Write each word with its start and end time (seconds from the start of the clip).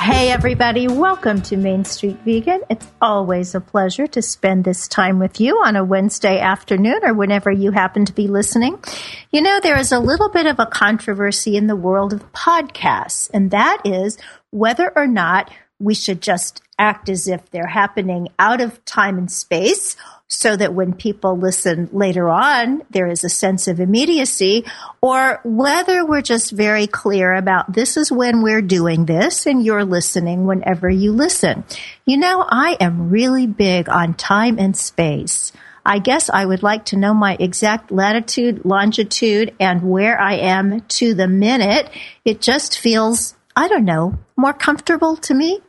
Hey, 0.00 0.30
everybody, 0.30 0.88
welcome 0.88 1.42
to 1.42 1.58
Main 1.58 1.84
Street 1.84 2.16
Vegan. 2.24 2.62
It's 2.70 2.86
always 3.02 3.54
a 3.54 3.60
pleasure 3.60 4.06
to 4.06 4.22
spend 4.22 4.64
this 4.64 4.88
time 4.88 5.18
with 5.18 5.42
you 5.42 5.56
on 5.62 5.76
a 5.76 5.84
Wednesday 5.84 6.40
afternoon 6.40 7.00
or 7.02 7.12
whenever 7.12 7.50
you 7.50 7.70
happen 7.70 8.06
to 8.06 8.14
be 8.14 8.26
listening. 8.26 8.82
You 9.30 9.42
know, 9.42 9.60
there 9.62 9.78
is 9.78 9.92
a 9.92 9.98
little 10.00 10.30
bit 10.30 10.46
of 10.46 10.58
a 10.58 10.64
controversy 10.64 11.54
in 11.54 11.66
the 11.66 11.76
world 11.76 12.14
of 12.14 12.32
podcasts, 12.32 13.28
and 13.34 13.50
that 13.50 13.82
is 13.84 14.16
whether 14.48 14.90
or 14.96 15.06
not 15.06 15.52
we 15.78 15.94
should 15.94 16.22
just 16.22 16.62
act 16.78 17.10
as 17.10 17.28
if 17.28 17.50
they're 17.50 17.66
happening 17.66 18.28
out 18.38 18.62
of 18.62 18.82
time 18.86 19.18
and 19.18 19.30
space 19.30 19.96
so 20.30 20.56
that 20.56 20.72
when 20.72 20.94
people 20.94 21.36
listen 21.36 21.88
later 21.92 22.28
on, 22.28 22.82
there 22.88 23.08
is 23.08 23.24
a 23.24 23.28
sense 23.28 23.66
of 23.66 23.80
immediacy, 23.80 24.64
or 25.02 25.40
whether 25.44 26.06
we're 26.06 26.22
just 26.22 26.52
very 26.52 26.86
clear 26.86 27.34
about 27.34 27.72
this 27.72 27.96
is 27.96 28.12
when 28.12 28.40
we're 28.40 28.62
doing 28.62 29.06
this 29.06 29.44
and 29.44 29.64
you're 29.64 29.84
listening 29.84 30.46
whenever 30.46 30.88
you 30.88 31.10
listen. 31.12 31.64
You 32.06 32.16
know, 32.16 32.46
I 32.48 32.76
am 32.80 33.10
really 33.10 33.48
big 33.48 33.88
on 33.88 34.14
time 34.14 34.58
and 34.58 34.76
space. 34.76 35.52
I 35.84 35.98
guess 35.98 36.30
I 36.30 36.46
would 36.46 36.62
like 36.62 36.84
to 36.86 36.96
know 36.96 37.12
my 37.12 37.36
exact 37.40 37.90
latitude, 37.90 38.64
longitude, 38.64 39.54
and 39.58 39.82
where 39.90 40.20
I 40.20 40.34
am 40.34 40.82
to 40.82 41.12
the 41.12 41.26
minute. 41.26 41.90
It 42.24 42.40
just 42.40 42.78
feels, 42.78 43.34
I 43.56 43.66
don't 43.66 43.84
know, 43.84 44.16
more 44.36 44.52
comfortable 44.52 45.16
to 45.16 45.34
me. 45.34 45.60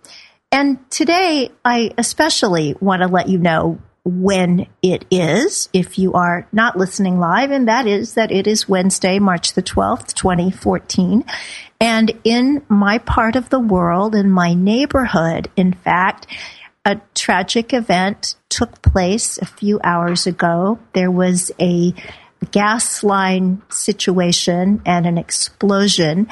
And 0.51 0.77
today, 0.91 1.49
I 1.65 1.93
especially 1.97 2.75
want 2.79 3.01
to 3.01 3.07
let 3.07 3.27
you 3.27 3.39
know 3.39 3.79
when 4.03 4.67
it 4.81 5.05
is, 5.11 5.69
if 5.73 5.99
you 5.99 6.13
are 6.13 6.47
not 6.51 6.77
listening 6.77 7.19
live, 7.19 7.51
and 7.51 7.67
that 7.67 7.85
is 7.85 8.15
that 8.15 8.31
it 8.31 8.47
is 8.47 8.67
Wednesday, 8.67 9.19
March 9.19 9.53
the 9.53 9.61
12th, 9.61 10.13
2014. 10.13 11.23
And 11.79 12.11
in 12.23 12.63
my 12.67 12.97
part 12.97 13.35
of 13.35 13.49
the 13.49 13.59
world, 13.59 14.15
in 14.15 14.29
my 14.29 14.53
neighborhood, 14.53 15.49
in 15.55 15.73
fact, 15.73 16.27
a 16.83 16.99
tragic 17.13 17.73
event 17.73 18.35
took 18.49 18.81
place 18.81 19.37
a 19.37 19.45
few 19.45 19.79
hours 19.83 20.25
ago. 20.25 20.79
There 20.93 21.11
was 21.11 21.51
a 21.59 21.93
gas 22.49 23.03
line 23.03 23.61
situation 23.69 24.81
and 24.83 25.05
an 25.05 25.19
explosion. 25.19 26.27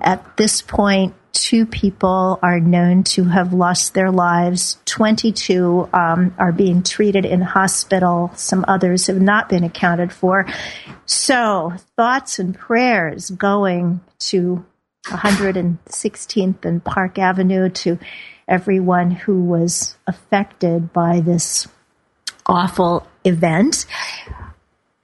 At 0.00 0.36
this 0.36 0.60
point, 0.60 1.14
two 1.32 1.66
people 1.66 2.38
are 2.42 2.60
known 2.60 3.04
to 3.04 3.24
have 3.24 3.52
lost 3.52 3.94
their 3.94 4.10
lives. 4.10 4.78
22 4.84 5.88
um, 5.92 6.34
are 6.38 6.52
being 6.52 6.82
treated 6.82 7.24
in 7.24 7.40
hospital. 7.40 8.30
Some 8.36 8.64
others 8.68 9.06
have 9.06 9.20
not 9.20 9.48
been 9.48 9.64
accounted 9.64 10.12
for. 10.12 10.46
So, 11.06 11.72
thoughts 11.96 12.38
and 12.38 12.54
prayers 12.54 13.30
going 13.30 14.00
to 14.20 14.64
116th 15.06 16.64
and 16.64 16.84
Park 16.84 17.18
Avenue 17.18 17.68
to 17.70 17.98
everyone 18.46 19.10
who 19.10 19.42
was 19.42 19.96
affected 20.06 20.92
by 20.92 21.20
this 21.20 21.66
awful 22.46 23.06
event. 23.24 23.86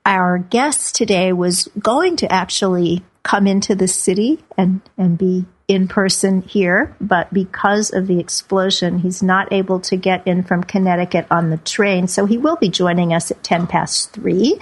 Our 0.04 0.38
guest 0.38 0.94
today 0.94 1.32
was 1.32 1.68
going 1.78 2.16
to 2.16 2.32
actually 2.32 3.04
come 3.22 3.46
into 3.46 3.74
the 3.74 3.88
city 3.88 4.42
and, 4.56 4.80
and 4.96 5.18
be 5.18 5.44
in 5.68 5.86
person 5.86 6.40
here, 6.40 6.96
but 6.98 7.30
because 7.32 7.92
of 7.92 8.06
the 8.06 8.18
explosion, 8.18 8.98
he's 8.98 9.22
not 9.22 9.52
able 9.52 9.78
to 9.80 9.96
get 9.96 10.26
in 10.26 10.42
from 10.42 10.64
Connecticut 10.64 11.26
on 11.30 11.50
the 11.50 11.58
train. 11.58 12.08
So 12.08 12.24
he 12.24 12.38
will 12.38 12.56
be 12.56 12.70
joining 12.70 13.12
us 13.12 13.30
at 13.30 13.44
10 13.44 13.66
past 13.66 14.12
three 14.12 14.58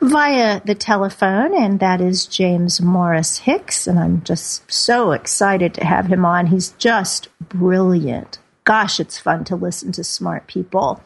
via 0.00 0.62
the 0.64 0.74
telephone. 0.74 1.54
And 1.54 1.80
that 1.80 2.00
is 2.00 2.26
James 2.26 2.80
Morris 2.80 3.38
Hicks. 3.38 3.86
And 3.86 3.98
I'm 3.98 4.24
just 4.24 4.70
so 4.72 5.12
excited 5.12 5.74
to 5.74 5.84
have 5.84 6.06
him 6.06 6.24
on. 6.24 6.46
He's 6.46 6.70
just 6.72 7.28
brilliant. 7.40 8.38
Gosh, 8.64 9.00
it's 9.00 9.18
fun 9.18 9.44
to 9.44 9.56
listen 9.56 9.92
to 9.92 10.04
smart 10.04 10.46
people. 10.46 11.02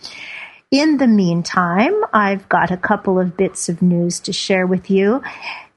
In 0.71 0.97
the 0.99 1.07
meantime, 1.09 1.93
I've 2.15 2.49
got 2.49 2.71
a 2.71 2.79
couple 2.79 3.19
of 3.19 3.37
bits 3.37 3.69
of 3.69 3.83
news 3.83 4.21
to 4.21 4.33
share 4.33 4.67
with 4.67 4.89
you. 4.89 5.21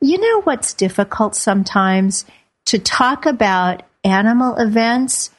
You 0.02 0.20
know 0.20 0.42
what's 0.42 0.74
difficult 0.74 1.36
sometimes? 1.36 2.26
to 2.66 2.80
talk 2.80 3.26
about 3.26 3.84
animal 4.04 4.58
events 4.58 5.30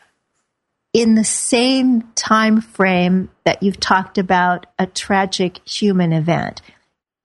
in 0.92 1.14
the 1.14 1.24
same 1.24 2.02
time 2.14 2.60
frame 2.60 3.28
that 3.44 3.62
you've 3.62 3.80
talked 3.80 4.16
about 4.18 4.66
a 4.78 4.86
tragic 4.86 5.66
human 5.68 6.12
event. 6.12 6.62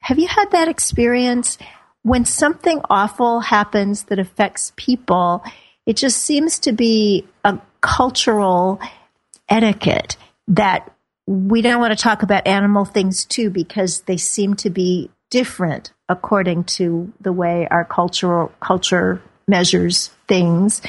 Have 0.01 0.19
you 0.19 0.27
had 0.27 0.51
that 0.51 0.67
experience? 0.67 1.57
When 2.03 2.25
something 2.25 2.81
awful 2.89 3.39
happens 3.39 4.03
that 4.05 4.19
affects 4.19 4.73
people, 4.75 5.43
it 5.85 5.95
just 5.95 6.17
seems 6.17 6.59
to 6.59 6.71
be 6.71 7.27
a 7.43 7.59
cultural 7.79 8.79
etiquette 9.47 10.17
that 10.47 10.91
we 11.27 11.61
don't 11.61 11.79
want 11.79 11.95
to 11.95 12.03
talk 12.03 12.23
about 12.23 12.47
animal 12.47 12.85
things 12.85 13.23
too 13.23 13.51
because 13.51 14.01
they 14.01 14.17
seem 14.17 14.55
to 14.55 14.69
be 14.69 15.11
different 15.31 15.91
according 16.07 16.65
to 16.65 17.11
the 17.19 17.33
way 17.33 17.67
our 17.71 17.85
cultural 17.85 18.51
culture 18.59 19.19
measures 19.47 20.11
things. 20.27 20.81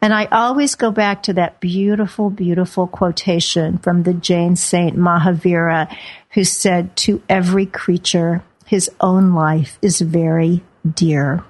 And 0.00 0.14
I 0.14 0.24
always 0.26 0.74
go 0.74 0.90
back 0.90 1.24
to 1.24 1.34
that 1.34 1.60
beautiful, 1.60 2.30
beautiful 2.30 2.86
quotation 2.86 3.78
from 3.78 4.02
the 4.02 4.14
Jain 4.14 4.56
saint 4.56 4.96
Mahavira, 4.96 5.94
who 6.30 6.42
said, 6.42 6.96
To 6.96 7.22
every 7.28 7.66
creature, 7.66 8.42
his 8.66 8.90
own 9.00 9.34
life 9.34 9.78
is 9.82 10.00
very 10.00 10.64
dear. 10.90 11.44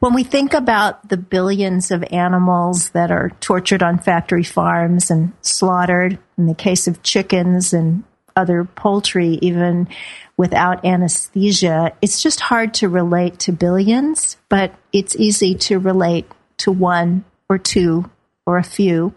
When 0.00 0.14
we 0.14 0.24
think 0.24 0.52
about 0.52 1.08
the 1.08 1.16
billions 1.16 1.90
of 1.90 2.04
animals 2.10 2.90
that 2.90 3.10
are 3.10 3.30
tortured 3.40 3.82
on 3.82 3.98
factory 3.98 4.42
farms 4.42 5.10
and 5.10 5.32
slaughtered, 5.42 6.18
in 6.36 6.46
the 6.46 6.54
case 6.54 6.88
of 6.88 7.02
chickens 7.02 7.72
and 7.72 8.02
other 8.36 8.64
poultry, 8.64 9.38
even 9.42 9.88
without 10.36 10.84
anesthesia, 10.84 11.92
it's 12.02 12.22
just 12.22 12.40
hard 12.40 12.74
to 12.74 12.88
relate 12.88 13.38
to 13.40 13.52
billions, 13.52 14.36
but 14.48 14.74
it's 14.92 15.16
easy 15.16 15.54
to 15.54 15.78
relate 15.78 16.26
to 16.58 16.72
one 16.72 17.24
or 17.48 17.58
two 17.58 18.10
or 18.44 18.58
a 18.58 18.64
few. 18.64 19.14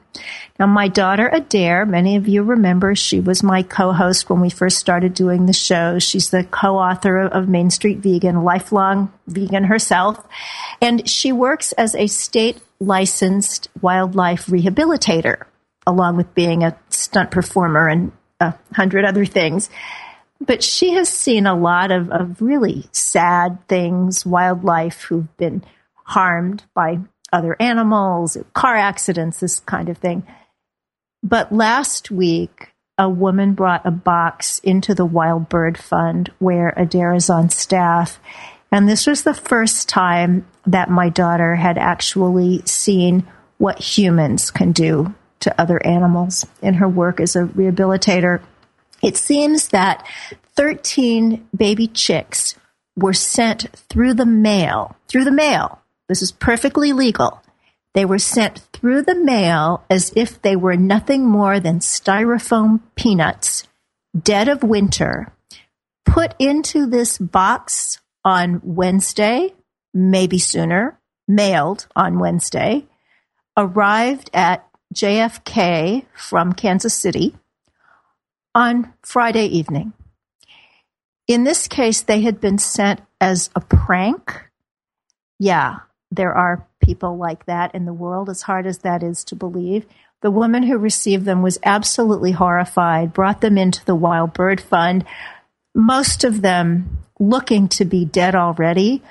Now, 0.60 0.68
my 0.68 0.88
daughter 0.88 1.28
Adair, 1.28 1.86
many 1.86 2.16
of 2.16 2.28
you 2.28 2.44
remember, 2.44 2.96
she 2.96 3.20
was 3.20 3.42
my 3.42 3.64
co-host 3.64 4.30
when 4.30 4.40
we 4.40 4.50
first 4.50 4.78
started 4.78 5.14
doing 5.14 5.46
the 5.46 5.54
show. 5.54 5.98
She's 5.98 6.30
the 6.30 6.44
co-author 6.44 7.22
of 7.22 7.50
Main 7.50 7.72
Street 7.72 8.00
Vegan, 8.00 8.44
lifelong 8.44 9.12
vegan 9.28 9.64
herself, 9.64 10.24
and 10.80 11.10
she 11.10 11.32
works 11.32 11.72
as 11.72 11.96
a 11.96 12.08
state 12.08 12.62
licensed 12.80 13.70
wildlife 13.82 14.46
rehabilitator, 14.46 15.46
along 15.88 16.18
with 16.18 16.36
being 16.36 16.64
a 16.64 16.78
stunt 16.90 17.32
performer 17.32 17.88
and 17.88 18.12
a 18.40 18.54
hundred 18.74 19.06
other 19.06 19.26
things. 19.26 19.70
But 20.42 20.64
she 20.64 20.92
has 20.94 21.10
seen 21.10 21.48
a 21.48 21.56
lot 21.56 21.92
of, 21.92 22.10
of 22.10 22.42
really 22.42 22.86
sad 22.92 23.66
things, 23.68 24.26
wildlife 24.26 25.04
who've 25.04 25.36
been 25.38 25.64
harmed 25.94 26.64
by 26.74 27.00
other 27.32 27.56
animals, 27.60 28.38
car 28.54 28.76
accidents, 28.76 29.40
this 29.40 29.60
kind 29.62 29.90
of 29.90 29.98
thing. 29.98 30.26
But 31.24 31.52
last 31.52 32.12
week, 32.12 32.74
a 32.98 33.10
woman 33.10 33.54
brought 33.54 33.86
a 33.86 33.92
box 33.92 34.60
into 34.60 34.94
the 34.94 35.06
Wild 35.06 35.50
Bird 35.50 35.78
Fund 35.78 36.32
where 36.40 36.74
Adair 36.78 37.14
is 37.14 37.30
on 37.30 37.50
staff. 37.50 38.20
And 38.72 38.88
this 38.88 39.08
was 39.08 39.24
the 39.24 39.34
first 39.34 39.90
time 39.90 40.46
that 40.66 40.90
my 40.90 41.10
daughter 41.10 41.56
had 41.56 41.78
actually 41.78 42.62
seen 42.66 43.26
what 43.58 43.80
humans 43.80 44.52
can 44.52 44.72
do 44.72 45.14
to 45.42 45.62
other 45.62 45.84
animals 45.86 46.46
in 46.62 46.76
her 46.76 46.88
work 46.88 47.20
as 47.20 47.36
a 47.36 47.44
rehabilitator. 47.44 48.42
It 49.02 49.18
seems 49.18 49.70
that 49.70 50.06
13 50.56 51.48
baby 51.56 51.88
chicks 51.88 52.56
were 52.96 53.14
sent 53.14 53.68
through 53.90 54.14
the 54.14 54.26
mail, 54.26 54.96
through 55.08 55.26
the 55.26 55.32
mail. 55.32 55.82
This 56.08 56.22
is 56.22 56.32
perfectly 56.32 56.94
legal. 56.94 57.42
They 57.94 58.06
were 58.06 58.20
sent 58.20 58.60
through 58.74 59.04
the 59.04 59.16
mail 59.16 59.84
as 59.90 60.12
if 60.16 60.42
they 60.42 60.56
were 60.56 60.76
nothing 60.76 61.26
more 61.26 61.60
than 61.60 61.80
styrofoam 61.80 62.82
peanuts, 62.96 63.68
dead 64.18 64.48
of 64.48 64.64
winter, 64.64 65.34
put 66.06 66.36
into 66.40 66.86
this 66.88 67.18
box 67.18 68.00
on 68.24 68.62
Wednesday, 68.64 69.54
maybe 69.94 70.38
sooner, 70.38 71.00
mailed 71.28 71.88
on 71.96 72.20
Wednesday, 72.20 72.86
arrived 73.58 74.30
at 74.34 74.65
JFK 74.96 76.06
from 76.16 76.54
Kansas 76.54 76.94
City 76.94 77.36
on 78.56 78.94
Friday 79.04 79.46
evening. 79.46 79.94
In 81.28 81.44
this 81.44 81.68
case, 81.68 82.02
they 82.02 82.22
had 82.22 82.40
been 82.40 82.58
sent 82.58 83.02
as 83.20 83.50
a 83.56 83.60
prank. 83.60 84.50
Yeah, 85.38 85.80
there 86.12 86.34
are 86.34 86.66
people 86.82 87.18
like 87.18 87.46
that 87.46 87.76
in 87.76 87.86
the 87.86 87.94
world, 87.94 88.30
as 88.30 88.44
hard 88.44 88.66
as 88.66 88.80
that 88.80 89.04
is 89.04 89.26
to 89.26 89.36
believe. 89.36 89.86
The 90.22 90.32
woman 90.32 90.64
who 90.64 90.78
received 90.78 91.26
them 91.26 91.42
was 91.42 91.60
absolutely 91.64 92.32
horrified, 92.32 93.12
brought 93.12 93.42
them 93.42 93.58
into 93.58 93.84
the 93.84 93.96
Wild 93.96 94.34
Bird 94.34 94.62
Fund, 94.62 95.04
most 95.74 96.24
of 96.24 96.42
them 96.42 97.00
looking 97.20 97.68
to 97.68 97.84
be 97.84 98.06
dead 98.06 98.34
already. 98.34 99.04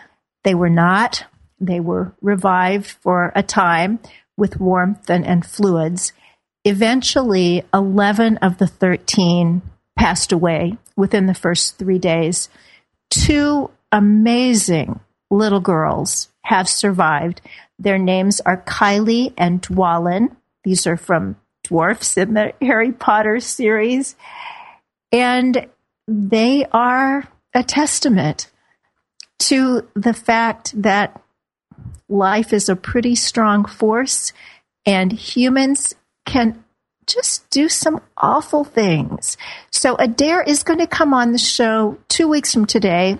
They 0.44 0.54
were 0.54 0.70
not. 0.70 1.24
They 1.60 1.80
were 1.80 2.14
revived 2.22 2.86
for 2.86 3.32
a 3.34 3.42
time 3.42 3.98
with 4.36 4.60
warmth 4.60 5.08
and, 5.10 5.24
and 5.24 5.44
fluids. 5.44 6.12
Eventually, 6.64 7.62
11 7.72 8.38
of 8.38 8.58
the 8.58 8.66
13 8.66 9.62
passed 9.96 10.32
away 10.32 10.76
within 10.96 11.26
the 11.26 11.34
first 11.34 11.78
three 11.78 11.98
days. 11.98 12.48
Two 13.10 13.70
amazing 13.92 15.00
little 15.30 15.60
girls 15.60 16.28
have 16.42 16.68
survived. 16.68 17.40
Their 17.78 17.98
names 17.98 18.40
are 18.40 18.62
Kylie 18.62 19.32
and 19.36 19.62
Dwalin. 19.62 20.34
These 20.64 20.86
are 20.86 20.96
from 20.96 21.36
dwarfs 21.62 22.16
in 22.16 22.34
the 22.34 22.52
Harry 22.60 22.92
Potter 22.92 23.40
series. 23.40 24.16
And 25.12 25.66
they 26.06 26.66
are 26.72 27.28
a 27.54 27.62
testament 27.62 28.50
to 29.38 29.88
the 29.94 30.12
fact 30.12 30.80
that 30.82 31.20
life 32.08 32.52
is 32.52 32.68
a 32.68 32.76
pretty 32.76 33.14
strong 33.14 33.64
force 33.64 34.32
and 34.86 35.12
humans 35.12 35.94
can 36.26 36.64
just 37.06 37.48
do 37.50 37.68
some 37.68 38.00
awful 38.16 38.64
things. 38.64 39.36
So 39.70 39.96
Adair 39.96 40.42
is 40.42 40.62
going 40.62 40.78
to 40.78 40.86
come 40.86 41.12
on 41.12 41.32
the 41.32 41.38
show 41.38 41.98
two 42.08 42.28
weeks 42.28 42.52
from 42.52 42.66
today 42.66 43.18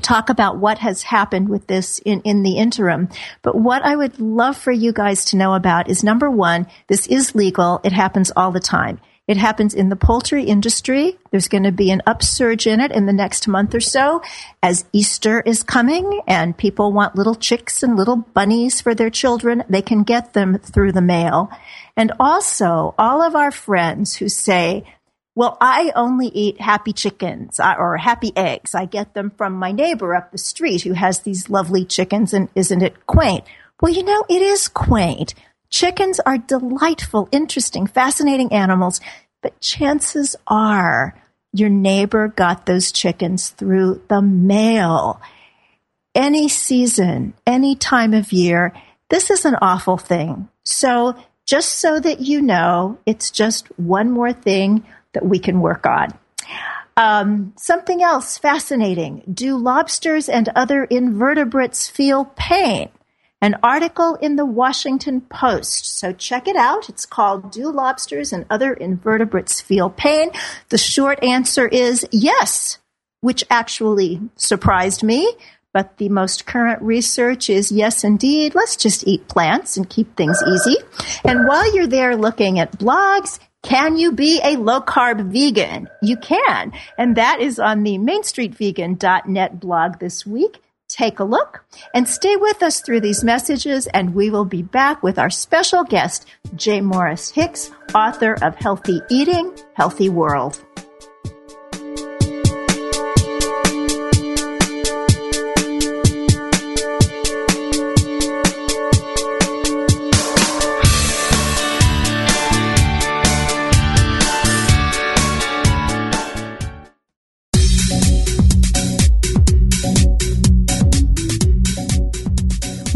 talk 0.00 0.30
about 0.30 0.58
what 0.58 0.78
has 0.78 1.02
happened 1.02 1.48
with 1.48 1.66
this 1.66 1.98
in, 2.00 2.20
in 2.22 2.42
the 2.42 2.56
interim. 2.56 3.08
But 3.42 3.56
what 3.56 3.82
I 3.82 3.94
would 3.94 4.20
love 4.20 4.56
for 4.56 4.72
you 4.72 4.92
guys 4.92 5.26
to 5.26 5.36
know 5.36 5.54
about 5.54 5.88
is 5.88 6.02
number 6.02 6.30
one, 6.30 6.66
this 6.88 7.06
is 7.06 7.34
legal. 7.34 7.80
It 7.84 7.92
happens 7.92 8.32
all 8.34 8.50
the 8.50 8.60
time. 8.60 9.00
It 9.32 9.38
happens 9.38 9.72
in 9.72 9.88
the 9.88 9.96
poultry 9.96 10.44
industry. 10.44 11.16
There's 11.30 11.48
going 11.48 11.62
to 11.62 11.72
be 11.72 11.90
an 11.90 12.02
upsurge 12.06 12.66
in 12.66 12.80
it 12.80 12.92
in 12.92 13.06
the 13.06 13.14
next 13.14 13.48
month 13.48 13.74
or 13.74 13.80
so 13.80 14.20
as 14.62 14.84
Easter 14.92 15.40
is 15.40 15.62
coming 15.62 16.20
and 16.26 16.54
people 16.54 16.92
want 16.92 17.16
little 17.16 17.34
chicks 17.34 17.82
and 17.82 17.96
little 17.96 18.16
bunnies 18.18 18.82
for 18.82 18.94
their 18.94 19.08
children. 19.08 19.64
They 19.70 19.80
can 19.80 20.02
get 20.02 20.34
them 20.34 20.58
through 20.58 20.92
the 20.92 21.00
mail. 21.00 21.50
And 21.96 22.12
also 22.20 22.94
all 22.98 23.22
of 23.22 23.34
our 23.34 23.50
friends 23.50 24.16
who 24.16 24.28
say, 24.28 24.84
well, 25.34 25.56
I 25.62 25.92
only 25.96 26.26
eat 26.26 26.60
happy 26.60 26.92
chickens 26.92 27.58
uh, 27.58 27.74
or 27.78 27.96
happy 27.96 28.32
eggs. 28.36 28.74
I 28.74 28.84
get 28.84 29.14
them 29.14 29.30
from 29.30 29.54
my 29.54 29.72
neighbor 29.72 30.14
up 30.14 30.30
the 30.30 30.36
street 30.36 30.82
who 30.82 30.92
has 30.92 31.20
these 31.20 31.48
lovely 31.48 31.86
chickens 31.86 32.34
and 32.34 32.50
isn't 32.54 32.82
it 32.82 33.06
quaint? 33.06 33.44
Well, 33.80 33.94
you 33.94 34.04
know, 34.04 34.26
it 34.28 34.42
is 34.42 34.68
quaint. 34.68 35.34
Chickens 35.72 36.20
are 36.20 36.36
delightful, 36.36 37.30
interesting, 37.32 37.86
fascinating 37.86 38.52
animals, 38.52 39.00
but 39.40 39.58
chances 39.58 40.36
are 40.46 41.18
your 41.52 41.70
neighbor 41.70 42.28
got 42.28 42.66
those 42.66 42.92
chickens 42.92 43.48
through 43.48 44.02
the 44.08 44.20
mail. 44.20 45.20
Any 46.14 46.48
season, 46.48 47.32
any 47.46 47.74
time 47.74 48.12
of 48.12 48.32
year, 48.32 48.74
this 49.08 49.30
is 49.30 49.46
an 49.46 49.56
awful 49.62 49.96
thing. 49.96 50.48
So 50.62 51.16
just 51.46 51.70
so 51.80 51.98
that 51.98 52.20
you 52.20 52.42
know, 52.42 52.98
it's 53.06 53.30
just 53.30 53.66
one 53.78 54.10
more 54.10 54.34
thing 54.34 54.84
that 55.14 55.24
we 55.24 55.38
can 55.38 55.62
work 55.62 55.86
on. 55.86 56.12
Um, 56.98 57.54
something 57.56 58.02
else 58.02 58.36
fascinating. 58.36 59.22
Do 59.32 59.56
lobsters 59.56 60.28
and 60.28 60.50
other 60.54 60.84
invertebrates 60.84 61.88
feel 61.88 62.26
pain? 62.36 62.90
An 63.42 63.56
article 63.60 64.14
in 64.14 64.36
the 64.36 64.46
Washington 64.46 65.20
Post. 65.20 65.98
So 65.98 66.12
check 66.12 66.46
it 66.46 66.54
out. 66.54 66.88
It's 66.88 67.04
called 67.04 67.50
Do 67.50 67.72
Lobsters 67.72 68.32
and 68.32 68.46
Other 68.48 68.72
Invertebrates 68.72 69.60
Feel 69.60 69.90
Pain? 69.90 70.30
The 70.68 70.78
short 70.78 71.24
answer 71.24 71.66
is 71.66 72.06
yes, 72.12 72.78
which 73.20 73.42
actually 73.50 74.20
surprised 74.36 75.02
me. 75.02 75.34
But 75.72 75.96
the 75.96 76.08
most 76.08 76.46
current 76.46 76.80
research 76.82 77.50
is 77.50 77.72
yes, 77.72 78.04
indeed. 78.04 78.54
Let's 78.54 78.76
just 78.76 79.08
eat 79.08 79.26
plants 79.26 79.76
and 79.76 79.90
keep 79.90 80.16
things 80.16 80.40
easy. 80.46 80.76
And 81.24 81.48
while 81.48 81.74
you're 81.74 81.88
there 81.88 82.14
looking 82.14 82.60
at 82.60 82.78
blogs, 82.78 83.40
can 83.64 83.96
you 83.96 84.12
be 84.12 84.40
a 84.44 84.56
low 84.56 84.80
carb 84.82 85.32
vegan? 85.32 85.88
You 86.00 86.16
can. 86.16 86.72
And 86.96 87.16
that 87.16 87.40
is 87.40 87.58
on 87.58 87.82
the 87.82 87.98
mainstreetvegan.net 87.98 89.58
blog 89.58 89.98
this 89.98 90.24
week. 90.24 90.60
Take 90.92 91.20
a 91.20 91.24
look 91.24 91.64
and 91.94 92.06
stay 92.06 92.36
with 92.36 92.62
us 92.62 92.82
through 92.82 93.00
these 93.00 93.24
messages, 93.24 93.86
and 93.86 94.14
we 94.14 94.28
will 94.28 94.44
be 94.44 94.62
back 94.62 95.02
with 95.02 95.18
our 95.18 95.30
special 95.30 95.84
guest, 95.84 96.28
J. 96.54 96.82
Morris 96.82 97.30
Hicks, 97.30 97.70
author 97.94 98.34
of 98.42 98.56
Healthy 98.56 99.00
Eating, 99.08 99.56
Healthy 99.72 100.10
World. 100.10 100.62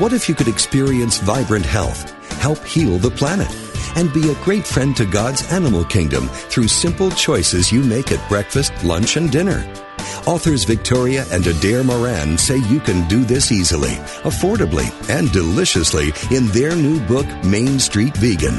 What 0.00 0.14
if 0.14 0.30
you 0.30 0.34
could 0.34 0.48
experience 0.48 1.18
vibrant 1.18 1.66
health, 1.66 2.10
help 2.40 2.64
heal 2.64 2.96
the 2.96 3.10
planet, 3.10 3.54
and 3.96 4.10
be 4.14 4.30
a 4.30 4.34
great 4.36 4.66
friend 4.66 4.96
to 4.96 5.04
God's 5.04 5.52
animal 5.52 5.84
kingdom 5.84 6.26
through 6.28 6.68
simple 6.68 7.10
choices 7.10 7.70
you 7.70 7.82
make 7.82 8.10
at 8.10 8.26
breakfast, 8.26 8.72
lunch, 8.82 9.18
and 9.18 9.30
dinner? 9.30 9.62
Authors 10.26 10.64
Victoria 10.64 11.26
and 11.30 11.46
Adair 11.46 11.84
Moran 11.84 12.38
say 12.38 12.56
you 12.56 12.80
can 12.80 13.06
do 13.08 13.24
this 13.24 13.52
easily, 13.52 13.96
affordably, 14.24 14.88
and 15.10 15.30
deliciously 15.32 16.14
in 16.34 16.46
their 16.46 16.74
new 16.74 16.98
book, 17.00 17.26
Main 17.44 17.78
Street 17.78 18.16
Vegan. 18.16 18.58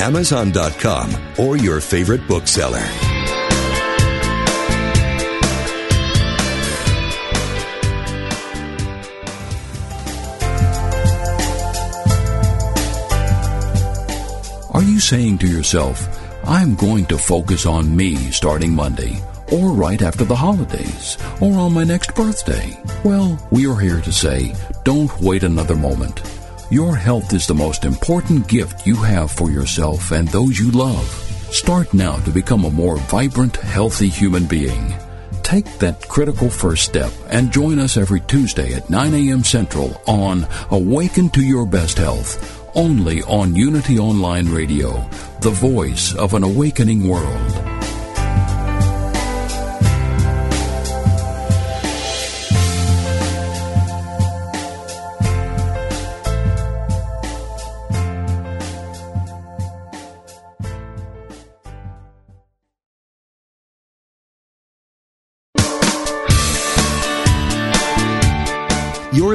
Amazon.com, 0.00 1.14
or 1.38 1.56
your 1.56 1.80
favorite 1.80 2.26
bookseller. 2.26 2.86
Are 14.72 14.82
you 14.82 14.98
saying 14.98 15.36
to 15.38 15.46
yourself, 15.46 16.08
I'm 16.44 16.74
going 16.74 17.04
to 17.06 17.18
focus 17.18 17.66
on 17.66 17.94
me 17.94 18.16
starting 18.30 18.74
Monday, 18.74 19.20
or 19.52 19.72
right 19.72 20.00
after 20.00 20.24
the 20.24 20.34
holidays, 20.34 21.18
or 21.42 21.52
on 21.58 21.74
my 21.74 21.84
next 21.84 22.14
birthday? 22.14 22.80
Well, 23.04 23.38
we 23.50 23.66
are 23.66 23.78
here 23.78 24.00
to 24.00 24.12
say, 24.12 24.54
don't 24.84 25.12
wait 25.20 25.42
another 25.42 25.76
moment. 25.76 26.22
Your 26.70 26.94
health 26.94 27.32
is 27.32 27.48
the 27.48 27.54
most 27.54 27.84
important 27.84 28.46
gift 28.46 28.86
you 28.86 28.94
have 28.94 29.32
for 29.32 29.50
yourself 29.50 30.12
and 30.12 30.28
those 30.28 30.56
you 30.56 30.70
love. 30.70 31.04
Start 31.50 31.92
now 31.92 32.14
to 32.18 32.30
become 32.30 32.64
a 32.64 32.70
more 32.70 32.96
vibrant, 32.96 33.56
healthy 33.56 34.08
human 34.08 34.46
being. 34.46 34.94
Take 35.42 35.66
that 35.78 36.06
critical 36.06 36.48
first 36.48 36.84
step 36.84 37.10
and 37.28 37.50
join 37.50 37.80
us 37.80 37.96
every 37.96 38.20
Tuesday 38.20 38.74
at 38.74 38.88
9 38.88 39.14
a.m. 39.14 39.42
Central 39.42 40.00
on 40.06 40.46
Awaken 40.70 41.28
to 41.30 41.42
Your 41.42 41.66
Best 41.66 41.98
Health 41.98 42.60
only 42.76 43.22
on 43.22 43.56
Unity 43.56 43.98
Online 43.98 44.48
Radio, 44.48 45.04
the 45.40 45.50
voice 45.50 46.14
of 46.14 46.34
an 46.34 46.44
awakening 46.44 47.08
world. 47.08 47.69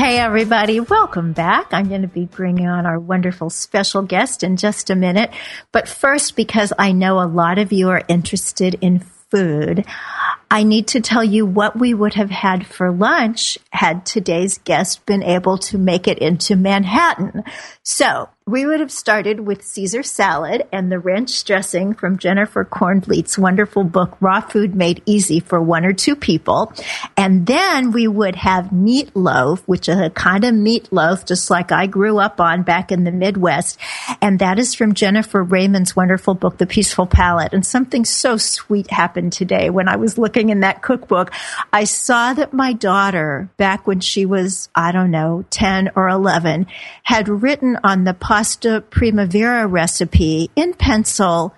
Hey, 0.00 0.16
everybody. 0.16 0.80
Welcome 0.80 1.34
back. 1.34 1.74
I'm 1.74 1.90
going 1.90 2.00
to 2.00 2.08
be 2.08 2.24
bringing 2.24 2.66
on 2.66 2.86
our 2.86 2.98
wonderful 2.98 3.50
special 3.50 4.00
guest 4.00 4.42
in 4.42 4.56
just 4.56 4.88
a 4.88 4.94
minute. 4.94 5.30
But 5.72 5.90
first, 5.90 6.36
because 6.36 6.72
I 6.78 6.92
know 6.92 7.20
a 7.20 7.28
lot 7.28 7.58
of 7.58 7.70
you 7.70 7.90
are 7.90 8.02
interested 8.08 8.78
in 8.80 9.00
food, 9.00 9.84
I 10.50 10.62
need 10.62 10.88
to 10.88 11.02
tell 11.02 11.22
you 11.22 11.44
what 11.44 11.78
we 11.78 11.92
would 11.92 12.14
have 12.14 12.30
had 12.30 12.66
for 12.66 12.90
lunch 12.90 13.58
had 13.72 14.06
today's 14.06 14.56
guest 14.56 15.04
been 15.04 15.22
able 15.22 15.58
to 15.58 15.76
make 15.76 16.08
it 16.08 16.18
into 16.18 16.56
Manhattan. 16.56 17.44
So 17.82 18.30
we 18.50 18.66
would 18.66 18.80
have 18.80 18.90
started 18.90 19.38
with 19.38 19.62
Caesar 19.62 20.02
salad 20.02 20.66
and 20.72 20.90
the 20.90 20.98
ranch 20.98 21.44
dressing 21.44 21.94
from 21.94 22.18
Jennifer 22.18 22.64
Cornbleet's 22.64 23.38
wonderful 23.38 23.84
book, 23.84 24.16
Raw 24.20 24.40
Food 24.40 24.74
Made 24.74 25.02
Easy 25.06 25.38
for 25.38 25.62
One 25.62 25.84
or 25.84 25.92
Two 25.92 26.16
People. 26.16 26.72
And 27.16 27.46
then 27.46 27.92
we 27.92 28.08
would 28.08 28.34
have 28.34 28.66
meatloaf, 28.66 29.60
which 29.66 29.88
is 29.88 30.00
a 30.00 30.10
kind 30.10 30.42
of 30.42 30.54
meatloaf, 30.54 31.26
just 31.26 31.48
like 31.48 31.70
I 31.70 31.86
grew 31.86 32.18
up 32.18 32.40
on 32.40 32.64
back 32.64 32.90
in 32.90 33.04
the 33.04 33.12
Midwest. 33.12 33.78
And 34.20 34.40
that 34.40 34.58
is 34.58 34.74
from 34.74 34.94
Jennifer 34.94 35.44
Raymond's 35.44 35.94
wonderful 35.94 36.34
book, 36.34 36.58
The 36.58 36.66
Peaceful 36.66 37.06
Palate. 37.06 37.52
And 37.52 37.64
something 37.64 38.04
so 38.04 38.36
sweet 38.36 38.90
happened 38.90 39.32
today 39.32 39.70
when 39.70 39.88
I 39.88 39.94
was 39.94 40.18
looking 40.18 40.48
in 40.48 40.60
that 40.60 40.82
cookbook. 40.82 41.30
I 41.72 41.84
saw 41.84 42.34
that 42.34 42.52
my 42.52 42.72
daughter, 42.72 43.48
back 43.58 43.86
when 43.86 44.00
she 44.00 44.26
was, 44.26 44.68
I 44.74 44.90
don't 44.90 45.12
know, 45.12 45.44
10 45.50 45.92
or 45.94 46.08
11, 46.08 46.66
had 47.04 47.28
written 47.28 47.78
on 47.84 48.02
the 48.02 48.14
pasta 48.40 48.80
primavera 48.88 49.66
recipe 49.66 50.50
in 50.56 50.72
pencil, 50.72 51.54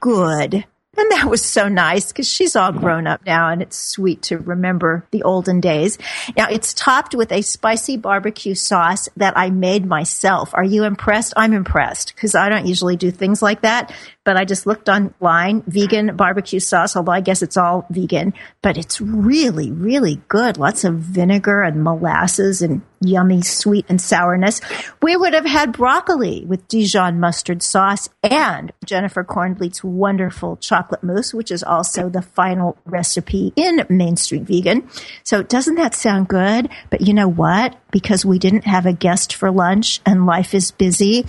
good. 0.00 0.54
And 0.54 1.10
that 1.12 1.26
was 1.28 1.44
so 1.44 1.68
nice 1.68 2.10
because 2.10 2.26
she's 2.26 2.56
all 2.56 2.72
grown 2.72 3.06
up 3.06 3.26
now 3.26 3.50
and 3.50 3.60
it's 3.60 3.76
sweet 3.76 4.22
to 4.22 4.38
remember 4.38 5.06
the 5.10 5.24
olden 5.24 5.60
days. 5.60 5.98
Now 6.34 6.48
it's 6.48 6.72
topped 6.72 7.14
with 7.14 7.32
a 7.32 7.42
spicy 7.42 7.98
barbecue 7.98 8.54
sauce 8.54 9.10
that 9.18 9.36
I 9.36 9.50
made 9.50 9.84
myself. 9.84 10.52
Are 10.54 10.64
you 10.64 10.84
impressed? 10.84 11.34
I'm 11.36 11.52
impressed 11.52 12.14
because 12.14 12.34
I 12.34 12.48
don't 12.48 12.64
usually 12.64 12.96
do 12.96 13.10
things 13.10 13.42
like 13.42 13.60
that, 13.60 13.94
but 14.26 14.36
I 14.36 14.44
just 14.44 14.66
looked 14.66 14.88
online, 14.88 15.62
vegan 15.68 16.16
barbecue 16.16 16.58
sauce, 16.58 16.96
although 16.96 17.12
I 17.12 17.20
guess 17.20 17.42
it's 17.42 17.56
all 17.56 17.86
vegan, 17.90 18.34
but 18.60 18.76
it's 18.76 19.00
really, 19.00 19.70
really 19.70 20.20
good. 20.28 20.58
Lots 20.58 20.82
of 20.82 20.96
vinegar 20.96 21.62
and 21.62 21.84
molasses 21.84 22.60
and 22.60 22.82
yummy 23.00 23.40
sweet 23.42 23.86
and 23.88 24.00
sourness. 24.00 24.60
We 25.00 25.16
would 25.16 25.32
have 25.32 25.46
had 25.46 25.72
broccoli 25.72 26.44
with 26.44 26.66
Dijon 26.66 27.20
mustard 27.20 27.62
sauce 27.62 28.08
and 28.24 28.72
Jennifer 28.84 29.22
Cornbleet's 29.22 29.84
wonderful 29.84 30.56
chocolate 30.56 31.04
mousse, 31.04 31.32
which 31.32 31.52
is 31.52 31.62
also 31.62 32.08
the 32.08 32.22
final 32.22 32.76
recipe 32.84 33.52
in 33.54 33.86
Main 33.88 34.16
Street 34.16 34.42
Vegan. 34.42 34.88
So 35.22 35.42
doesn't 35.42 35.76
that 35.76 35.94
sound 35.94 36.26
good? 36.26 36.68
But 36.90 37.02
you 37.02 37.14
know 37.14 37.28
what? 37.28 37.76
Because 37.96 38.26
we 38.26 38.38
didn't 38.38 38.66
have 38.66 38.84
a 38.84 38.92
guest 38.92 39.32
for 39.32 39.50
lunch 39.50 40.02
and 40.04 40.26
life 40.26 40.52
is 40.52 40.70
busy, 40.70 41.24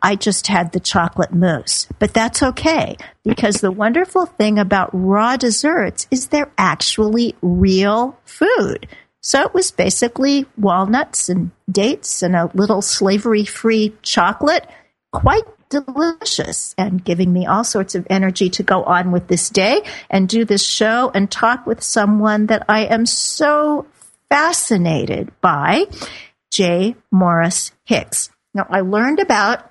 I 0.00 0.14
just 0.14 0.46
had 0.46 0.70
the 0.70 0.78
chocolate 0.78 1.32
mousse. 1.32 1.88
But 1.98 2.14
that's 2.14 2.44
okay 2.44 2.96
because 3.24 3.60
the 3.60 3.72
wonderful 3.72 4.26
thing 4.26 4.56
about 4.56 4.90
raw 4.92 5.36
desserts 5.36 6.06
is 6.12 6.28
they're 6.28 6.52
actually 6.56 7.34
real 7.42 8.16
food. 8.24 8.86
So 9.20 9.42
it 9.42 9.52
was 9.52 9.72
basically 9.72 10.46
walnuts 10.56 11.28
and 11.28 11.50
dates 11.68 12.22
and 12.22 12.36
a 12.36 12.52
little 12.54 12.82
slavery 12.82 13.44
free 13.44 13.92
chocolate. 14.02 14.64
Quite 15.10 15.42
delicious 15.70 16.72
and 16.78 17.04
giving 17.04 17.32
me 17.32 17.46
all 17.46 17.64
sorts 17.64 17.96
of 17.96 18.06
energy 18.08 18.48
to 18.50 18.62
go 18.62 18.84
on 18.84 19.10
with 19.10 19.26
this 19.26 19.50
day 19.50 19.82
and 20.08 20.28
do 20.28 20.44
this 20.44 20.64
show 20.64 21.10
and 21.16 21.28
talk 21.28 21.66
with 21.66 21.82
someone 21.82 22.46
that 22.46 22.64
I 22.68 22.84
am 22.84 23.06
so 23.06 23.86
fascinated 24.32 25.30
by, 25.42 25.84
J. 26.50 26.96
Morris 27.10 27.70
Hicks. 27.84 28.30
Now, 28.54 28.66
I 28.70 28.80
learned 28.80 29.20
about 29.20 29.70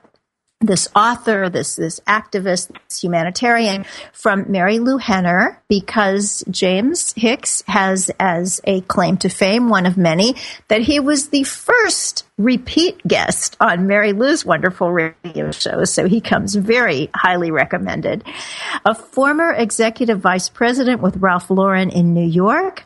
this 0.60 0.88
author, 0.96 1.50
this 1.50 1.78
this 1.78 2.00
activist, 2.02 2.72
this 2.88 3.02
humanitarian 3.02 3.86
from 4.14 4.46
Marilu 4.46 5.02
Henner, 5.02 5.60
because 5.68 6.44
James 6.52 7.12
Hicks 7.18 7.64
has 7.66 8.12
as 8.20 8.62
a 8.66 8.82
claim 8.82 9.18
to 9.18 9.30
fame, 9.30 9.68
one 9.68 9.88
of 9.88 9.98
many, 9.98 10.36
that 10.68 10.82
he 10.82 11.00
was 11.00 11.30
the 11.30 11.42
first 11.44 12.28
repeat 12.38 13.02
guest 13.08 13.58
on 13.60 13.88
Marilu's 13.88 14.46
wonderful 14.46 14.92
radio 14.92 15.50
show. 15.50 15.86
So 15.86 16.08
he 16.08 16.22
comes 16.22 16.54
very 16.54 17.10
highly 17.16 17.50
recommended. 17.50 18.24
A 18.86 18.94
former 18.94 19.52
executive 19.52 20.20
vice 20.20 20.50
president 20.50 21.02
with 21.02 21.18
Ralph 21.18 21.50
Lauren 21.50 21.90
in 21.90 22.14
New 22.14 22.28
York. 22.28 22.84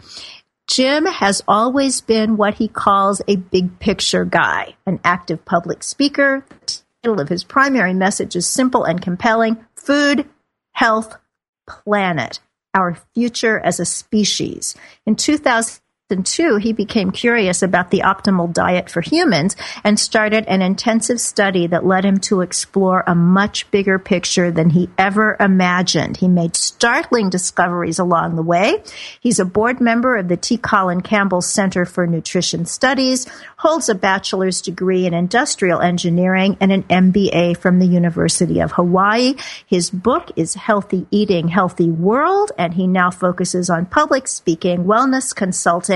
Jim 0.75 1.05
has 1.05 1.41
always 1.47 2.01
been 2.01 2.35
what 2.35 2.55
he 2.55 2.67
calls 2.67 3.21
a 3.29 3.37
big 3.37 3.79
picture 3.79 4.25
guy, 4.25 4.75
an 4.85 4.99
active 5.05 5.45
public 5.45 5.81
speaker, 5.81 6.45
The 6.49 6.81
title 7.01 7.21
of 7.21 7.29
his 7.29 7.45
primary 7.45 7.93
message 7.93 8.35
is 8.35 8.45
simple 8.45 8.83
and 8.83 9.01
compelling 9.01 9.65
food, 9.77 10.27
health, 10.73 11.17
planet, 11.65 12.41
our 12.73 12.97
future 13.13 13.57
as 13.57 13.79
a 13.79 13.85
species. 13.85 14.75
In 15.05 15.15
2000, 15.15 15.79
2002, 16.09 16.57
he 16.57 16.71
became 16.71 17.09
curious 17.09 17.63
about 17.63 17.89
the 17.89 18.01
optimal 18.01 18.53
diet 18.53 18.91
for 18.91 19.01
humans 19.01 19.55
and 19.83 19.99
started 19.99 20.45
an 20.45 20.61
intensive 20.61 21.19
study 21.19 21.65
that 21.65 21.83
led 21.83 22.05
him 22.05 22.19
to 22.19 22.41
explore 22.41 23.03
a 23.07 23.15
much 23.15 23.71
bigger 23.71 23.97
picture 23.97 24.51
than 24.51 24.69
he 24.69 24.87
ever 24.99 25.35
imagined. 25.39 26.17
He 26.17 26.27
made 26.27 26.55
startling 26.55 27.31
discoveries 27.31 27.97
along 27.97 28.35
the 28.35 28.43
way. 28.43 28.83
He's 29.19 29.39
a 29.39 29.45
board 29.45 29.81
member 29.81 30.15
of 30.15 30.27
the 30.27 30.37
T. 30.37 30.57
Colin 30.57 31.01
Campbell 31.01 31.41
Center 31.41 31.85
for 31.85 32.05
Nutrition 32.05 32.65
Studies, 32.65 33.25
holds 33.57 33.89
a 33.89 33.95
bachelor's 33.95 34.61
degree 34.61 35.07
in 35.07 35.15
industrial 35.15 35.81
engineering 35.81 36.55
and 36.59 36.71
an 36.71 36.83
MBA 36.83 37.57
from 37.57 37.79
the 37.79 37.87
University 37.87 38.59
of 38.59 38.73
Hawaii. 38.73 39.33
His 39.65 39.89
book 39.89 40.29
is 40.35 40.53
Healthy 40.53 41.07
Eating, 41.09 41.47
Healthy 41.47 41.89
World, 41.89 42.51
and 42.59 42.75
he 42.75 42.85
now 42.85 43.09
focuses 43.09 43.71
on 43.71 43.87
public 43.87 44.27
speaking, 44.27 44.83
wellness 44.83 45.35
consulting, 45.35 45.94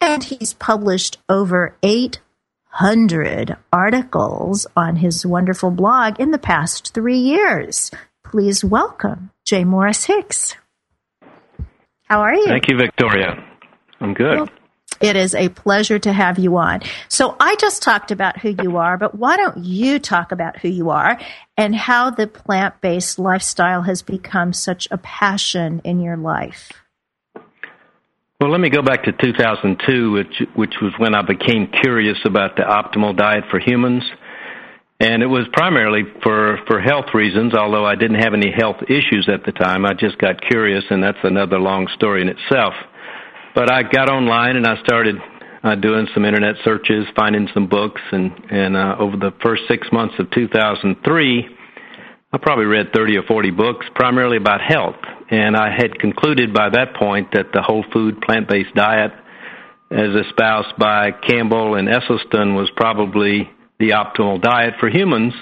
and 0.00 0.24
he's 0.24 0.54
published 0.54 1.18
over 1.28 1.76
800 1.82 3.56
articles 3.72 4.66
on 4.76 4.96
his 4.96 5.26
wonderful 5.26 5.70
blog 5.70 6.20
in 6.20 6.30
the 6.30 6.38
past 6.38 6.94
three 6.94 7.18
years. 7.18 7.90
Please 8.24 8.64
welcome 8.64 9.30
J. 9.44 9.64
Morris 9.64 10.04
Hicks. 10.04 10.56
How 12.04 12.20
are 12.20 12.34
you? 12.34 12.46
Thank 12.46 12.68
you, 12.68 12.76
Victoria. 12.76 13.44
I'm 14.00 14.14
good. 14.14 14.36
Well, 14.38 14.48
it 15.00 15.16
is 15.16 15.34
a 15.34 15.48
pleasure 15.48 15.98
to 15.98 16.12
have 16.12 16.38
you 16.38 16.56
on. 16.56 16.80
So 17.08 17.36
I 17.38 17.56
just 17.56 17.82
talked 17.82 18.10
about 18.10 18.38
who 18.38 18.56
you 18.62 18.76
are, 18.78 18.96
but 18.96 19.14
why 19.14 19.36
don't 19.36 19.58
you 19.58 19.98
talk 19.98 20.32
about 20.32 20.58
who 20.58 20.68
you 20.68 20.90
are 20.90 21.18
and 21.56 21.74
how 21.74 22.10
the 22.10 22.26
plant 22.26 22.80
based 22.80 23.18
lifestyle 23.18 23.82
has 23.82 24.02
become 24.02 24.52
such 24.52 24.88
a 24.90 24.98
passion 24.98 25.80
in 25.84 26.00
your 26.00 26.16
life? 26.16 26.72
Well, 28.38 28.50
let 28.50 28.60
me 28.60 28.68
go 28.68 28.82
back 28.82 29.04
to 29.04 29.12
2002, 29.12 30.12
which, 30.12 30.42
which 30.54 30.74
was 30.82 30.92
when 30.98 31.14
I 31.14 31.22
became 31.22 31.68
curious 31.82 32.18
about 32.26 32.56
the 32.56 32.64
optimal 32.64 33.16
diet 33.16 33.44
for 33.50 33.58
humans. 33.58 34.02
And 35.00 35.22
it 35.22 35.26
was 35.26 35.46
primarily 35.54 36.02
for, 36.22 36.58
for 36.66 36.78
health 36.78 37.06
reasons, 37.14 37.54
although 37.54 37.86
I 37.86 37.94
didn't 37.94 38.20
have 38.20 38.34
any 38.34 38.52
health 38.52 38.76
issues 38.90 39.26
at 39.32 39.46
the 39.46 39.52
time. 39.52 39.86
I 39.86 39.94
just 39.94 40.18
got 40.18 40.42
curious, 40.42 40.84
and 40.90 41.02
that's 41.02 41.18
another 41.22 41.58
long 41.58 41.86
story 41.94 42.20
in 42.20 42.28
itself. 42.28 42.74
But 43.54 43.72
I 43.72 43.82
got 43.82 44.10
online 44.10 44.56
and 44.56 44.66
I 44.66 44.82
started 44.82 45.16
uh, 45.64 45.74
doing 45.76 46.06
some 46.12 46.26
internet 46.26 46.56
searches, 46.62 47.06
finding 47.16 47.48
some 47.54 47.68
books, 47.68 48.02
and, 48.12 48.32
and 48.50 48.76
uh, 48.76 48.96
over 48.98 49.16
the 49.16 49.32
first 49.42 49.62
six 49.66 49.88
months 49.92 50.14
of 50.18 50.30
2003, 50.32 51.48
I 52.32 52.38
probably 52.38 52.66
read 52.66 52.92
30 52.94 53.16
or 53.16 53.22
40 53.22 53.50
books, 53.52 53.86
primarily 53.94 54.36
about 54.36 54.60
health. 54.60 54.96
And 55.30 55.56
I 55.56 55.70
had 55.70 55.98
concluded 55.98 56.54
by 56.54 56.70
that 56.70 56.94
point 56.94 57.32
that 57.32 57.52
the 57.52 57.62
whole 57.62 57.84
food 57.92 58.20
plant 58.20 58.48
based 58.48 58.74
diet, 58.74 59.12
as 59.90 60.26
espoused 60.26 60.76
by 60.78 61.10
Campbell 61.10 61.74
and 61.74 61.88
Esselstyn, 61.88 62.56
was 62.56 62.70
probably 62.76 63.50
the 63.78 63.90
optimal 63.90 64.40
diet 64.40 64.74
for 64.78 64.88
humans. 64.88 65.34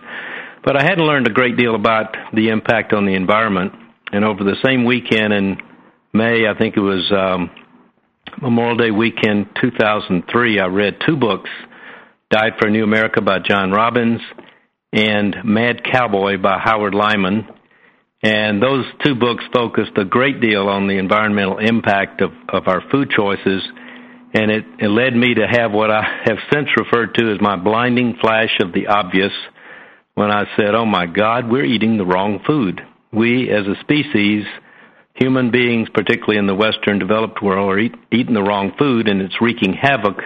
But 0.64 0.76
I 0.76 0.82
hadn't 0.82 1.04
learned 1.04 1.26
a 1.26 1.32
great 1.32 1.56
deal 1.56 1.74
about 1.74 2.16
the 2.32 2.48
impact 2.48 2.92
on 2.92 3.04
the 3.04 3.14
environment. 3.14 3.72
And 4.12 4.24
over 4.24 4.42
the 4.42 4.56
same 4.64 4.84
weekend 4.84 5.32
in 5.32 5.58
May, 6.12 6.46
I 6.46 6.56
think 6.56 6.76
it 6.76 6.80
was 6.80 7.12
um, 7.12 7.50
Memorial 8.40 8.76
Day 8.76 8.90
weekend 8.90 9.48
2003, 9.60 10.60
I 10.60 10.66
read 10.66 10.96
two 11.06 11.16
books 11.16 11.50
Diet 12.30 12.54
for 12.58 12.68
a 12.68 12.70
New 12.70 12.82
America 12.82 13.20
by 13.20 13.38
John 13.38 13.70
Robbins 13.70 14.20
and 14.92 15.36
Mad 15.44 15.84
Cowboy 15.84 16.38
by 16.38 16.58
Howard 16.58 16.94
Lyman. 16.94 17.46
And 18.24 18.62
those 18.62 18.86
two 19.04 19.14
books 19.14 19.44
focused 19.54 19.98
a 19.98 20.04
great 20.06 20.40
deal 20.40 20.66
on 20.66 20.86
the 20.86 20.96
environmental 20.96 21.58
impact 21.58 22.22
of, 22.22 22.32
of 22.48 22.66
our 22.66 22.80
food 22.90 23.10
choices. 23.14 23.62
And 24.32 24.50
it, 24.50 24.64
it 24.78 24.88
led 24.88 25.14
me 25.14 25.34
to 25.34 25.46
have 25.46 25.72
what 25.72 25.90
I 25.90 26.02
have 26.24 26.38
since 26.50 26.70
referred 26.78 27.14
to 27.16 27.32
as 27.34 27.40
my 27.42 27.56
blinding 27.56 28.16
flash 28.22 28.56
of 28.60 28.72
the 28.72 28.86
obvious 28.86 29.32
when 30.14 30.30
I 30.30 30.44
said, 30.56 30.74
oh 30.74 30.86
my 30.86 31.04
God, 31.04 31.50
we're 31.50 31.66
eating 31.66 31.98
the 31.98 32.06
wrong 32.06 32.40
food. 32.46 32.80
We 33.12 33.50
as 33.50 33.66
a 33.66 33.78
species, 33.80 34.46
human 35.14 35.50
beings, 35.50 35.88
particularly 35.92 36.38
in 36.38 36.46
the 36.46 36.54
Western 36.54 36.98
developed 36.98 37.42
world, 37.42 37.72
are 37.72 37.78
eat, 37.78 37.94
eating 38.10 38.32
the 38.34 38.42
wrong 38.42 38.72
food 38.78 39.06
and 39.06 39.20
it's 39.20 39.40
wreaking 39.42 39.74
havoc 39.74 40.16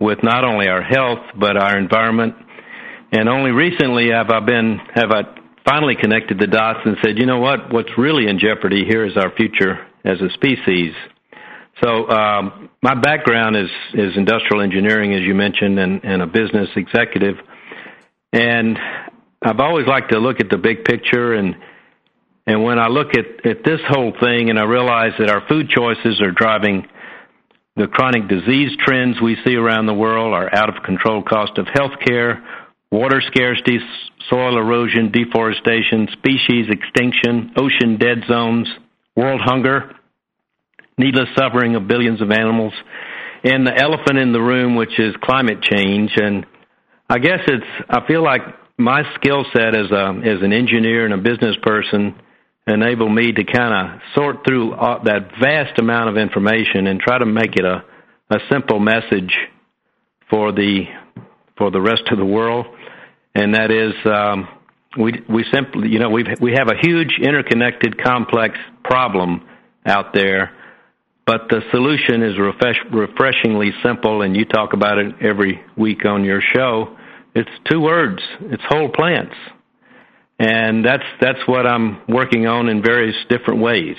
with 0.00 0.22
not 0.22 0.44
only 0.44 0.68
our 0.68 0.82
health, 0.82 1.24
but 1.38 1.58
our 1.58 1.76
environment 1.76 2.34
and 3.12 3.28
only 3.28 3.50
recently 3.50 4.10
have 4.10 4.30
I 4.30 4.40
been 4.40 4.80
have 4.94 5.10
I 5.10 5.22
finally 5.66 5.96
connected 5.96 6.38
the 6.38 6.46
dots 6.46 6.80
and 6.84 6.96
said, 7.04 7.18
you 7.18 7.26
know 7.26 7.40
what? 7.40 7.72
What's 7.72 7.90
really 7.98 8.28
in 8.28 8.38
jeopardy 8.38 8.84
here 8.86 9.04
is 9.04 9.16
our 9.16 9.30
future 9.32 9.86
as 10.04 10.20
a 10.20 10.30
species. 10.30 10.94
So 11.82 12.08
um, 12.08 12.70
my 12.82 12.94
background 12.94 13.56
is 13.56 13.68
is 13.92 14.16
industrial 14.16 14.62
engineering, 14.62 15.12
as 15.12 15.20
you 15.22 15.34
mentioned, 15.34 15.78
and, 15.78 16.02
and 16.04 16.22
a 16.22 16.26
business 16.26 16.70
executive. 16.74 17.36
And 18.32 18.78
I've 19.42 19.60
always 19.60 19.86
liked 19.86 20.12
to 20.12 20.18
look 20.18 20.40
at 20.40 20.48
the 20.48 20.56
big 20.56 20.84
picture 20.84 21.34
and 21.34 21.56
and 22.46 22.62
when 22.62 22.78
I 22.78 22.86
look 22.86 23.08
at, 23.16 23.44
at 23.44 23.64
this 23.64 23.80
whole 23.88 24.12
thing 24.20 24.50
and 24.50 24.58
I 24.58 24.62
realize 24.62 25.12
that 25.18 25.28
our 25.28 25.42
food 25.48 25.68
choices 25.68 26.20
are 26.20 26.30
driving 26.30 26.86
the 27.74 27.88
chronic 27.88 28.28
disease 28.28 28.70
trends 28.78 29.20
we 29.20 29.36
see 29.44 29.56
around 29.56 29.86
the 29.86 29.94
world, 29.94 30.32
our 30.32 30.48
out 30.54 30.74
of 30.74 30.82
control 30.84 31.22
cost 31.22 31.58
of 31.58 31.66
health 31.74 31.98
care, 32.06 32.46
water 32.90 33.20
scarcity, 33.26 33.78
soil 34.30 34.58
erosion, 34.58 35.10
deforestation, 35.12 36.08
species 36.12 36.66
extinction, 36.70 37.52
ocean 37.56 37.98
dead 37.98 38.24
zones, 38.28 38.68
world 39.14 39.40
hunger, 39.44 39.94
needless 40.98 41.28
suffering 41.36 41.76
of 41.76 41.88
billions 41.88 42.20
of 42.22 42.30
animals, 42.30 42.72
and 43.44 43.66
the 43.66 43.76
elephant 43.76 44.18
in 44.18 44.32
the 44.32 44.40
room, 44.40 44.76
which 44.76 44.98
is 44.98 45.14
climate 45.22 45.62
change. 45.62 46.12
And 46.16 46.46
I 47.08 47.18
guess 47.18 47.40
it's, 47.46 47.86
I 47.88 48.06
feel 48.06 48.22
like 48.22 48.42
my 48.78 49.02
skill 49.14 49.44
set 49.54 49.74
as 49.74 49.90
a 49.90 50.20
as 50.24 50.42
an 50.42 50.52
engineer 50.52 51.04
and 51.04 51.14
a 51.14 51.18
business 51.18 51.56
person 51.62 52.14
enable 52.66 53.08
me 53.08 53.32
to 53.32 53.44
kind 53.44 53.72
of 53.94 54.00
sort 54.14 54.44
through 54.46 54.74
all, 54.74 55.00
that 55.04 55.30
vast 55.40 55.78
amount 55.78 56.10
of 56.10 56.16
information 56.16 56.86
and 56.86 57.00
try 57.00 57.18
to 57.18 57.26
make 57.26 57.54
it 57.56 57.64
a 57.64 57.84
a 58.28 58.38
simple 58.50 58.80
message 58.80 59.32
for 60.28 60.52
the 60.52 60.82
for 61.56 61.70
the 61.70 61.80
rest 61.80 62.02
of 62.10 62.18
the 62.18 62.24
world 62.24 62.66
and 63.36 63.54
that 63.54 63.70
is 63.70 63.94
um, 64.06 64.48
we 64.98 65.22
we 65.28 65.44
simply 65.52 65.88
you 65.88 65.98
know 65.98 66.08
we 66.08 66.24
we 66.40 66.52
have 66.52 66.68
a 66.68 66.76
huge 66.80 67.18
interconnected 67.20 68.02
complex 68.02 68.58
problem 68.82 69.46
out 69.84 70.14
there, 70.14 70.52
but 71.26 71.48
the 71.48 71.60
solution 71.70 72.22
is 72.22 72.38
refresh, 72.38 72.78
refreshingly 72.90 73.72
simple, 73.84 74.22
and 74.22 74.34
you 74.34 74.44
talk 74.44 74.72
about 74.72 74.98
it 74.98 75.14
every 75.20 75.62
week 75.76 76.04
on 76.04 76.24
your 76.24 76.40
show. 76.40 76.96
It's 77.34 77.50
two 77.70 77.80
words. 77.80 78.22
It's 78.40 78.62
whole 78.68 78.88
plants, 78.88 79.34
and 80.38 80.84
that's 80.84 81.04
that's 81.20 81.46
what 81.46 81.66
I'm 81.66 82.00
working 82.08 82.46
on 82.46 82.68
in 82.68 82.82
various 82.82 83.16
different 83.28 83.60
ways. 83.60 83.96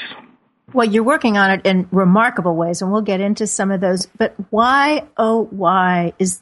Well, 0.74 0.88
you're 0.88 1.04
working 1.04 1.38
on 1.38 1.52
it 1.52 1.66
in 1.66 1.88
remarkable 1.92 2.56
ways, 2.56 2.82
and 2.82 2.92
we'll 2.92 3.02
get 3.02 3.22
into 3.22 3.48
some 3.48 3.72
of 3.72 3.80
those. 3.80 4.08
But 4.18 4.36
why, 4.50 5.08
oh, 5.16 5.48
why 5.52 6.14
is 6.20 6.42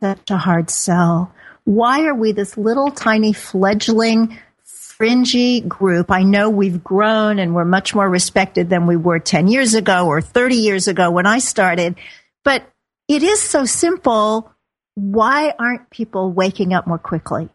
such 0.00 0.30
a 0.30 0.36
hard 0.36 0.70
sell? 0.70 1.32
why 1.64 2.04
are 2.04 2.14
we 2.14 2.32
this 2.32 2.56
little 2.56 2.90
tiny 2.90 3.32
fledgling 3.32 4.38
fringy 4.64 5.60
group? 5.62 6.10
I 6.10 6.22
know 6.22 6.50
we've 6.50 6.84
grown 6.84 7.38
and 7.38 7.54
we're 7.54 7.64
much 7.64 7.94
more 7.94 8.08
respected 8.08 8.68
than 8.70 8.86
we 8.86 8.96
were 8.96 9.18
10 9.18 9.48
years 9.48 9.74
ago 9.74 10.06
or 10.06 10.20
30 10.20 10.56
years 10.56 10.88
ago 10.88 11.10
when 11.10 11.26
I 11.26 11.38
started, 11.38 11.96
but 12.44 12.70
it 13.08 13.22
is 13.22 13.40
so 13.40 13.64
simple. 13.64 14.52
Why 14.94 15.52
aren't 15.58 15.90
people 15.90 16.30
waking 16.30 16.72
up 16.72 16.86
more 16.86 16.98
quickly? 16.98 17.48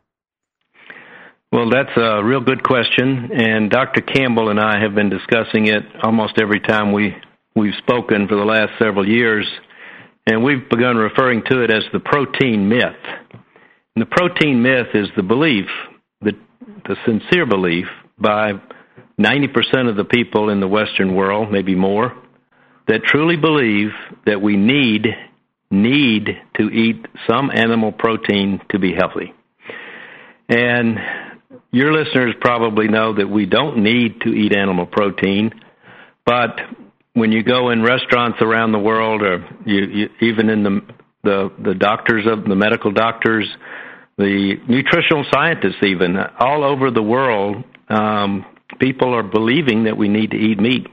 Well, 1.51 1.69
that's 1.69 1.95
a 1.97 2.23
real 2.23 2.41
good 2.41 2.63
question, 2.63 3.31
and 3.33 3.71
Dr. 3.71 4.01
Campbell 4.01 4.49
and 4.49 4.59
I 4.59 4.79
have 4.83 4.93
been 4.93 5.09
discussing 5.09 5.65
it 5.65 5.81
almost 6.03 6.39
every 6.39 6.59
time 6.59 6.91
we 6.91 7.15
we've 7.55 7.73
spoken 7.79 8.27
for 8.27 8.35
the 8.35 8.45
last 8.45 8.73
several 8.77 9.07
years, 9.07 9.47
and 10.29 10.43
we've 10.43 10.69
begun 10.69 10.95
referring 10.95 11.43
to 11.49 11.63
it 11.63 11.71
as 11.71 11.83
the 11.91 11.99
protein 11.99 12.69
myth. 12.69 13.03
And 13.95 14.01
the 14.01 14.05
protein 14.05 14.61
myth 14.61 14.87
is 14.93 15.07
the 15.15 15.23
belief 15.23 15.67
the 16.89 16.95
sincere 17.05 17.45
belief 17.45 17.85
by 18.17 18.53
90% 19.19 19.89
of 19.89 19.95
the 19.95 20.05
people 20.05 20.49
in 20.49 20.59
the 20.59 20.67
Western 20.67 21.15
world, 21.15 21.51
maybe 21.51 21.75
more, 21.75 22.15
that 22.87 23.03
truly 23.03 23.35
believe 23.35 23.91
that 24.25 24.41
we 24.41 24.57
need 24.57 25.07
need 25.71 26.29
to 26.57 26.63
eat 26.69 27.05
some 27.29 27.51
animal 27.53 27.91
protein 27.91 28.59
to 28.71 28.79
be 28.79 28.91
healthy. 28.91 29.31
And 30.47 30.97
your 31.71 31.93
listeners 31.93 32.33
probably 32.41 32.87
know 32.87 33.13
that 33.13 33.29
we 33.29 33.45
don't 33.45 33.83
need 33.83 34.21
to 34.21 34.29
eat 34.29 34.55
animal 34.55 34.87
protein, 34.87 35.51
but 36.25 36.59
when 37.13 37.31
you 37.31 37.43
go 37.43 37.69
in 37.69 37.81
restaurants 37.81 38.39
around 38.41 38.71
the 38.71 38.79
world, 38.79 39.21
or 39.21 39.45
you, 39.65 39.85
you, 39.85 40.09
even 40.21 40.49
in 40.49 40.63
the, 40.63 40.81
the 41.23 41.51
the 41.63 41.73
doctors 41.73 42.25
of 42.27 42.45
the 42.45 42.55
medical 42.55 42.91
doctors, 42.91 43.47
the 44.17 44.55
nutritional 44.67 45.25
scientists, 45.31 45.83
even 45.83 46.17
all 46.39 46.63
over 46.63 46.91
the 46.91 47.01
world, 47.01 47.63
um, 47.89 48.45
people 48.79 49.13
are 49.13 49.23
believing 49.23 49.85
that 49.85 49.97
we 49.97 50.07
need 50.07 50.31
to 50.31 50.37
eat 50.37 50.59
meat. 50.59 50.87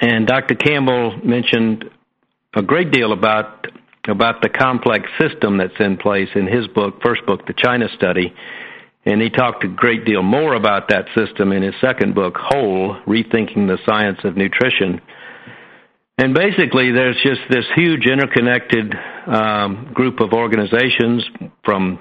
And 0.00 0.26
Dr. 0.26 0.54
Campbell 0.54 1.18
mentioned 1.22 1.84
a 2.54 2.62
great 2.62 2.90
deal 2.90 3.12
about 3.12 3.66
about 4.08 4.40
the 4.40 4.48
complex 4.48 5.08
system 5.20 5.58
that's 5.58 5.78
in 5.78 5.98
place 5.98 6.28
in 6.34 6.46
his 6.46 6.66
book, 6.68 7.02
first 7.02 7.24
book, 7.26 7.46
The 7.46 7.52
China 7.52 7.86
Study. 7.96 8.34
And 9.04 9.20
he 9.22 9.30
talked 9.30 9.64
a 9.64 9.68
great 9.68 10.04
deal 10.04 10.22
more 10.22 10.54
about 10.54 10.88
that 10.88 11.06
system 11.16 11.52
in 11.52 11.62
his 11.62 11.74
second 11.80 12.14
book, 12.14 12.34
Whole 12.36 12.96
Rethinking 13.06 13.66
the 13.66 13.78
Science 13.86 14.18
of 14.24 14.36
Nutrition. 14.36 15.00
And 16.18 16.34
basically, 16.34 16.92
there's 16.92 17.16
just 17.24 17.40
this 17.48 17.64
huge 17.74 18.06
interconnected 18.06 18.94
um, 19.26 19.90
group 19.94 20.20
of 20.20 20.32
organizations 20.32 21.24
from 21.64 22.00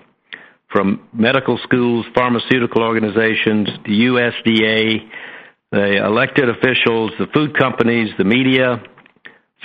from 0.71 1.07
medical 1.11 1.57
schools, 1.63 2.05
pharmaceutical 2.13 2.83
organizations, 2.83 3.69
the 3.85 4.05
USDA, 4.05 5.09
the 5.71 6.05
elected 6.05 6.47
officials, 6.47 7.11
the 7.17 7.25
food 7.33 7.57
companies, 7.57 8.11
the 8.19 8.23
media, 8.23 8.79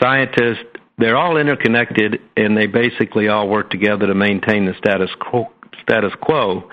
scientists, 0.02 0.64
they're 0.98 1.16
all 1.16 1.36
interconnected 1.36 2.20
and 2.36 2.56
they 2.56 2.66
basically 2.66 3.28
all 3.28 3.48
work 3.48 3.70
together 3.70 4.06
to 4.06 4.14
maintain 4.14 4.64
the 4.64 4.74
status 4.78 5.10
quo. 5.20 5.46
Status 5.82 6.12
quo. 6.20 6.70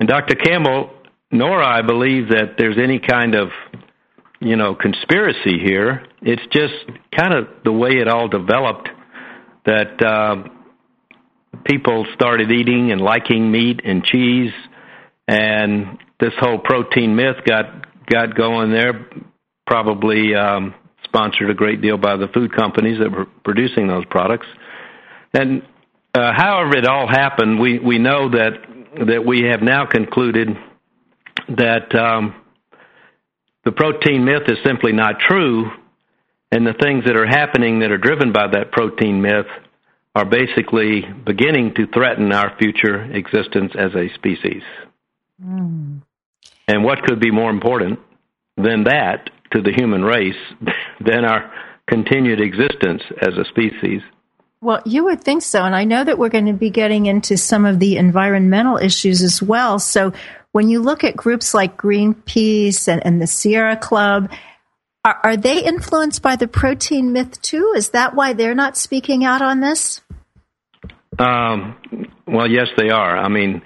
And 0.00 0.08
Dr. 0.08 0.34
Campbell 0.34 0.90
nor 1.34 1.60
I 1.60 1.82
believe 1.82 2.28
that 2.28 2.54
there's 2.56 2.78
any 2.78 3.00
kind 3.00 3.34
of 3.34 3.48
you 4.40 4.56
know 4.56 4.74
conspiracy 4.74 5.58
here. 5.58 6.06
It's 6.22 6.42
just 6.52 6.74
kind 7.14 7.34
of 7.34 7.48
the 7.64 7.72
way 7.72 7.90
it 7.90 8.08
all 8.08 8.28
developed 8.28 8.88
that 9.66 10.00
uh, 10.00 10.48
people 11.64 12.06
started 12.14 12.52
eating 12.52 12.92
and 12.92 13.00
liking 13.00 13.50
meat 13.50 13.80
and 13.84 14.04
cheese, 14.04 14.52
and 15.26 15.98
this 16.20 16.32
whole 16.38 16.58
protein 16.58 17.16
myth 17.16 17.36
got 17.44 18.06
got 18.06 18.36
going 18.36 18.70
there. 18.70 19.08
Probably 19.66 20.36
um, 20.36 20.74
sponsored 21.02 21.50
a 21.50 21.54
great 21.54 21.82
deal 21.82 21.96
by 21.96 22.16
the 22.16 22.28
food 22.28 22.54
companies 22.54 23.00
that 23.00 23.10
were 23.10 23.26
producing 23.44 23.88
those 23.88 24.04
products. 24.04 24.46
And 25.32 25.62
uh, 26.14 26.32
however 26.36 26.76
it 26.76 26.86
all 26.86 27.08
happened, 27.08 27.58
we 27.58 27.80
we 27.80 27.98
know 27.98 28.30
that 28.30 28.52
that 29.06 29.24
we 29.26 29.42
have 29.50 29.62
now 29.62 29.86
concluded 29.86 30.48
that 31.48 31.94
um, 31.94 32.34
the 33.64 33.72
protein 33.72 34.24
myth 34.24 34.44
is 34.46 34.58
simply 34.64 34.92
not 34.92 35.18
true, 35.20 35.70
and 36.52 36.66
the 36.66 36.74
things 36.74 37.04
that 37.06 37.16
are 37.16 37.26
happening 37.26 37.80
that 37.80 37.90
are 37.90 37.98
driven 37.98 38.32
by 38.32 38.46
that 38.46 38.72
protein 38.72 39.20
myth 39.20 39.46
are 40.14 40.24
basically 40.24 41.02
beginning 41.26 41.74
to 41.74 41.86
threaten 41.88 42.32
our 42.32 42.56
future 42.58 43.02
existence 43.12 43.72
as 43.76 43.94
a 43.94 44.14
species. 44.14 44.62
Mm. 45.44 46.02
And 46.68 46.84
what 46.84 47.02
could 47.02 47.20
be 47.20 47.30
more 47.30 47.50
important 47.50 47.98
than 48.56 48.84
that 48.84 49.30
to 49.52 49.60
the 49.60 49.72
human 49.72 50.02
race 50.02 50.34
than 51.00 51.24
our 51.24 51.52
continued 51.88 52.40
existence 52.40 53.02
as 53.20 53.36
a 53.36 53.44
species? 53.46 54.02
Well, 54.64 54.80
you 54.86 55.04
would 55.04 55.22
think 55.22 55.42
so. 55.42 55.62
And 55.62 55.76
I 55.76 55.84
know 55.84 56.02
that 56.02 56.16
we're 56.16 56.30
going 56.30 56.46
to 56.46 56.54
be 56.54 56.70
getting 56.70 57.04
into 57.04 57.36
some 57.36 57.66
of 57.66 57.78
the 57.80 57.98
environmental 57.98 58.78
issues 58.78 59.20
as 59.20 59.42
well. 59.42 59.78
So 59.78 60.14
when 60.52 60.70
you 60.70 60.80
look 60.80 61.04
at 61.04 61.14
groups 61.14 61.52
like 61.52 61.76
Greenpeace 61.76 62.88
and, 62.88 63.04
and 63.04 63.20
the 63.20 63.26
Sierra 63.26 63.76
Club, 63.76 64.30
are, 65.04 65.20
are, 65.22 65.36
they 65.36 65.62
influenced 65.62 66.22
by 66.22 66.36
the 66.36 66.48
protein 66.48 67.12
myth 67.12 67.42
too? 67.42 67.74
Is 67.76 67.90
that 67.90 68.14
why 68.14 68.32
they're 68.32 68.54
not 68.54 68.78
speaking 68.78 69.22
out 69.22 69.42
on 69.42 69.60
this? 69.60 70.00
Um, 71.18 71.76
well, 72.26 72.50
yes, 72.50 72.68
they 72.78 72.88
are. 72.88 73.18
I 73.18 73.28
mean, 73.28 73.60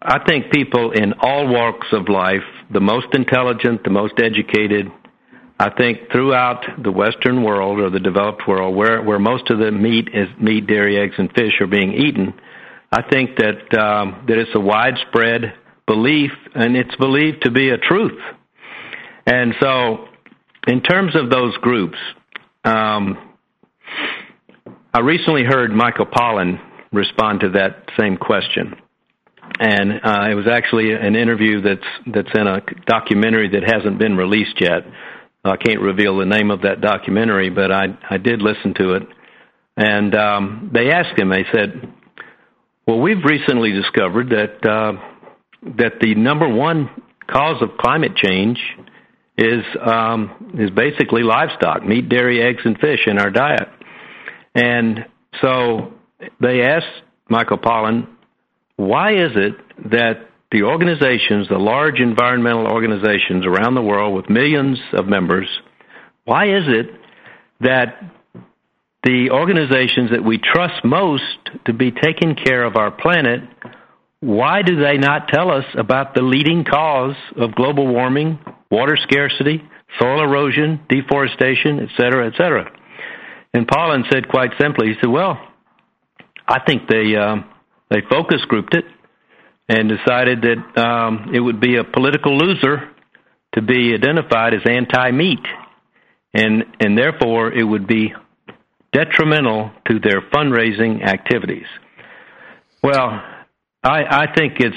I 0.00 0.24
think 0.26 0.52
people 0.54 0.92
in 0.92 1.12
all 1.20 1.46
walks 1.46 1.88
of 1.92 2.08
life, 2.08 2.48
the 2.72 2.80
most 2.80 3.08
intelligent, 3.12 3.84
the 3.84 3.90
most 3.90 4.14
educated, 4.16 4.90
I 5.58 5.70
think 5.70 6.10
throughout 6.10 6.64
the 6.82 6.90
Western 6.90 7.44
world 7.44 7.78
or 7.78 7.90
the 7.90 8.00
developed 8.00 8.42
world, 8.48 8.74
where 8.74 9.02
where 9.02 9.18
most 9.18 9.50
of 9.50 9.58
the 9.58 9.70
meat 9.70 10.08
is 10.12 10.28
meat, 10.40 10.66
dairy, 10.66 10.98
eggs, 10.98 11.14
and 11.16 11.30
fish 11.32 11.60
are 11.60 11.66
being 11.66 11.92
eaten, 11.92 12.34
I 12.90 13.02
think 13.02 13.36
that 13.36 13.78
um, 13.78 14.24
that 14.26 14.38
it's 14.38 14.50
a 14.54 14.60
widespread 14.60 15.54
belief, 15.86 16.32
and 16.54 16.76
it's 16.76 16.94
believed 16.96 17.42
to 17.42 17.50
be 17.50 17.70
a 17.70 17.78
truth. 17.78 18.20
And 19.26 19.54
so, 19.60 20.08
in 20.66 20.82
terms 20.82 21.14
of 21.14 21.30
those 21.30 21.56
groups, 21.58 21.98
um, 22.64 23.16
I 24.92 25.00
recently 25.00 25.44
heard 25.44 25.70
Michael 25.70 26.06
Pollan 26.06 26.60
respond 26.92 27.40
to 27.40 27.50
that 27.50 27.90
same 27.98 28.16
question. 28.16 28.74
And 29.60 29.92
uh, 30.04 30.30
it 30.30 30.34
was 30.34 30.46
actually 30.50 30.92
an 30.92 31.14
interview 31.14 31.60
that's 31.60 31.86
that's 32.06 32.30
in 32.34 32.46
a 32.46 32.60
documentary 32.86 33.50
that 33.50 33.62
hasn't 33.62 33.98
been 33.98 34.16
released 34.16 34.60
yet. 34.60 34.82
I 35.44 35.56
can't 35.56 35.80
reveal 35.80 36.18
the 36.18 36.24
name 36.24 36.50
of 36.50 36.62
that 36.62 36.80
documentary, 36.80 37.50
but 37.50 37.70
I 37.70 37.86
I 38.08 38.16
did 38.16 38.40
listen 38.40 38.74
to 38.74 38.94
it. 38.94 39.02
And 39.76 40.14
um, 40.14 40.70
they 40.72 40.90
asked 40.90 41.18
him. 41.18 41.28
They 41.28 41.44
said, 41.52 41.92
"Well, 42.86 43.00
we've 43.00 43.22
recently 43.24 43.72
discovered 43.72 44.30
that 44.30 44.66
uh, 44.66 44.92
that 45.78 46.00
the 46.00 46.14
number 46.14 46.48
one 46.48 46.88
cause 47.26 47.60
of 47.60 47.76
climate 47.78 48.16
change 48.16 48.58
is 49.36 49.64
um, 49.84 50.54
is 50.58 50.70
basically 50.70 51.22
livestock, 51.22 51.84
meat, 51.84 52.08
dairy, 52.08 52.42
eggs, 52.42 52.62
and 52.64 52.78
fish 52.78 53.06
in 53.06 53.18
our 53.18 53.30
diet." 53.30 53.68
And 54.54 55.06
so 55.42 55.92
they 56.40 56.62
asked 56.62 57.02
Michael 57.28 57.58
Pollan, 57.58 58.06
why 58.76 59.12
is 59.12 59.30
it 59.34 59.54
that 59.90 60.28
the 60.54 60.62
organizations, 60.62 61.48
the 61.48 61.58
large 61.58 61.98
environmental 61.98 62.68
organizations 62.68 63.44
around 63.44 63.74
the 63.74 63.82
world 63.82 64.14
with 64.14 64.30
millions 64.30 64.78
of 64.92 65.04
members, 65.04 65.48
why 66.26 66.44
is 66.44 66.62
it 66.68 66.86
that 67.60 67.98
the 69.02 69.30
organizations 69.32 70.12
that 70.12 70.22
we 70.22 70.38
trust 70.38 70.84
most 70.84 71.24
to 71.66 71.72
be 71.72 71.90
taking 71.90 72.36
care 72.36 72.62
of 72.62 72.76
our 72.76 72.92
planet, 72.92 73.40
why 74.20 74.62
do 74.62 74.76
they 74.76 74.96
not 74.96 75.26
tell 75.26 75.50
us 75.50 75.64
about 75.76 76.14
the 76.14 76.22
leading 76.22 76.64
cause 76.64 77.16
of 77.36 77.56
global 77.56 77.88
warming, 77.88 78.38
water 78.70 78.96
scarcity, 78.96 79.60
soil 79.98 80.22
erosion, 80.22 80.80
deforestation, 80.88 81.80
et 81.80 81.88
cetera, 81.96 82.28
et 82.28 82.34
cetera? 82.36 82.70
And 83.52 83.66
Pollan 83.66 84.04
said 84.08 84.28
quite 84.28 84.50
simply, 84.60 84.86
he 84.86 84.94
said, 85.00 85.10
"Well, 85.10 85.36
I 86.46 86.60
think 86.64 86.88
they 86.88 87.16
uh, 87.16 87.38
they 87.90 88.02
focus 88.08 88.40
grouped 88.48 88.74
it 88.74 88.84
and 89.68 89.88
decided 89.88 90.42
that 90.42 90.80
um, 90.80 91.30
it 91.34 91.40
would 91.40 91.60
be 91.60 91.76
a 91.76 91.84
political 91.84 92.36
loser 92.36 92.90
to 93.54 93.62
be 93.62 93.94
identified 93.94 94.54
as 94.54 94.60
anti-meat, 94.66 95.44
and 96.34 96.64
and 96.80 96.98
therefore 96.98 97.52
it 97.52 97.64
would 97.64 97.86
be 97.86 98.14
detrimental 98.92 99.70
to 99.88 99.98
their 100.00 100.20
fundraising 100.32 101.02
activities." 101.02 101.66
Well, 102.82 103.22
I, 103.82 104.04
I 104.04 104.34
think 104.34 104.60
it's 104.60 104.76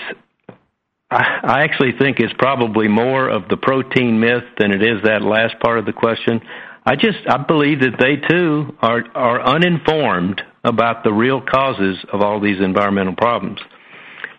I 1.09 1.63
actually 1.63 1.93
think 1.97 2.19
it's 2.19 2.33
probably 2.37 2.89
more 2.89 3.29
of 3.29 3.47
the 3.47 3.55
protein 3.55 4.19
myth 4.19 4.43
than 4.59 4.71
it 4.71 4.83
is 4.83 5.03
that 5.03 5.21
last 5.21 5.57
part 5.61 5.79
of 5.79 5.85
the 5.85 5.93
question. 5.93 6.41
I 6.85 6.95
just 6.95 7.19
I 7.29 7.37
believe 7.37 7.79
that 7.81 7.97
they 7.99 8.15
too 8.27 8.75
are 8.81 9.03
are 9.15 9.41
uninformed 9.41 10.41
about 10.65 11.03
the 11.03 11.13
real 11.13 11.41
causes 11.41 11.97
of 12.11 12.21
all 12.21 12.41
these 12.41 12.59
environmental 12.59 13.15
problems, 13.15 13.59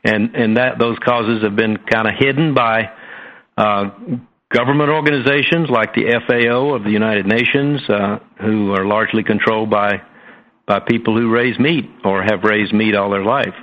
and 0.04 0.34
and 0.34 0.56
that 0.56 0.78
those 0.78 0.98
causes 1.04 1.42
have 1.42 1.56
been 1.56 1.76
kind 1.76 2.06
of 2.06 2.14
hidden 2.18 2.54
by 2.54 2.90
uh, 3.56 3.90
government 4.50 4.90
organizations 4.90 5.68
like 5.68 5.94
the 5.94 6.06
FAO 6.26 6.74
of 6.74 6.84
the 6.84 6.90
United 6.90 7.26
Nations, 7.26 7.80
uh, 7.88 8.18
who 8.40 8.72
are 8.72 8.87
largely 8.87 9.22
controlled 9.22 9.70
by 9.70 10.02
by 10.66 10.80
people 10.80 11.18
who 11.18 11.30
raise 11.30 11.58
meat 11.58 11.87
or 12.04 12.22
have 12.22 12.44
raised 12.44 12.72
meat 12.72 12.94
all 12.94 13.11
their 13.11 13.24
life. 13.24 13.54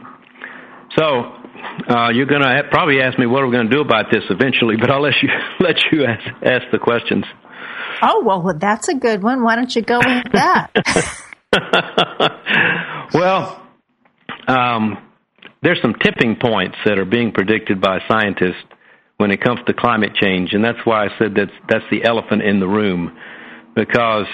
So 0.98 1.04
uh, 1.88 2.10
you're 2.10 2.26
going 2.26 2.42
to 2.42 2.64
probably 2.72 3.02
ask 3.02 3.18
me 3.20 3.26
what 3.26 3.44
are 3.44 3.48
we 3.48 3.54
going 3.54 3.70
to 3.70 3.76
do 3.76 3.82
about 3.82 4.06
this 4.12 4.24
eventually, 4.30 4.76
but 4.80 4.90
I'll 4.90 5.02
let 5.02 5.14
you 5.22 5.30
let 5.60 5.76
you 5.92 6.06
ask, 6.06 6.28
ask 6.44 6.72
the 6.72 6.80
questions. 6.80 7.26
Oh, 8.02 8.24
well, 8.26 8.54
that's 8.58 8.90
a 8.90 8.96
good 8.96 9.24
one. 9.24 9.44
Why 9.44 9.56
don't 9.56 9.74
you 9.74 9.82
go 9.82 10.00
with 10.00 10.34
that? 10.34 10.70
well, 13.14 13.66
um, 14.48 14.98
there's 15.66 15.82
some 15.82 15.96
tipping 15.96 16.36
points 16.36 16.78
that 16.86 17.00
are 17.00 17.06
being 17.06 17.32
predicted 17.32 17.82
by 17.82 18.00
scientists 18.08 18.64
when 19.18 19.32
it 19.32 19.42
comes 19.42 19.60
to 19.66 19.74
climate 19.74 20.14
change, 20.14 20.54
and 20.54 20.64
that's 20.64 20.78
why 20.86 21.06
I 21.06 21.10
said 21.18 21.34
that's 21.36 21.52
that's 21.68 21.86
the 21.90 22.06
elephant 22.06 22.44
in 22.44 22.60
the 22.60 22.68
room, 22.68 23.18
because 23.76 24.28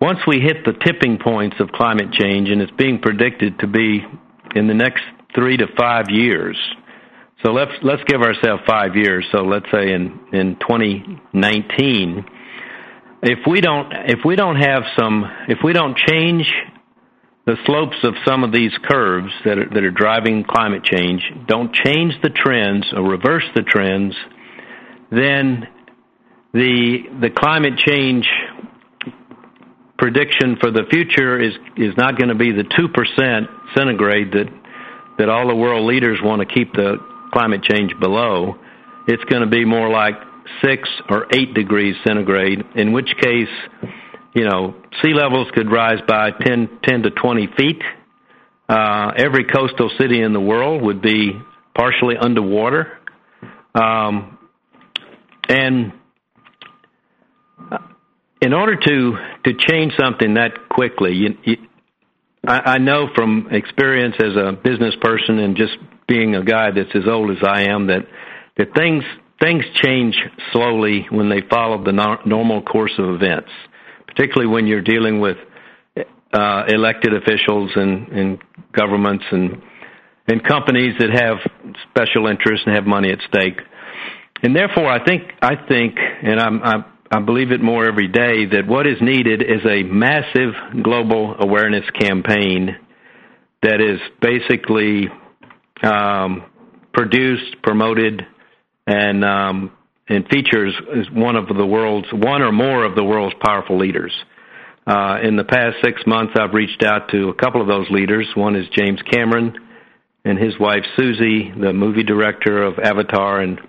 once 0.00 0.18
we 0.26 0.40
hit 0.40 0.64
the 0.64 0.72
tipping 0.84 1.18
points 1.22 1.56
of 1.60 1.68
climate 1.68 2.10
change, 2.12 2.48
and 2.48 2.60
it's 2.60 2.72
being 2.72 2.98
predicted 2.98 3.60
to 3.60 3.68
be 3.68 4.04
in 4.56 4.66
the 4.66 4.74
next 4.74 5.04
three 5.32 5.56
to 5.56 5.66
five 5.78 6.06
years. 6.08 6.58
So 7.44 7.52
let's 7.52 7.72
let's 7.82 8.02
give 8.06 8.20
ourselves 8.20 8.62
five 8.66 8.96
years. 8.96 9.24
So 9.30 9.42
let's 9.42 9.66
say 9.70 9.92
in 9.92 10.18
in 10.32 10.56
2019, 10.56 12.24
if 13.22 13.38
we 13.46 13.60
don't 13.60 13.92
if 14.06 14.20
we 14.24 14.34
don't 14.34 14.56
have 14.56 14.82
some 14.98 15.24
if 15.48 15.58
we 15.62 15.72
don't 15.72 15.96
change 15.96 16.52
the 17.44 17.56
slopes 17.66 17.96
of 18.04 18.14
some 18.26 18.44
of 18.44 18.52
these 18.52 18.72
curves 18.88 19.32
that 19.44 19.58
are, 19.58 19.68
that 19.68 19.82
are 19.82 19.90
driving 19.90 20.44
climate 20.44 20.84
change 20.84 21.22
don't 21.46 21.74
change 21.74 22.14
the 22.22 22.30
trends 22.30 22.86
or 22.94 23.02
reverse 23.02 23.44
the 23.56 23.62
trends, 23.62 24.14
then 25.10 25.66
the 26.52 26.98
the 27.20 27.30
climate 27.30 27.78
change 27.78 28.28
prediction 29.98 30.56
for 30.60 30.70
the 30.70 30.84
future 30.90 31.40
is 31.40 31.54
is 31.76 31.94
not 31.96 32.16
going 32.16 32.28
to 32.28 32.34
be 32.34 32.52
the 32.52 32.64
two 32.76 32.88
percent 32.88 33.48
centigrade 33.74 34.32
that 34.32 34.48
that 35.18 35.28
all 35.28 35.48
the 35.48 35.56
world 35.56 35.86
leaders 35.86 36.18
want 36.22 36.40
to 36.40 36.54
keep 36.54 36.72
the 36.74 36.96
climate 37.32 37.62
change 37.62 37.92
below. 37.98 38.56
It's 39.08 39.24
going 39.24 39.42
to 39.42 39.48
be 39.48 39.64
more 39.64 39.88
like 39.88 40.14
six 40.64 40.88
or 41.08 41.26
eight 41.34 41.54
degrees 41.54 41.96
centigrade, 42.06 42.62
in 42.76 42.92
which 42.92 43.08
case 43.20 43.48
you 44.34 44.44
know, 44.44 44.74
sea 45.02 45.12
levels 45.14 45.48
could 45.54 45.70
rise 45.70 46.00
by 46.06 46.30
10, 46.30 46.78
10 46.84 47.02
to 47.02 47.10
20 47.10 47.48
feet. 47.56 47.82
Uh, 48.68 49.12
every 49.16 49.44
coastal 49.44 49.90
city 50.00 50.22
in 50.22 50.32
the 50.32 50.40
world 50.40 50.82
would 50.82 51.02
be 51.02 51.32
partially 51.74 52.16
underwater. 52.16 52.98
Um, 53.74 54.38
and 55.48 55.92
uh, 57.70 57.78
in 58.40 58.54
order 58.54 58.76
to, 58.76 59.16
to 59.44 59.52
change 59.68 59.92
something 59.98 60.34
that 60.34 60.68
quickly, 60.70 61.12
you, 61.12 61.28
you, 61.44 61.56
I, 62.46 62.74
I 62.74 62.78
know 62.78 63.08
from 63.14 63.48
experience 63.50 64.16
as 64.18 64.34
a 64.36 64.52
business 64.52 64.94
person 65.00 65.38
and 65.38 65.56
just 65.56 65.76
being 66.08 66.34
a 66.34 66.44
guy 66.44 66.70
that's 66.70 66.94
as 66.94 67.06
old 67.06 67.30
as 67.30 67.42
I 67.46 67.64
am 67.64 67.86
that 67.86 68.06
that 68.58 68.74
things 68.76 69.02
things 69.40 69.64
change 69.82 70.14
slowly 70.52 71.06
when 71.10 71.28
they 71.28 71.40
follow 71.48 71.82
the 71.82 71.92
no, 71.92 72.18
normal 72.26 72.62
course 72.62 72.92
of 72.98 73.14
events 73.14 73.50
particularly 74.14 74.52
when 74.52 74.66
you're 74.66 74.82
dealing 74.82 75.20
with 75.20 75.36
uh, 76.32 76.62
elected 76.68 77.12
officials 77.14 77.70
and, 77.74 78.08
and 78.08 78.38
governments 78.72 79.24
and 79.30 79.62
and 80.28 80.42
companies 80.44 80.94
that 81.00 81.10
have 81.10 81.38
special 81.90 82.28
interests 82.28 82.64
and 82.64 82.76
have 82.76 82.86
money 82.86 83.10
at 83.10 83.18
stake. 83.28 83.58
And 84.42 84.54
therefore, 84.54 84.86
I 84.86 85.04
think 85.04 85.22
I 85.40 85.56
think, 85.68 85.96
and 85.98 86.40
I'm, 86.40 86.62
I, 86.62 86.84
I 87.10 87.20
believe 87.20 87.52
it 87.52 87.60
more 87.60 87.86
every 87.86 88.08
day 88.08 88.46
that 88.46 88.66
what 88.66 88.86
is 88.86 88.96
needed 89.00 89.42
is 89.42 89.64
a 89.68 89.82
massive 89.82 90.54
global 90.82 91.36
awareness 91.38 91.84
campaign 92.00 92.76
that 93.62 93.80
is 93.80 94.00
basically 94.20 95.08
um, 95.82 96.44
produced, 96.92 97.62
promoted, 97.62 98.26
and 98.86 99.24
um, 99.24 99.72
and 100.12 100.26
features 100.28 100.74
is 100.94 101.10
one 101.10 101.36
of 101.36 101.48
the 101.48 101.66
world's 101.66 102.08
one 102.12 102.42
or 102.42 102.52
more 102.52 102.84
of 102.84 102.94
the 102.94 103.04
world's 103.04 103.34
powerful 103.40 103.78
leaders. 103.78 104.12
Uh, 104.86 105.18
in 105.22 105.36
the 105.36 105.44
past 105.44 105.76
six 105.82 106.02
months, 106.06 106.32
I've 106.38 106.54
reached 106.54 106.82
out 106.84 107.08
to 107.10 107.28
a 107.28 107.34
couple 107.34 107.60
of 107.60 107.68
those 107.68 107.88
leaders. 107.90 108.26
One 108.34 108.56
is 108.56 108.66
James 108.76 109.00
Cameron 109.10 109.54
and 110.24 110.38
his 110.38 110.58
wife 110.58 110.84
Suzy, 110.96 111.52
the 111.52 111.72
movie 111.72 112.02
director 112.02 112.62
of 112.62 112.78
Avatar 112.78 113.40
and 113.40 113.60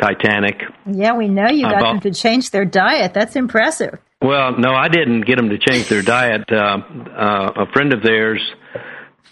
Titanic. 0.00 0.62
Yeah, 0.90 1.14
we 1.14 1.28
know 1.28 1.48
you 1.50 1.62
got 1.62 1.80
them 1.80 2.00
to 2.00 2.12
change 2.12 2.50
their 2.50 2.64
diet. 2.64 3.12
That's 3.12 3.36
impressive. 3.36 3.98
Well, 4.22 4.56
no, 4.56 4.72
I 4.72 4.88
didn't 4.88 5.26
get 5.26 5.36
them 5.36 5.50
to 5.50 5.58
change 5.58 5.88
their 5.88 6.02
diet. 6.02 6.50
Uh, 6.50 6.56
uh, 6.56 7.52
a 7.56 7.66
friend 7.72 7.92
of 7.92 8.02
theirs 8.02 8.40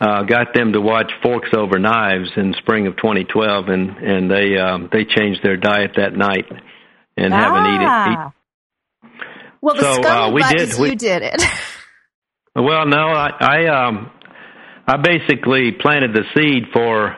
uh, 0.00 0.22
got 0.22 0.55
them 0.55 0.72
to 0.72 0.81
watch 0.81 1.11
Forks 1.22 1.50
Over 1.57 1.79
Knives 1.79 2.31
in 2.37 2.55
spring 2.59 2.87
of 2.87 2.96
2012, 2.96 3.68
and 3.68 3.96
and 3.98 4.31
they 4.31 4.59
um, 4.59 4.88
they 4.92 5.05
changed 5.05 5.42
their 5.42 5.57
diet 5.57 5.92
that 5.96 6.14
night 6.14 6.46
and 7.16 7.33
ah. 7.35 7.38
haven't 7.38 7.74
eaten. 7.74 8.12
Eat. 8.12 9.20
Well, 9.62 9.74
the 9.74 10.03
so, 10.03 10.09
uh, 10.09 10.31
we 10.31 10.42
did. 10.42 10.79
We, 10.79 10.90
you 10.90 10.96
did 10.96 11.22
it. 11.22 11.42
well, 12.55 12.87
no, 12.87 13.09
I 13.09 13.31
I, 13.40 13.87
um, 13.87 14.11
I 14.87 14.96
basically 14.96 15.72
planted 15.72 16.14
the 16.14 16.24
seed 16.35 16.72
for 16.72 17.16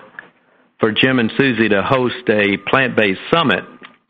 for 0.80 0.90
Jim 0.90 1.18
and 1.20 1.30
Suzy 1.38 1.68
to 1.68 1.82
host 1.82 2.28
a 2.28 2.56
plant 2.68 2.96
based 2.96 3.20
summit 3.32 3.64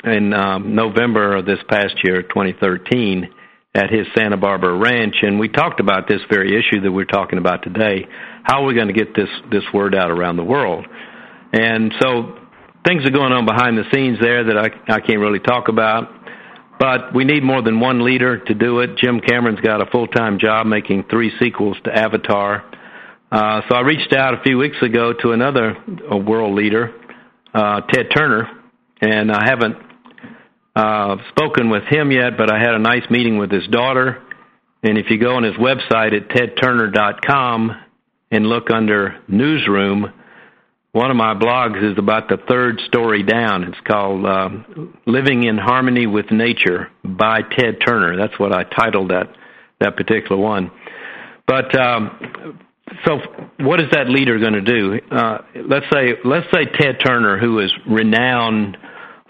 in 0.05 0.33
um, 0.33 0.75
November 0.75 1.37
of 1.37 1.47
this 1.47 1.59
past 1.69 1.95
year, 2.05 2.23
2013 2.23 3.29
at 3.75 3.91
his 3.91 4.07
Santa 4.17 4.37
Barbara 4.37 4.77
ranch, 4.77 5.17
and 5.23 5.39
we 5.39 5.49
talked 5.49 5.81
about 5.81 6.09
this 6.09 6.21
very 6.31 6.59
issue 6.59 6.83
that 6.83 6.93
we're 6.93 7.05
talking 7.05 7.39
about 7.39 7.63
today. 7.63 8.07
How 8.43 8.63
are 8.63 8.67
we 8.67 8.75
going 8.75 8.89
to 8.89 8.95
get 8.95 9.15
this 9.15 9.29
this 9.51 9.65
word 9.73 9.95
out 9.95 10.11
around 10.11 10.37
the 10.37 10.45
world? 10.45 10.87
And 11.53 11.93
so 12.01 12.39
things 12.87 13.05
are 13.05 13.11
going 13.11 13.33
on 13.33 13.47
behind 13.47 13.79
the 13.79 13.85
scenes 13.93 14.19
there 14.21 14.45
that 14.45 14.59
I 14.59 14.95
I 14.95 15.01
can't 15.01 15.19
really 15.19 15.41
talk 15.41 15.69
about. 15.69 16.09
But 16.79 17.15
we 17.15 17.25
need 17.25 17.45
more 17.45 17.63
than 17.63 17.79
one 17.79 18.05
leader 18.05 18.39
to 18.39 18.55
do 18.55 18.81
it. 18.81 18.97
Jim 18.97 19.21
Cameron's 19.21 19.61
got 19.61 19.81
a 19.81 19.87
full 19.91 20.09
time 20.09 20.39
job 20.41 20.67
making 20.67 21.05
three 21.09 21.31
sequels 21.41 21.77
to 21.85 21.97
Avatar. 21.97 22.65
Uh, 23.31 23.61
so 23.69 23.77
I 23.77 23.81
reached 23.83 24.13
out 24.13 24.35
a 24.35 24.43
few 24.43 24.59
weeks 24.59 24.77
ago 24.83 25.13
to 25.23 25.31
another 25.31 25.77
world 26.11 26.55
leader, 26.55 26.93
uh, 27.55 27.81
Ted 27.83 28.07
Turner, 28.15 28.47
and 29.01 29.31
I 29.31 29.45
haven't 29.47 29.77
uh, 30.75 31.17
spoken 31.31 31.71
with 31.71 31.85
him 31.85 32.11
yet, 32.11 32.37
but 32.37 32.53
I 32.53 32.59
had 32.59 32.75
a 32.75 32.79
nice 32.79 33.09
meeting 33.11 33.39
with 33.39 33.51
his 33.51 33.67
daughter. 33.69 34.23
And 34.83 34.99
if 34.99 35.07
you 35.09 35.19
go 35.19 35.37
on 35.37 35.45
his 35.45 35.55
website 35.55 36.13
at 36.15 36.29
tedturner.com 36.29 37.71
and 38.33 38.47
look 38.47 38.71
under 38.71 39.21
newsroom, 39.29 40.13
one 40.93 41.11
of 41.11 41.17
my 41.17 41.35
blogs 41.35 41.93
is 41.93 41.97
about 41.99 42.29
the 42.29 42.39
third 42.49 42.81
story 42.87 43.23
down. 43.23 43.65
It's 43.65 43.81
called 43.87 44.27
uh, 44.27 44.49
"Living 45.07 45.45
in 45.45 45.57
Harmony 45.57 46.07
with 46.07 46.31
Nature" 46.31 46.91
by 47.05 47.43
Ted 47.43 47.79
Turner. 47.87 48.17
That's 48.17 48.39
what 48.39 48.53
I 48.53 48.65
titled 48.65 49.11
that 49.11 49.29
that 49.81 49.97
particular 49.97 50.37
one. 50.37 50.71
But 51.47 51.79
um, 51.79 52.59
so, 53.07 53.19
what 53.61 53.81
is 53.81 53.87
that 53.93 54.09
leader 54.09 54.39
going 54.39 54.53
to 54.53 54.61
do? 54.61 55.01
Uh, 55.11 55.39
let's 55.69 55.87
say 55.93 56.15
let's 56.25 56.47
say 56.53 56.67
Ted 56.67 56.97
Turner, 57.05 57.39
who 57.39 57.61
is 57.61 57.73
renowned 57.87 58.77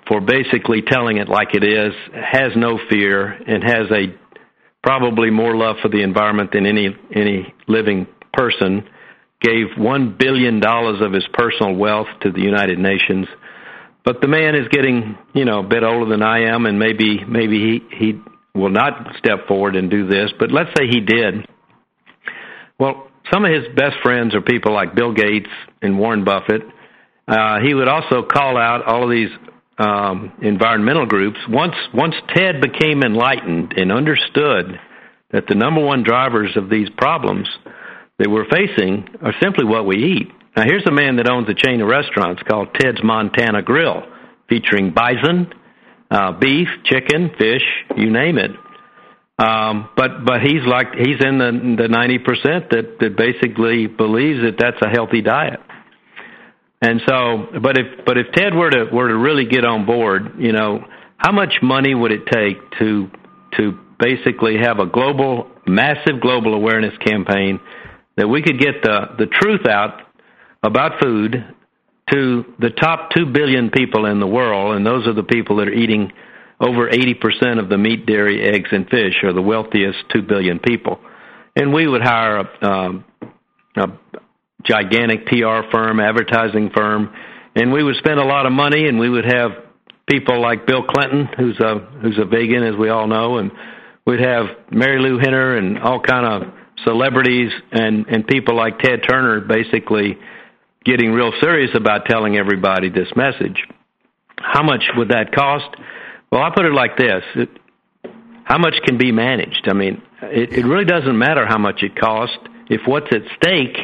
for 0.09 0.21
basically 0.21 0.83
telling 0.83 1.19
it 1.19 1.29
like 1.29 1.55
it 1.55 1.65
is, 1.65 1.93
has 2.13 2.53
no 2.57 2.79
fear, 2.91 3.27
and 3.27 3.63
has 3.63 3.87
a 3.91 4.15
probably 4.83 5.31
more 5.31 5.57
love 5.57 5.77
for 5.81 5.89
the 5.89 6.03
environment 6.03 6.51
than 6.53 6.67
any 6.67 6.89
any 7.15 7.55
living 7.69 8.07
person. 8.33 8.89
Gave 9.43 9.77
one 9.77 10.17
billion 10.19 10.61
dollars 10.61 11.01
of 11.01 11.13
his 11.13 11.27
personal 11.33 11.75
wealth 11.75 12.07
to 12.23 12.31
the 12.31 12.41
United 12.41 12.79
Nations, 12.79 13.27
but 14.05 14.21
the 14.21 14.29
man 14.29 14.55
is 14.55 14.69
getting 14.71 15.19
you 15.35 15.45
know 15.45 15.61
a 15.61 15.63
bit 15.67 15.83
older 15.83 16.09
than 16.09 16.23
I 16.23 16.55
am, 16.55 16.67
and 16.67 16.79
maybe 16.79 17.25
maybe 17.25 17.59
he 17.59 17.97
he 17.97 18.21
will 18.55 18.71
not 18.71 19.17
step 19.19 19.49
forward 19.49 19.75
and 19.75 19.91
do 19.91 20.07
this. 20.07 20.31
But 20.39 20.53
let's 20.53 20.71
say 20.79 20.87
he 20.89 21.01
did. 21.01 21.47
Well, 22.79 23.09
some 23.33 23.45
of 23.45 23.53
his 23.53 23.75
best 23.75 23.97
friends 24.03 24.35
are 24.35 24.43
people 24.43 24.73
like 24.73 24.95
Bill 24.95 25.13
Gates 25.13 25.51
and 25.81 25.99
Warren 25.99 26.25
Buffett. 26.25 26.63
Uh, 27.27 27.61
he 27.65 27.75
would 27.75 27.89
also 27.89 28.23
call 28.23 28.57
out 28.57 28.85
all 28.85 29.05
of 29.05 29.11
these 29.11 29.31
um, 29.79 30.33
environmental 30.43 31.07
groups, 31.07 31.39
once 31.49 31.75
once 31.95 32.15
Ted 32.35 32.61
became 32.61 33.03
enlightened 33.03 33.75
and 33.77 33.91
understood 33.91 34.79
that 35.33 35.47
the 35.49 35.55
number 35.55 35.83
one 35.83 36.03
drivers 36.03 36.57
of 36.57 36.69
these 36.69 36.89
problems 36.97 37.49
that 38.23 38.31
we're 38.31 38.49
facing 38.49 39.09
are 39.21 39.35
simply 39.43 39.65
what 39.65 39.85
we 39.85 39.97
eat. 39.97 40.29
Now, 40.57 40.63
here's 40.65 40.87
a 40.87 40.93
man 40.93 41.17
that 41.17 41.29
owns 41.29 41.49
a 41.49 41.55
chain 41.55 41.81
of 41.81 41.89
restaurants 41.89 42.41
called 42.49 42.69
Ted's 42.75 43.03
Montana 43.03 43.63
Grill, 43.63 44.03
featuring 44.49 44.93
bison, 44.95 45.53
uh, 46.09 46.33
beef, 46.39 46.69
chicken, 46.85 47.31
fish, 47.37 47.65
you 47.97 48.11
name 48.11 48.39
it. 48.39 48.53
Um, 49.39 49.89
but 49.97 50.25
but 50.25 50.41
he's 50.43 50.65
like 50.65 50.95
he's 50.95 51.21
in 51.21 51.39
the 51.39 51.83
the 51.83 51.89
ninety 51.89 52.19
percent 52.19 52.71
that 52.71 52.99
that 53.01 53.17
basically 53.17 53.89
believes 53.89 54.41
that 54.43 54.57
that's 54.57 54.77
a 54.83 54.89
healthy 54.89 55.21
diet. 55.21 55.59
And 56.81 57.01
so, 57.09 57.49
but 57.61 57.79
if 57.79 58.05
but 58.05 58.19
if 58.19 58.27
Ted 58.35 58.55
were 58.55 58.71
to 58.71 58.85
were 58.93 59.09
to 59.09 59.17
really 59.17 59.47
get 59.47 59.65
on 59.65 59.85
board, 59.85 60.35
you 60.39 60.53
know, 60.53 60.85
how 61.17 61.33
much 61.33 61.55
money 61.63 61.95
would 61.95 62.13
it 62.13 62.27
take 62.31 62.59
to 62.79 63.11
to 63.57 63.79
basically 63.99 64.59
have 64.59 64.79
a 64.79 64.87
global, 64.87 65.51
massive 65.67 66.21
global 66.21 66.55
awareness 66.55 66.97
campaign 66.99 67.59
that 68.17 68.29
we 68.29 68.43
could 68.43 68.59
get 68.59 68.83
the 68.83 69.07
the 69.19 69.27
truth 69.27 69.67
out 69.67 70.03
about 70.63 71.01
food 71.01 71.45
to 72.11 72.45
the 72.59 72.71
top 72.71 73.11
two 73.11 73.27
billion 73.27 73.71
people 73.71 74.07
in 74.07 74.21
the 74.21 74.27
world, 74.27 74.77
and 74.77 74.87
those 74.87 75.07
are 75.07 75.15
the 75.15 75.23
people 75.23 75.57
that 75.57 75.69
are 75.69 75.73
eating 75.73 76.13
over 76.61 76.89
80% 76.89 77.59
of 77.59 77.69
the 77.69 77.77
meat, 77.77 78.07
dairy, 78.07 78.43
eggs, 78.43 78.69
and 78.71 78.89
fish, 78.89 79.15
are 79.25 79.33
the 79.33 79.43
wealthiest 79.43 79.99
two 80.13 80.23
billion 80.23 80.61
people. 80.61 81.01
And 81.57 81.73
we 81.73 81.89
would 81.89 82.03
hire 82.03 82.39
a, 82.39 82.67
um, 82.67 83.05
a 83.77 83.89
gigantic 84.63 85.27
PR 85.27 85.69
firm, 85.73 85.99
advertising 85.99 86.71
firm, 86.75 87.13
and 87.57 87.73
we 87.73 87.83
would 87.83 87.97
spend 87.97 88.21
a 88.21 88.25
lot 88.25 88.47
of 88.47 88.53
money, 88.53 88.87
and 88.87 88.99
we 88.99 89.11
would 89.11 89.25
have 89.25 89.51
people 90.09 90.41
like 90.41 90.67
Bill 90.67 90.85
Clinton, 90.85 91.29
who's 91.37 91.59
a 91.61 91.79
who's 92.01 92.19
a 92.19 92.25
vegan, 92.25 92.63
as 92.63 92.77
we 92.77 92.89
all 92.89 93.07
know, 93.07 93.39
and 93.39 93.51
we'd 94.07 94.21
have 94.21 94.47
Marilu 94.71 95.19
Henner 95.23 95.57
and 95.57 95.79
all 95.79 96.01
kind 96.01 96.27
of 96.27 96.55
celebrities 96.85 97.53
and 97.71 98.07
and 98.07 98.27
people 98.27 98.57
like 98.57 98.79
Ted 98.79 99.01
Turner, 99.09 99.41
basically 99.41 100.19
getting 100.85 101.13
real 101.13 101.33
serious 101.41 101.71
about 101.75 102.07
telling 102.07 102.37
everybody 102.37 102.91
this 102.91 103.09
message. 103.17 103.65
How 104.39 104.63
much 104.63 104.83
would 104.97 105.09
that 105.11 105.33
cost? 105.35 105.77
Well, 106.31 106.43
I 106.43 106.51
put 106.55 106.65
it 106.65 106.73
like 106.73 106.97
this: 106.97 107.23
it, 107.37 107.49
how 108.45 108.59
much 108.59 108.75
can 108.85 108.99
be 108.99 109.13
managed? 109.13 109.69
I 109.69 109.75
mean, 109.75 110.03
it, 110.23 110.53
it 110.53 110.67
really 110.67 110.85
doesn't 110.85 111.17
matter 111.17 111.47
how 111.47 111.59
much 111.59 111.83
it 111.83 111.97
costs 111.97 112.39
if 112.69 112.81
what's 112.87 113.09
at 113.13 113.23
stake 113.37 113.77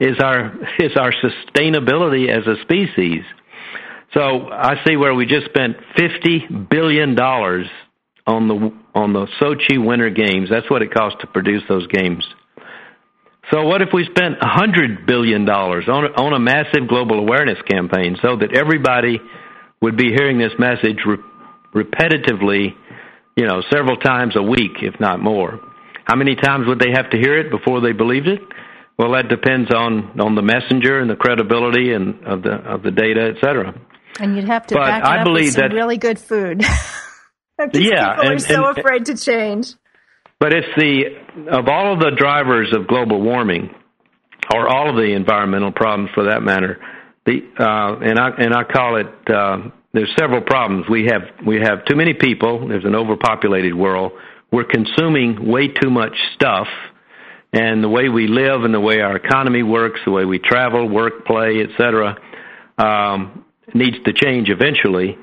is 0.00 0.18
our 0.20 0.52
is 0.78 0.92
our 0.96 1.12
sustainability 1.12 2.28
as 2.28 2.46
a 2.46 2.60
species. 2.62 3.22
So 4.12 4.48
I 4.48 4.76
see 4.86 4.96
where 4.96 5.14
we 5.14 5.26
just 5.26 5.46
spent 5.46 5.76
fifty 5.96 6.46
billion 6.70 7.14
dollars 7.14 7.66
on 8.26 8.48
the 8.48 8.72
on 8.94 9.12
the 9.12 9.26
Sochi 9.40 9.84
Winter 9.84 10.10
Games. 10.10 10.48
That's 10.50 10.68
what 10.70 10.82
it 10.82 10.92
costs 10.92 11.18
to 11.20 11.26
produce 11.26 11.62
those 11.68 11.86
games. 11.88 12.24
So 13.52 13.62
what 13.64 13.82
if 13.82 13.88
we 13.92 14.06
spent 14.06 14.36
a 14.40 14.48
hundred 14.48 15.06
billion 15.06 15.44
dollars 15.44 15.84
on 15.88 16.04
on 16.16 16.32
a 16.32 16.38
massive 16.38 16.88
global 16.88 17.18
awareness 17.18 17.58
campaign 17.70 18.16
so 18.22 18.36
that 18.36 18.56
everybody 18.56 19.20
would 19.82 19.96
be 19.96 20.12
hearing 20.14 20.38
this 20.38 20.52
message 20.58 20.98
re- 21.04 21.18
repetitively, 21.74 22.74
you 23.36 23.46
know, 23.46 23.62
several 23.70 23.96
times 23.98 24.34
a 24.36 24.42
week, 24.42 24.80
if 24.80 24.98
not 24.98 25.20
more? 25.20 25.60
How 26.04 26.16
many 26.16 26.36
times 26.36 26.66
would 26.66 26.78
they 26.78 26.92
have 26.94 27.10
to 27.10 27.18
hear 27.18 27.38
it 27.38 27.50
before 27.50 27.80
they 27.80 27.92
believed 27.92 28.28
it? 28.28 28.40
Well, 28.98 29.12
that 29.12 29.28
depends 29.28 29.70
on 29.74 30.18
on 30.20 30.34
the 30.34 30.42
messenger 30.42 30.98
and 30.98 31.10
the 31.10 31.16
credibility 31.16 31.92
and 31.92 32.24
of 32.24 32.42
the 32.42 32.52
of 32.52 32.82
the 32.82 32.90
data, 32.90 33.34
et 33.36 33.44
cetera. 33.44 33.74
And 34.20 34.36
you'd 34.36 34.46
have 34.46 34.66
to 34.68 34.74
but 34.76 34.86
back 34.86 35.02
it 35.02 35.08
I 35.08 35.18
up 35.18 35.24
believe 35.24 35.46
with 35.46 35.54
some 35.54 35.68
that, 35.68 35.74
really 35.74 35.98
good 35.98 36.18
food. 36.18 36.64
yeah, 37.58 38.14
people 38.14 38.30
and, 38.30 38.34
are 38.34 38.38
so 38.38 38.68
and, 38.68 38.78
afraid 38.78 39.04
to 39.06 39.16
change. 39.16 39.74
But 40.40 40.52
it's 40.52 40.68
the 40.76 41.48
of 41.50 41.68
all 41.68 41.92
of 41.92 42.00
the 42.00 42.12
drivers 42.16 42.72
of 42.74 42.86
global 42.86 43.20
warming, 43.20 43.70
or 44.54 44.68
all 44.68 44.90
of 44.90 44.96
the 44.96 45.12
environmental 45.14 45.72
problems 45.72 46.10
for 46.14 46.24
that 46.24 46.42
matter. 46.42 46.80
The 47.26 47.40
uh, 47.58 47.98
and 48.00 48.18
I 48.18 48.28
and 48.38 48.54
I 48.54 48.64
call 48.64 48.96
it. 48.96 49.30
Uh, 49.30 49.70
there's 49.92 50.12
several 50.18 50.40
problems. 50.40 50.86
We 50.90 51.06
have 51.06 51.46
we 51.46 51.60
have 51.62 51.84
too 51.84 51.94
many 51.94 52.14
people. 52.14 52.66
There's 52.68 52.84
an 52.84 52.94
overpopulated 52.96 53.74
world. 53.74 54.12
We're 54.50 54.64
consuming 54.64 55.50
way 55.50 55.68
too 55.68 55.90
much 55.90 56.16
stuff 56.34 56.66
and 57.54 57.84
the 57.84 57.88
way 57.88 58.08
we 58.08 58.26
live 58.26 58.64
and 58.64 58.74
the 58.74 58.80
way 58.80 59.00
our 59.00 59.14
economy 59.14 59.62
works, 59.62 60.00
the 60.04 60.10
way 60.10 60.24
we 60.24 60.40
travel, 60.40 60.88
work, 60.88 61.24
play, 61.24 61.62
etc., 61.62 62.16
um, 62.78 63.44
needs 63.72 63.96
to 64.04 64.12
change 64.12 64.50
eventually. 64.50 65.16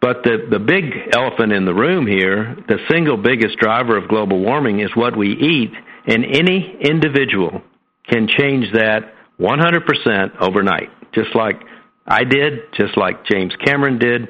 But 0.00 0.22
the 0.24 0.46
the 0.50 0.58
big 0.58 0.84
elephant 1.14 1.52
in 1.52 1.64
the 1.66 1.74
room 1.74 2.06
here, 2.06 2.56
the 2.68 2.78
single 2.90 3.18
biggest 3.18 3.58
driver 3.58 3.96
of 3.96 4.08
global 4.08 4.40
warming 4.40 4.80
is 4.80 4.90
what 4.94 5.16
we 5.16 5.32
eat, 5.32 5.72
and 6.06 6.24
any 6.24 6.78
individual 6.80 7.62
can 8.08 8.26
change 8.26 8.72
that 8.72 9.14
100% 9.38 10.40
overnight, 10.40 10.90
just 11.14 11.34
like 11.34 11.60
I 12.06 12.24
did, 12.24 12.72
just 12.74 12.96
like 12.96 13.24
James 13.26 13.54
Cameron 13.64 13.98
did, 13.98 14.28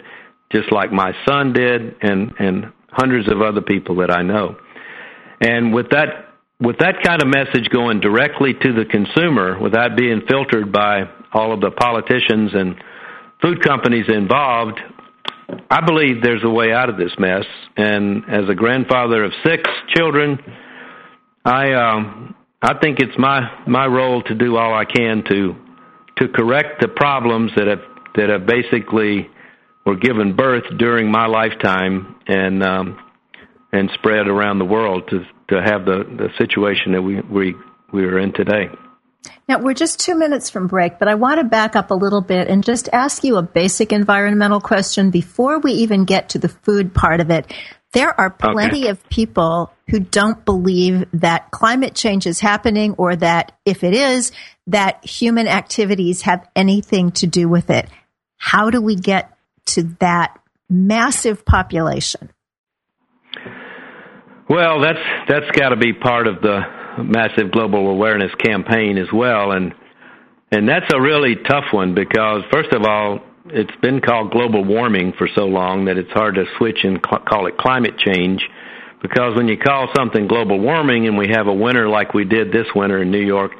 just 0.52 0.72
like 0.72 0.92
my 0.92 1.12
son 1.26 1.52
did, 1.52 1.96
and 2.02 2.33
and 2.38 2.72
hundreds 2.90 3.30
of 3.30 3.40
other 3.40 3.61
people 3.61 3.96
that 3.96 4.11
I 4.11 4.22
know. 4.22 4.56
And 5.40 5.72
with 5.72 5.90
that 5.90 6.26
with 6.61 6.78
that 6.78 7.02
kind 7.02 7.22
of 7.22 7.28
message 7.28 7.70
going 7.70 8.00
directly 8.00 8.52
to 8.52 8.72
the 8.72 8.85
consumer 8.85 9.59
without 9.59 9.96
being 9.96 10.22
filtered 10.28 10.70
by 10.70 11.04
all 11.33 11.54
of 11.54 11.61
the 11.61 11.70
politicians 11.70 12.50
and 12.52 12.76
food 13.40 13.62
companies 13.62 14.04
involved, 14.09 14.78
I 15.70 15.84
believe 15.84 16.22
there's 16.22 16.44
a 16.44 16.50
way 16.50 16.72
out 16.72 16.88
of 16.88 16.96
this 16.96 17.12
mess. 17.18 17.44
And 17.76 18.24
as 18.28 18.48
a 18.48 18.54
grandfather 18.54 19.24
of 19.24 19.32
six 19.44 19.68
children, 19.94 20.38
I 21.44 21.72
um, 21.72 22.34
I 22.62 22.74
think 22.78 22.98
it's 23.00 23.18
my 23.18 23.62
my 23.66 23.86
role 23.86 24.22
to 24.22 24.34
do 24.34 24.56
all 24.56 24.74
I 24.74 24.84
can 24.84 25.24
to 25.30 25.54
to 26.18 26.28
correct 26.28 26.80
the 26.80 26.88
problems 26.88 27.52
that 27.56 27.66
have 27.66 27.80
that 28.16 28.28
have 28.28 28.46
basically 28.46 29.28
were 29.86 29.96
given 29.96 30.36
birth 30.36 30.64
during 30.78 31.10
my 31.10 31.26
lifetime 31.26 32.16
and 32.26 32.62
um, 32.62 32.98
and 33.72 33.90
spread 33.94 34.28
around 34.28 34.58
the 34.58 34.64
world 34.64 35.08
to 35.10 35.24
to 35.48 35.62
have 35.62 35.84
the, 35.84 36.04
the 36.04 36.28
situation 36.38 36.92
that 36.92 37.02
we, 37.02 37.20
we 37.20 37.54
we 37.92 38.04
are 38.04 38.18
in 38.18 38.32
today. 38.32 38.68
Now, 39.48 39.59
we're 39.59 39.74
just 39.74 40.00
two 40.00 40.14
minutes 40.14 40.48
from 40.48 40.66
break, 40.66 40.98
but 40.98 41.09
I 41.09 41.14
want 41.14 41.40
to 41.40 41.44
back 41.44 41.76
up 41.76 41.90
a 41.90 41.94
little 41.94 42.20
bit 42.20 42.48
and 42.48 42.64
just 42.64 42.88
ask 42.92 43.24
you 43.24 43.37
a 43.37 43.42
basic 43.42 43.92
environmental 43.92 44.61
question 44.61 45.11
before 45.11 45.59
we 45.59 45.72
even 45.72 46.04
get 46.04 46.30
to 46.30 46.38
the 46.38 46.48
food 46.48 46.94
part 46.94 47.20
of 47.20 47.30
it. 47.30 47.52
There 47.92 48.18
are 48.18 48.30
plenty 48.30 48.83
okay. 48.83 48.90
of 48.90 49.09
people 49.09 49.72
who 49.88 49.98
don't 49.98 50.44
believe 50.44 51.06
that 51.12 51.50
climate 51.50 51.94
change 51.94 52.26
is 52.26 52.38
happening 52.38 52.94
or 52.96 53.16
that 53.16 53.59
if 53.64 53.83
it 53.83 53.92
is, 53.92 54.30
that 54.68 55.04
human 55.04 55.48
activities 55.48 56.22
have 56.22 56.48
anything 56.54 57.11
to 57.12 57.26
do 57.26 57.48
with 57.48 57.68
it. 57.70 57.88
How 58.37 58.70
do 58.70 58.80
we 58.80 58.94
get 58.94 59.37
to 59.66 59.83
that 59.98 60.38
massive 60.68 61.44
population? 61.44 62.30
Well, 64.48 64.80
that's 64.80 64.98
that's 65.28 65.50
got 65.52 65.70
to 65.70 65.76
be 65.76 65.92
part 65.92 66.26
of 66.26 66.40
the 66.40 66.79
massive 66.98 67.50
global 67.53 67.88
awareness 67.90 68.33
campaign 68.37 68.98
as 68.98 69.09
well, 69.12 69.53
and 69.53 69.74
and 70.53 70.68
that's 70.68 70.92
a 70.92 71.00
really 71.00 71.37
tough 71.37 71.66
one 71.72 71.94
because 71.94 72.42
first 72.53 72.72
of 72.72 72.83
all, 72.85 73.20
it's 73.46 73.74
been 73.83 74.00
called 74.00 74.31
global 74.33 74.64
warming 74.64 75.12
for 75.16 75.29
so 75.35 75.44
long 75.44 75.87
that 75.87 75.96
it's 75.96 76.11
hard 76.11 76.35
to 76.35 76.44
switch 76.59 76.79
and 76.83 77.00
cl- 77.05 77.22
call 77.22 77.46
it 77.46 77.57
climate 77.57 77.98
change. 77.98 78.42
Because 79.03 79.35
when 79.37 79.48
you 79.48 79.57
call 79.57 79.88
something 79.96 80.29
global 80.29 80.61
warming 80.61 81.07
and 81.07 81.16
we 81.16 81.29
have 81.33 81.46
a 81.46 81.55
winter 81.55 81.88
like 81.88 82.12
we 82.12 82.24
did 82.24 82.53
this 82.53 82.66
winter 82.74 83.00
in 83.00 83.11
New 83.11 83.24
York 83.24 83.53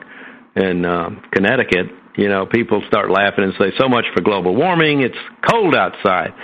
and 0.55 0.85
uh, 0.85 1.11
Connecticut, 1.33 1.87
you 2.17 2.29
know, 2.29 2.45
people 2.45 2.83
start 2.89 3.11
laughing 3.11 3.45
and 3.45 3.55
say, 3.59 3.73
so 3.79 3.89
much 3.89 4.05
for 4.15 4.21
global 4.21 4.55
warming, 4.55 5.01
it's 5.01 5.17
cold 5.49 5.75
outside. 5.75 6.35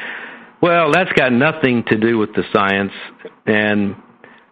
Well, 0.63 0.91
that's 0.93 1.13
got 1.13 1.33
nothing 1.33 1.85
to 1.89 1.99
do 1.99 2.17
with 2.17 2.33
the 2.35 2.45
science. 2.55 2.93
And 3.47 3.97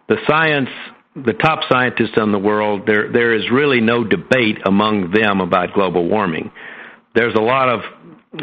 the 0.07 0.17
science, 0.27 0.69
the 1.15 1.33
top 1.33 1.61
scientists 1.71 2.17
in 2.17 2.31
the 2.31 2.39
world, 2.39 2.83
there 2.85 3.11
there 3.11 3.33
is 3.33 3.49
really 3.51 3.79
no 3.79 4.03
debate 4.03 4.59
among 4.65 5.11
them 5.11 5.39
about 5.39 5.73
global 5.73 6.07
warming. 6.07 6.51
There's 7.13 7.35
a 7.35 7.41
lot 7.41 7.69
of 7.69 7.79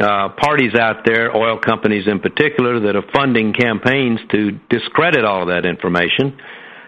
uh, 0.00 0.28
parties 0.40 0.74
out 0.74 1.04
there, 1.04 1.37
oil 1.37 1.58
companies 1.58 2.06
in 2.06 2.20
particular, 2.20 2.80
that 2.80 2.96
are 2.96 3.04
funding 3.12 3.52
campaigns 3.52 4.20
to 4.30 4.52
discredit 4.70 5.24
all 5.24 5.42
of 5.42 5.48
that 5.48 5.66
information. 5.66 6.38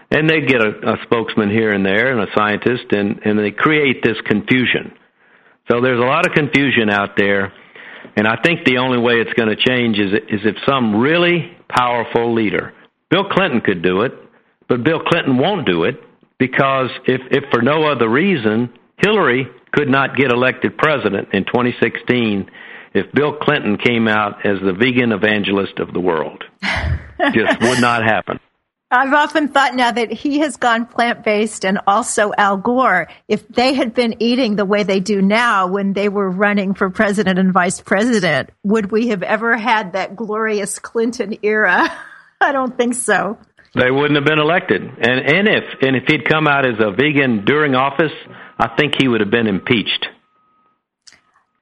And 0.09 0.29
they 0.29 0.41
get 0.41 0.61
a, 0.61 0.93
a 0.93 0.95
spokesman 1.03 1.49
here 1.51 1.71
and 1.71 1.85
there 1.85 2.17
and 2.17 2.27
a 2.27 2.31
scientist, 2.35 2.91
and, 2.91 3.19
and 3.23 3.37
they 3.37 3.51
create 3.51 4.03
this 4.03 4.17
confusion. 4.25 4.93
So 5.69 5.81
there's 5.81 5.99
a 5.99 6.05
lot 6.05 6.27
of 6.27 6.33
confusion 6.33 6.89
out 6.89 7.15
there. 7.17 7.53
And 8.15 8.27
I 8.27 8.37
think 8.41 8.65
the 8.65 8.77
only 8.77 8.99
way 8.99 9.15
it's 9.15 9.33
going 9.33 9.49
to 9.49 9.55
change 9.55 9.97
is, 9.97 10.13
is 10.13 10.41
if 10.45 10.55
some 10.67 10.95
really 10.95 11.55
powerful 11.67 12.33
leader, 12.33 12.73
Bill 13.09 13.25
Clinton 13.29 13.61
could 13.61 13.81
do 13.81 14.01
it, 14.01 14.13
but 14.67 14.83
Bill 14.83 14.99
Clinton 14.99 15.37
won't 15.37 15.65
do 15.65 15.83
it 15.83 15.95
because 16.37 16.89
if, 17.05 17.21
if 17.31 17.43
for 17.51 17.61
no 17.61 17.83
other 17.83 18.09
reason, 18.09 18.69
Hillary 18.97 19.47
could 19.71 19.89
not 19.89 20.15
get 20.15 20.31
elected 20.31 20.77
president 20.77 21.29
in 21.33 21.45
2016 21.45 22.49
if 22.93 23.11
Bill 23.11 23.33
Clinton 23.33 23.77
came 23.77 24.07
out 24.07 24.45
as 24.45 24.59
the 24.61 24.73
vegan 24.73 25.11
evangelist 25.11 25.79
of 25.79 25.93
the 25.93 25.99
world. 25.99 26.43
Just 27.33 27.61
would 27.61 27.81
not 27.81 28.03
happen. 28.03 28.39
I've 28.91 29.13
often 29.13 29.49
thought 29.49 29.75
now 29.75 29.91
that 29.91 30.11
he 30.11 30.39
has 30.39 30.57
gone 30.57 30.85
plant 30.85 31.23
based 31.23 31.65
and 31.65 31.79
also 31.87 32.31
Al 32.37 32.55
Gore, 32.55 33.07
if 33.27 33.47
they 33.47 33.73
had 33.73 33.93
been 33.93 34.15
eating 34.19 34.55
the 34.55 34.63
way 34.63 34.83
they 34.83 34.99
do 34.99 35.21
now 35.21 35.67
when 35.67 35.93
they 35.93 36.07
were 36.07 36.29
running 36.29 36.75
for 36.75 36.89
president 36.89 37.39
and 37.39 37.51
vice 37.51 37.81
president, 37.81 38.51
would 38.63 38.91
we 38.91 39.07
have 39.09 39.23
ever 39.23 39.57
had 39.57 39.93
that 39.93 40.15
glorious 40.15 40.79
Clinton 40.79 41.37
era? 41.41 41.91
I 42.41 42.51
don't 42.51 42.77
think 42.77 42.93
so. 42.93 43.37
They 43.75 43.91
wouldn't 43.91 44.15
have 44.15 44.25
been 44.25 44.39
elected. 44.39 44.81
And 44.81 45.19
and 45.19 45.47
if 45.47 45.63
and 45.81 45.95
if 45.95 46.05
he'd 46.07 46.25
come 46.25 46.47
out 46.47 46.65
as 46.65 46.79
a 46.79 46.91
vegan 46.91 47.45
during 47.45 47.75
office, 47.75 48.13
I 48.57 48.69
think 48.75 48.95
he 48.99 49.07
would 49.07 49.21
have 49.21 49.31
been 49.31 49.47
impeached. 49.47 50.07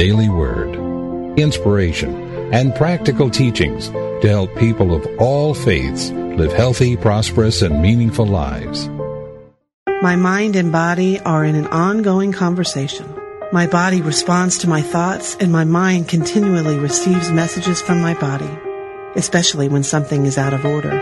Daily 0.00 0.30
word, 0.30 0.74
inspiration, 1.38 2.10
and 2.54 2.74
practical 2.74 3.28
teachings 3.28 3.90
to 4.22 4.28
help 4.28 4.48
people 4.56 4.94
of 4.94 5.06
all 5.18 5.52
faiths 5.52 6.08
live 6.10 6.50
healthy, 6.54 6.96
prosperous, 6.96 7.60
and 7.60 7.82
meaningful 7.82 8.24
lives. 8.24 8.88
My 10.00 10.16
mind 10.16 10.56
and 10.56 10.72
body 10.72 11.20
are 11.20 11.44
in 11.44 11.54
an 11.54 11.66
ongoing 11.66 12.32
conversation. 12.32 13.06
My 13.52 13.66
body 13.66 14.00
responds 14.00 14.56
to 14.58 14.70
my 14.70 14.80
thoughts, 14.80 15.36
and 15.36 15.52
my 15.52 15.64
mind 15.64 16.08
continually 16.08 16.78
receives 16.78 17.30
messages 17.30 17.82
from 17.82 18.00
my 18.00 18.14
body, 18.14 18.48
especially 19.16 19.68
when 19.68 19.82
something 19.82 20.24
is 20.24 20.38
out 20.38 20.54
of 20.54 20.64
order. 20.64 20.96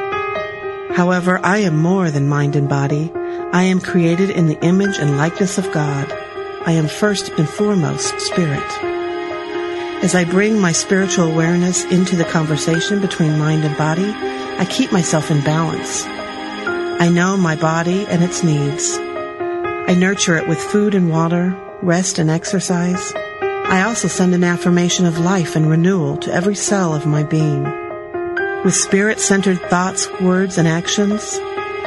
However, 0.90 1.38
I 1.44 1.58
am 1.58 1.76
more 1.76 2.10
than 2.10 2.26
mind 2.26 2.56
and 2.56 2.68
body. 2.68 3.12
I 3.52 3.62
am 3.62 3.80
created 3.80 4.30
in 4.30 4.48
the 4.48 4.58
image 4.64 4.98
and 4.98 5.16
likeness 5.16 5.56
of 5.56 5.70
God. 5.70 6.12
I 6.68 6.72
am 6.72 6.86
first 6.86 7.30
and 7.38 7.48
foremost 7.48 8.20
spirit. 8.20 8.70
As 10.04 10.14
I 10.14 10.26
bring 10.26 10.60
my 10.60 10.72
spiritual 10.72 11.32
awareness 11.32 11.84
into 11.84 12.14
the 12.14 12.26
conversation 12.26 13.00
between 13.00 13.38
mind 13.38 13.64
and 13.64 13.74
body, 13.78 14.12
I 14.12 14.66
keep 14.68 14.92
myself 14.92 15.30
in 15.30 15.42
balance. 15.42 16.04
I 16.04 17.08
know 17.08 17.38
my 17.38 17.56
body 17.56 18.04
and 18.08 18.22
its 18.22 18.42
needs. 18.42 18.98
I 18.98 19.96
nurture 19.98 20.36
it 20.36 20.46
with 20.46 20.58
food 20.58 20.94
and 20.94 21.08
water, 21.08 21.56
rest 21.80 22.18
and 22.18 22.28
exercise. 22.28 23.14
I 23.40 23.84
also 23.86 24.06
send 24.06 24.34
an 24.34 24.44
affirmation 24.44 25.06
of 25.06 25.18
life 25.18 25.56
and 25.56 25.70
renewal 25.70 26.18
to 26.18 26.34
every 26.34 26.54
cell 26.54 26.94
of 26.94 27.06
my 27.06 27.22
being. 27.22 27.62
With 28.62 28.74
spirit-centered 28.74 29.62
thoughts, 29.70 30.06
words, 30.20 30.58
and 30.58 30.68
actions, 30.68 31.38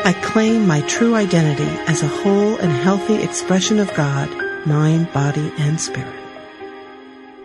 I 0.03 0.19
claim 0.23 0.65
my 0.65 0.81
true 0.81 1.13
identity 1.13 1.69
as 1.85 2.01
a 2.01 2.07
whole 2.07 2.57
and 2.57 2.71
healthy 2.71 3.21
expression 3.21 3.77
of 3.77 3.93
God, 3.93 4.40
mind, 4.65 5.11
body, 5.13 5.51
and 5.57 5.79
spirit. 5.79 6.15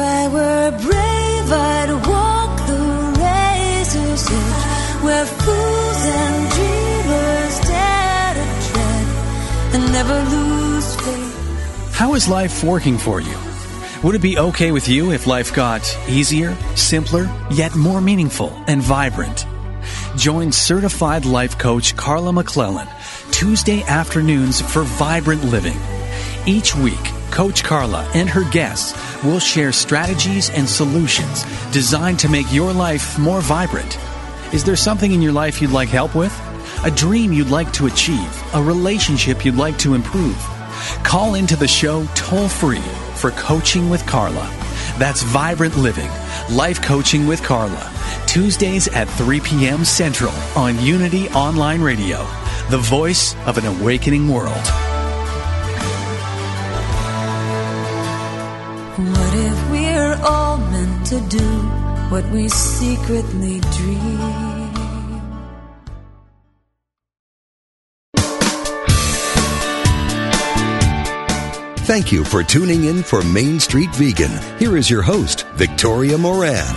I 0.00 0.28
were 0.28 0.70
brave, 0.70 1.52
I'd 1.52 1.90
walk 2.06 2.66
the 2.66 2.80
razor's 3.20 4.26
edge 4.30 5.02
where 5.04 5.26
fools 5.26 6.02
and 6.20 6.50
dreamers 6.52 7.60
dare 7.68 8.34
to 8.34 8.46
tread 8.68 9.06
and 9.74 9.92
never 9.92 10.18
lose 10.30 10.96
faith. 10.96 11.94
How 11.94 12.14
is 12.14 12.28
life 12.28 12.64
working 12.64 12.98
for 12.98 13.20
you? 13.20 13.36
Would 14.02 14.14
it 14.14 14.22
be 14.22 14.38
okay 14.38 14.72
with 14.72 14.88
you 14.88 15.12
if 15.12 15.26
life 15.26 15.54
got 15.54 15.82
easier, 16.08 16.56
simpler, 16.74 17.30
yet 17.50 17.74
more 17.76 18.00
meaningful 18.00 18.50
and 18.66 18.80
vibrant? 18.82 19.46
Join 20.16 20.52
certified 20.52 21.24
life 21.24 21.58
coach 21.58 21.96
Carla 21.96 22.32
McClellan 22.32 22.88
Tuesday 23.30 23.82
afternoons 23.84 24.60
for 24.60 24.82
Vibrant 24.82 25.44
Living. 25.44 25.78
Each 26.46 26.74
week, 26.74 27.02
Coach 27.30 27.62
Carla 27.62 28.10
and 28.14 28.28
her 28.28 28.44
guests 28.50 28.92
will 29.24 29.38
share 29.38 29.72
strategies 29.72 30.50
and 30.50 30.68
solutions 30.68 31.44
designed 31.72 32.18
to 32.20 32.28
make 32.28 32.52
your 32.52 32.72
life 32.72 33.18
more 33.18 33.40
vibrant. 33.40 33.98
Is 34.52 34.64
there 34.64 34.76
something 34.76 35.12
in 35.12 35.22
your 35.22 35.32
life 35.32 35.60
you'd 35.60 35.70
like 35.70 35.88
help 35.88 36.14
with? 36.14 36.32
A 36.84 36.90
dream 36.90 37.32
you'd 37.32 37.50
like 37.50 37.72
to 37.74 37.86
achieve? 37.86 38.42
A 38.54 38.62
relationship 38.62 39.44
you'd 39.44 39.56
like 39.56 39.78
to 39.78 39.94
improve? 39.94 40.36
Call 41.02 41.34
into 41.34 41.56
the 41.56 41.68
show 41.68 42.06
toll 42.14 42.48
free 42.48 42.80
for 43.14 43.30
Coaching 43.32 43.90
with 43.90 44.06
Carla. 44.06 44.48
That's 44.98 45.22
Vibrant 45.22 45.76
Living, 45.76 46.10
Life 46.50 46.80
Coaching 46.82 47.26
with 47.26 47.42
Carla. 47.42 47.92
Tuesdays 48.26 48.88
at 48.88 49.08
3 49.08 49.40
p.m. 49.40 49.84
Central 49.84 50.32
on 50.56 50.80
Unity 50.80 51.28
Online 51.30 51.80
Radio, 51.80 52.26
the 52.70 52.78
voice 52.78 53.34
of 53.46 53.58
an 53.58 53.66
awakening 53.66 54.28
world. 54.28 54.89
To 61.10 61.20
do 61.22 61.44
what 62.08 62.24
we 62.26 62.48
secretly 62.48 63.58
dream? 63.72 64.70
Thank 71.78 72.12
you 72.12 72.22
for 72.22 72.44
tuning 72.44 72.84
in 72.84 73.02
for 73.02 73.24
Main 73.24 73.58
Street 73.58 73.90
Vegan. 73.96 74.30
Here 74.60 74.76
is 74.76 74.88
your 74.88 75.02
host, 75.02 75.48
Victoria 75.54 76.16
Moran. 76.16 76.76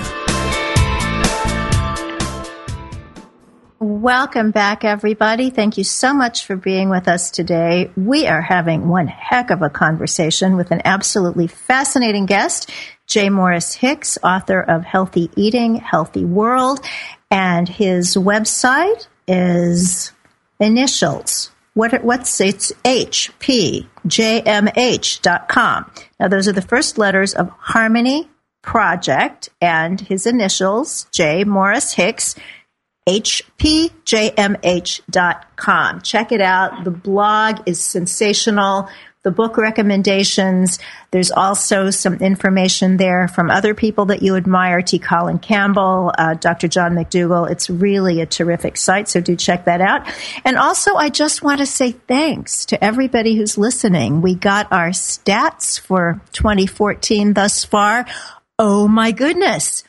Welcome 3.79 4.51
back, 4.51 4.83
everybody. 4.83 5.49
Thank 5.49 5.77
you 5.77 5.83
so 5.83 6.13
much 6.13 6.45
for 6.45 6.55
being 6.55 6.89
with 6.89 7.07
us 7.07 7.29
today. 7.29 7.91
We 7.95 8.27
are 8.27 8.41
having 8.41 8.87
one 8.87 9.07
heck 9.07 9.51
of 9.51 9.61
a 9.61 9.69
conversation 9.69 10.55
with 10.55 10.71
an 10.71 10.81
absolutely 10.85 11.47
fascinating 11.47 12.25
guest, 12.25 12.71
J. 13.13 13.29
Morris 13.29 13.75
Hicks, 13.75 14.17
author 14.23 14.59
of 14.59 14.83
Healthy 14.83 15.29
Eating, 15.35 15.75
Healthy 15.75 16.25
World, 16.25 16.79
and 17.29 17.69
his 17.69 18.15
website 18.15 19.05
is 19.27 20.11
initials. 20.59 21.51
What, 21.75 22.03
what's 22.03 22.41
it's 22.41 22.71
hpjmh.com. 22.83 23.85
Now, 26.19 26.27
those 26.27 26.47
are 26.47 26.53
the 26.53 26.63
first 26.63 26.97
letters 26.97 27.35
of 27.35 27.49
Harmony 27.49 28.31
Project 28.63 29.49
and 29.61 30.01
his 30.01 30.25
initials, 30.25 31.05
J. 31.11 31.43
Morris 31.43 31.93
Hicks, 31.93 32.33
hpjmh.com. 33.07 33.61
Check 36.01 36.31
it 36.31 36.41
out. 36.41 36.83
The 36.83 36.89
blog 36.89 37.59
is 37.67 37.79
sensational. 37.79 38.89
The 39.23 39.31
book 39.31 39.57
recommendations. 39.57 40.79
There's 41.11 41.31
also 41.31 41.89
some 41.89 42.15
information 42.15 42.97
there 42.97 43.27
from 43.27 43.49
other 43.49 43.73
people 43.73 44.05
that 44.05 44.21
you 44.21 44.35
admire. 44.35 44.81
T. 44.81 44.99
Colin 44.99 45.39
Campbell, 45.39 46.13
uh, 46.17 46.33
Dr. 46.33 46.67
John 46.67 46.93
McDougall. 46.93 47.49
It's 47.49 47.69
really 47.69 48.19
a 48.19 48.25
terrific 48.25 48.75
site, 48.75 49.07
so 49.07 49.21
do 49.21 49.35
check 49.35 49.65
that 49.65 49.79
out. 49.79 50.07
And 50.43 50.57
also, 50.57 50.95
I 50.95 51.09
just 51.09 51.41
want 51.41 51.59
to 51.59 51.65
say 51.65 51.91
thanks 51.91 52.65
to 52.65 52.83
everybody 52.83 53.35
who's 53.35 53.57
listening. 53.57 54.21
We 54.21 54.35
got 54.35 54.71
our 54.71 54.89
stats 54.89 55.79
for 55.79 56.21
2014 56.33 57.33
thus 57.33 57.63
far. 57.63 58.05
Oh 58.59 58.87
my 58.87 59.11
goodness 59.11 59.83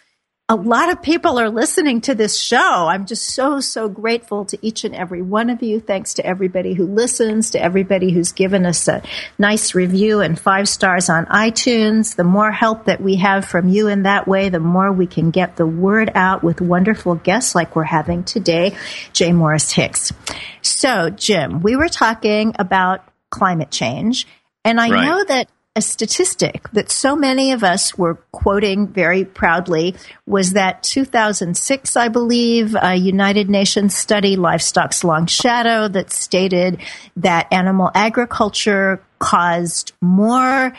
a 0.50 0.56
lot 0.56 0.90
of 0.90 1.00
people 1.00 1.38
are 1.38 1.48
listening 1.48 2.02
to 2.02 2.14
this 2.14 2.38
show. 2.38 2.86
I'm 2.86 3.06
just 3.06 3.30
so, 3.30 3.60
so 3.60 3.88
grateful 3.88 4.44
to 4.46 4.58
each 4.60 4.84
and 4.84 4.94
every 4.94 5.22
one 5.22 5.48
of 5.48 5.62
you. 5.62 5.80
Thanks 5.80 6.12
to 6.14 6.26
everybody 6.26 6.74
who 6.74 6.84
listens, 6.84 7.50
to 7.50 7.62
everybody 7.62 8.12
who's 8.12 8.32
given 8.32 8.66
us 8.66 8.86
a 8.86 9.02
nice 9.38 9.74
review 9.74 10.20
and 10.20 10.38
five 10.38 10.68
stars 10.68 11.08
on 11.08 11.24
iTunes. 11.26 12.16
The 12.16 12.24
more 12.24 12.52
help 12.52 12.84
that 12.84 13.00
we 13.00 13.16
have 13.16 13.46
from 13.46 13.70
you 13.70 13.88
in 13.88 14.02
that 14.02 14.28
way, 14.28 14.50
the 14.50 14.60
more 14.60 14.92
we 14.92 15.06
can 15.06 15.30
get 15.30 15.56
the 15.56 15.66
word 15.66 16.12
out 16.14 16.44
with 16.44 16.60
wonderful 16.60 17.14
guests 17.14 17.54
like 17.54 17.74
we're 17.74 17.84
having 17.84 18.22
today, 18.22 18.76
J. 19.14 19.32
Morris 19.32 19.72
Hicks. 19.72 20.12
So, 20.60 21.08
Jim, 21.08 21.62
we 21.62 21.74
were 21.74 21.88
talking 21.88 22.54
about 22.58 23.00
climate 23.30 23.70
change. 23.70 24.26
And 24.62 24.78
I 24.78 24.90
Right. 24.90 25.06
know 25.06 25.24
that 25.24 25.48
a 25.76 25.82
statistic 25.82 26.70
that 26.70 26.90
so 26.90 27.16
many 27.16 27.50
of 27.50 27.64
us 27.64 27.98
were 27.98 28.14
quoting 28.30 28.86
very 28.86 29.24
proudly 29.24 29.96
was 30.24 30.52
that 30.52 30.84
2006, 30.84 31.96
I 31.96 32.08
believe, 32.08 32.76
a 32.80 32.94
United 32.94 33.50
Nations 33.50 33.96
study, 33.96 34.36
Livestock's 34.36 35.02
Long 35.02 35.26
Shadow, 35.26 35.88
that 35.88 36.12
stated 36.12 36.80
that 37.16 37.52
animal 37.52 37.90
agriculture 37.92 39.02
caused 39.18 39.92
more 40.00 40.72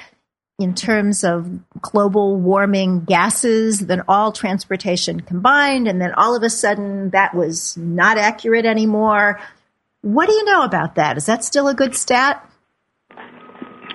in 0.57 0.73
terms 0.73 1.25
of 1.25 1.49
global 1.81 2.37
warming 2.37 3.03
gases 3.03 3.87
than 3.87 4.01
all 4.07 4.31
transportation 4.31 5.19
combined. 5.19 5.89
And 5.89 5.99
then 5.99 6.13
all 6.13 6.37
of 6.37 6.43
a 6.43 6.49
sudden 6.49 7.09
that 7.09 7.35
was 7.35 7.75
not 7.75 8.17
accurate 8.17 8.65
anymore. 8.65 9.41
What 10.01 10.29
do 10.29 10.33
you 10.35 10.45
know 10.45 10.63
about 10.63 10.95
that? 10.95 11.17
Is 11.17 11.25
that 11.25 11.43
still 11.43 11.67
a 11.67 11.73
good 11.73 11.95
stat? 11.95 12.49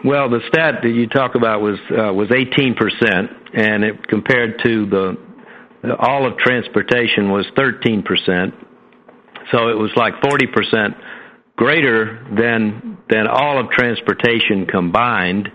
Well, 0.03 0.31
the 0.31 0.41
stat 0.49 0.77
that 0.83 0.89
you 0.89 1.07
talk 1.09 1.35
about 1.35 1.61
was 1.61 1.79
uh, 1.91 2.13
was 2.13 2.31
18 2.35 2.75
percent, 2.75 3.31
and 3.53 3.85
it 3.85 4.09
compared 4.09 4.61
to 4.65 4.87
the, 4.87 5.97
all 5.99 6.27
of 6.27 6.39
transportation 6.39 7.31
was 7.31 7.47
13 7.55 8.03
percent. 8.03 8.55
So 9.53 9.69
it 9.69 9.77
was 9.77 9.91
like 9.97 10.15
40 10.23 10.47
percent 10.47 10.95
greater 11.57 12.27
than 12.35 12.97
than 13.11 13.27
all 13.27 13.61
of 13.61 13.71
transportation 13.71 14.67
combined, 14.67 15.51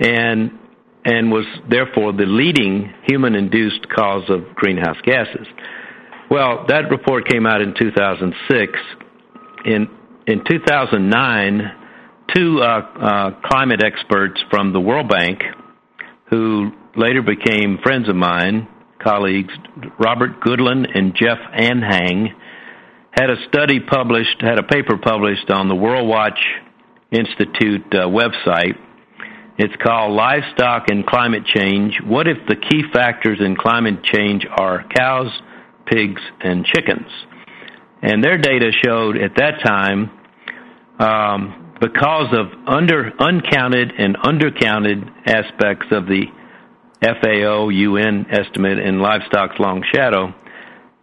and 0.00 0.52
and 1.04 1.30
was 1.30 1.44
therefore 1.68 2.12
the 2.12 2.24
leading 2.24 2.92
human-induced 3.06 3.88
cause 3.90 4.24
of 4.30 4.54
greenhouse 4.54 4.96
gases. 5.04 5.46
Well, 6.30 6.64
that 6.68 6.90
report 6.90 7.28
came 7.28 7.46
out 7.46 7.60
in 7.60 7.74
2006. 7.78 8.72
In 9.66 9.88
in 10.26 10.42
2009, 10.48 11.85
two 12.34 12.60
uh, 12.60 12.66
uh, 12.66 13.30
climate 13.44 13.82
experts 13.84 14.42
from 14.50 14.72
the 14.72 14.80
World 14.80 15.08
Bank, 15.08 15.40
who 16.30 16.70
later 16.96 17.22
became 17.22 17.78
friends 17.82 18.08
of 18.08 18.16
mine, 18.16 18.68
colleagues, 19.02 19.52
Robert 19.98 20.40
Goodland 20.40 20.86
and 20.94 21.14
Jeff 21.14 21.38
Anhang, 21.54 22.28
had 23.12 23.30
a 23.30 23.36
study 23.48 23.80
published, 23.80 24.40
had 24.40 24.58
a 24.58 24.62
paper 24.62 24.98
published 24.98 25.50
on 25.50 25.68
the 25.68 25.74
Worldwatch 25.74 26.38
Institute 27.10 27.86
uh, 27.92 28.06
website. 28.06 28.76
It's 29.58 29.74
called 29.82 30.12
Livestock 30.12 30.90
and 30.90 31.06
Climate 31.06 31.44
Change. 31.46 31.98
What 32.04 32.28
if 32.28 32.36
the 32.46 32.56
key 32.56 32.82
factors 32.92 33.38
in 33.40 33.56
climate 33.56 34.02
change 34.02 34.46
are 34.50 34.84
cows, 34.94 35.30
pigs, 35.86 36.20
and 36.40 36.66
chickens? 36.66 37.10
And 38.02 38.22
their 38.22 38.36
data 38.36 38.70
showed 38.84 39.16
at 39.16 39.36
that 39.36 39.62
time, 39.64 40.10
um, 40.98 41.65
because 41.80 42.32
of 42.32 42.46
under 42.66 43.12
uncounted 43.18 43.92
and 43.98 44.16
undercounted 44.16 45.10
aspects 45.26 45.86
of 45.90 46.06
the 46.06 46.24
FAO 47.02 47.68
UN 47.68 48.26
estimate 48.30 48.78
in 48.78 49.00
livestock's 49.00 49.58
long 49.58 49.84
shadow, 49.94 50.34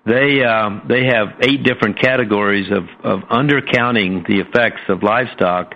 they 0.05 0.43
um, 0.43 0.82
they 0.89 1.05
have 1.05 1.39
eight 1.41 1.63
different 1.63 1.99
categories 1.99 2.69
of 2.71 2.84
of 3.03 3.21
undercounting 3.30 4.28
the 4.28 4.39
effects 4.39 4.82
of 4.89 5.01
livestock, 5.01 5.76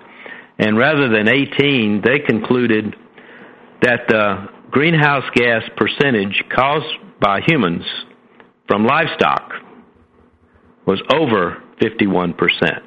and 0.59 0.77
rather 0.77 1.07
than 1.09 1.29
18, 1.29 2.01
they 2.03 2.19
concluded 2.19 2.95
that 3.81 4.01
the 4.09 4.47
greenhouse 4.69 5.23
gas 5.33 5.63
percentage 5.77 6.43
caused 6.53 6.93
by 7.21 7.39
humans 7.47 7.85
from 8.67 8.85
livestock 8.85 9.53
was 10.85 11.01
over 11.09 11.63
51 11.81 12.33
percent, 12.33 12.83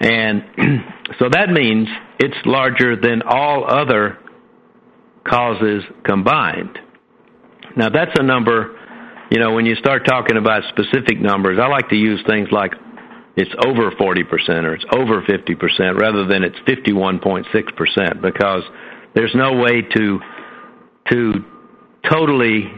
and 0.00 0.44
so 1.18 1.28
that 1.30 1.50
means 1.50 1.88
it's 2.18 2.36
larger 2.44 2.96
than 2.96 3.22
all 3.22 3.64
other 3.70 4.18
causes 5.24 5.84
combined. 6.04 6.78
Now 7.76 7.90
that's 7.90 8.18
a 8.18 8.22
number 8.22 8.76
you 9.30 9.38
know, 9.38 9.52
when 9.52 9.64
you 9.64 9.76
start 9.76 10.04
talking 10.04 10.36
about 10.36 10.62
specific 10.70 11.20
numbers, 11.20 11.58
I 11.62 11.68
like 11.68 11.88
to 11.90 11.96
use 11.96 12.20
things 12.26 12.48
like 12.50 12.72
it's 13.36 13.50
over 13.64 13.92
40% 13.92 14.64
or 14.64 14.74
it's 14.74 14.84
over 14.92 15.22
50% 15.22 16.00
rather 16.00 16.26
than 16.26 16.42
it's 16.42 16.58
51.6% 16.66 18.20
because 18.20 18.62
there's 19.14 19.34
no 19.34 19.52
way 19.52 19.82
to 19.82 20.20
to 21.10 21.32
totally 22.10 22.72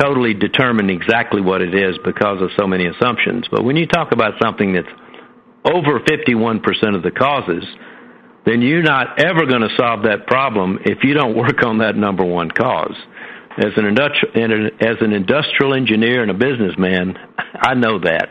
totally 0.00 0.34
determine 0.34 0.90
exactly 0.90 1.40
what 1.40 1.62
it 1.62 1.74
is 1.74 1.96
because 2.04 2.42
of 2.42 2.50
so 2.58 2.66
many 2.66 2.86
assumptions. 2.86 3.46
But 3.50 3.62
when 3.64 3.76
you 3.76 3.86
talk 3.86 4.10
about 4.12 4.34
something 4.42 4.72
that's 4.72 4.88
over 5.64 6.00
51% 6.00 6.96
of 6.96 7.02
the 7.02 7.10
causes, 7.10 7.64
then 8.44 8.62
you're 8.62 8.82
not 8.82 9.20
ever 9.20 9.46
going 9.46 9.62
to 9.62 9.74
solve 9.76 10.02
that 10.04 10.26
problem 10.26 10.78
if 10.84 11.04
you 11.04 11.14
don't 11.14 11.36
work 11.36 11.62
on 11.64 11.78
that 11.78 11.96
number 11.96 12.24
one 12.24 12.50
cause 12.50 12.96
as 13.58 13.72
an 13.76 13.84
industrial 13.84 14.70
as 14.80 14.96
an 15.00 15.12
industrial 15.12 15.74
engineer 15.74 16.22
and 16.22 16.30
a 16.30 16.34
businessman, 16.34 17.16
I 17.54 17.74
know 17.74 17.98
that. 18.00 18.28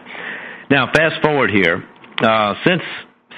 Now, 0.70 0.92
fast 0.92 1.22
forward 1.22 1.52
here. 1.52 1.84
Uh, 2.24 2.56
since 2.66 2.82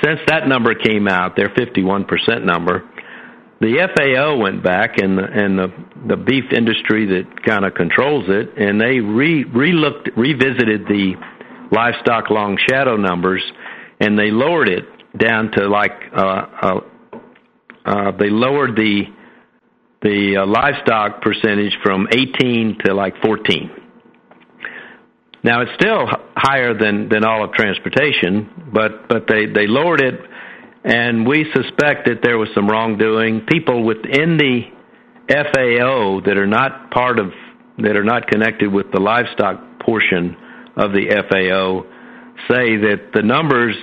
since 0.04 0.20
that 0.28 0.48
number 0.48 0.74
came 0.76 1.08
out, 1.08 1.36
their 1.36 1.50
51% 1.50 2.44
number, 2.44 2.84
the 3.62 3.88
FAO 3.96 4.38
went 4.38 4.62
back 4.62 4.98
and 4.98 5.18
the, 5.18 5.24
and 5.24 5.58
the 5.58 5.68
the 6.08 6.18
beef 6.18 6.52
industry 6.52 7.06
that 7.06 7.44
kind 7.44 7.66
of 7.66 7.74
controls 7.74 8.26
it, 8.28 8.58
and 8.58 8.80
they 8.80 9.00
re 9.00 9.46
relooked 9.46 10.16
revisited 10.16 10.86
the 10.88 11.16
livestock 11.72 12.30
long 12.30 12.58
shadow 12.70 12.96
numbers, 12.98 13.42
and 14.04 14.20
they 14.20 14.32
lowered 14.32 14.68
it 14.68 14.86
down 15.18 15.52
to 15.52 15.68
like 15.70 15.94
uh, 16.16 16.46
uh, 16.62 16.80
uh, 17.86 18.12
they 18.20 18.30
lowered 18.30 18.76
the 18.76 19.04
the 20.02 20.38
uh, 20.38 20.46
livestock 20.46 21.22
percentage 21.22 21.78
from 21.82 22.08
18 22.12 22.80
to 22.84 22.94
like 22.94 23.14
14. 23.24 23.72
Now 25.46 25.62
it's 25.62 25.72
still 25.76 26.06
higher 26.36 26.78
than 26.78 27.08
than 27.08 27.24
all 27.24 27.46
of 27.46 27.54
transportation, 27.54 28.72
but 28.74 29.08
but 29.08 29.28
they 29.28 29.46
they 29.46 29.68
lowered 29.68 30.02
it, 30.02 30.20
and 30.84 31.26
we 31.26 31.46
suspect 31.54 32.08
that 32.08 32.20
there 32.22 32.38
was 32.38 32.50
some 32.54 32.68
wrongdoing. 32.68 33.46
People 33.48 33.86
within 33.86 34.38
the 34.38 34.64
FAO 35.30 36.22
that 36.26 36.38
are 36.38 36.48
not 36.48 36.92
part 36.92 37.20
of 37.20 37.32
that 37.78 37.96
are 37.96 38.04
not 38.04 38.28
connected 38.28 38.72
with 38.72 38.92
the 38.92 39.00
livestock 39.00 39.80
portion 39.80 40.36
of 40.76 40.92
the 40.92 41.08
FAO 41.30 41.93
say 42.50 42.78
that 42.78 43.12
the 43.14 43.22
numbers 43.22 43.76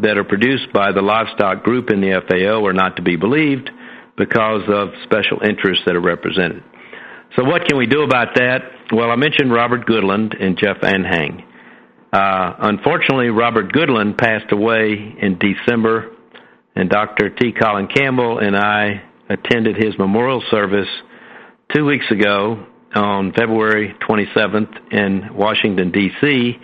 that 0.00 0.16
are 0.16 0.24
produced 0.24 0.72
by 0.72 0.92
the 0.92 1.02
livestock 1.02 1.62
group 1.62 1.90
in 1.90 2.00
the 2.00 2.20
FAO 2.28 2.64
are 2.66 2.72
not 2.72 2.96
to 2.96 3.02
be 3.02 3.16
believed 3.16 3.70
because 4.16 4.62
of 4.68 4.88
special 5.04 5.40
interests 5.42 5.84
that 5.86 5.96
are 5.96 6.00
represented. 6.00 6.62
So, 7.36 7.44
what 7.44 7.66
can 7.66 7.76
we 7.76 7.86
do 7.86 8.02
about 8.02 8.34
that? 8.36 8.60
Well, 8.92 9.10
I 9.10 9.16
mentioned 9.16 9.52
Robert 9.52 9.86
Goodland 9.86 10.34
and 10.42 10.56
Jeff 10.56 10.78
Anhang. 10.78 11.44
Uh, 12.12 12.54
unfortunately, 12.60 13.28
Robert 13.28 13.72
Goodland 13.72 14.16
passed 14.16 14.50
away 14.50 15.14
in 15.20 15.38
December, 15.38 16.16
and 16.74 16.88
Dr. 16.88 17.28
T. 17.30 17.52
Colin 17.52 17.88
Campbell 17.88 18.38
and 18.38 18.56
I 18.56 19.02
attended 19.28 19.76
his 19.76 19.98
memorial 19.98 20.42
service 20.50 20.88
two 21.74 21.84
weeks 21.84 22.06
ago 22.10 22.64
on 22.94 23.32
February 23.32 23.94
27th 24.08 24.92
in 24.92 25.34
Washington, 25.34 25.90
D.C., 25.90 26.58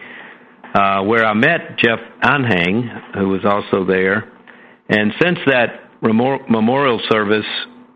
uh, 0.74 1.02
where 1.04 1.24
I 1.24 1.34
met 1.34 1.78
Jeff 1.78 2.00
Anhang, 2.22 3.14
who 3.14 3.28
was 3.28 3.44
also 3.44 3.84
there. 3.84 4.32
And 4.88 5.12
since 5.20 5.38
that 5.46 5.84
memorial 6.02 7.00
service 7.10 7.46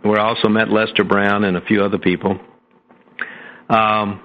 where 0.03 0.21
I 0.21 0.29
also 0.29 0.49
met 0.49 0.71
Lester 0.71 1.05
Brown 1.05 1.45
and 1.45 1.57
a 1.57 1.61
few 1.61 1.83
other 1.83 1.99
people. 1.99 2.39
Um, 3.69 4.23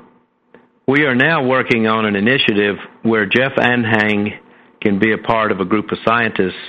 we 0.88 1.04
are 1.04 1.16
now 1.16 1.46
working 1.46 1.88
on 1.88 2.06
an 2.06 2.16
initiative 2.16 2.76
where 3.02 3.26
Jeff 3.26 3.54
Anhang 3.58 4.38
can 4.82 5.00
be 5.00 5.14
a 5.14 5.18
part 5.18 5.52
of 5.52 5.60
a 5.60 5.66
group 5.66 5.92
of 5.92 5.98
scientists 6.06 6.60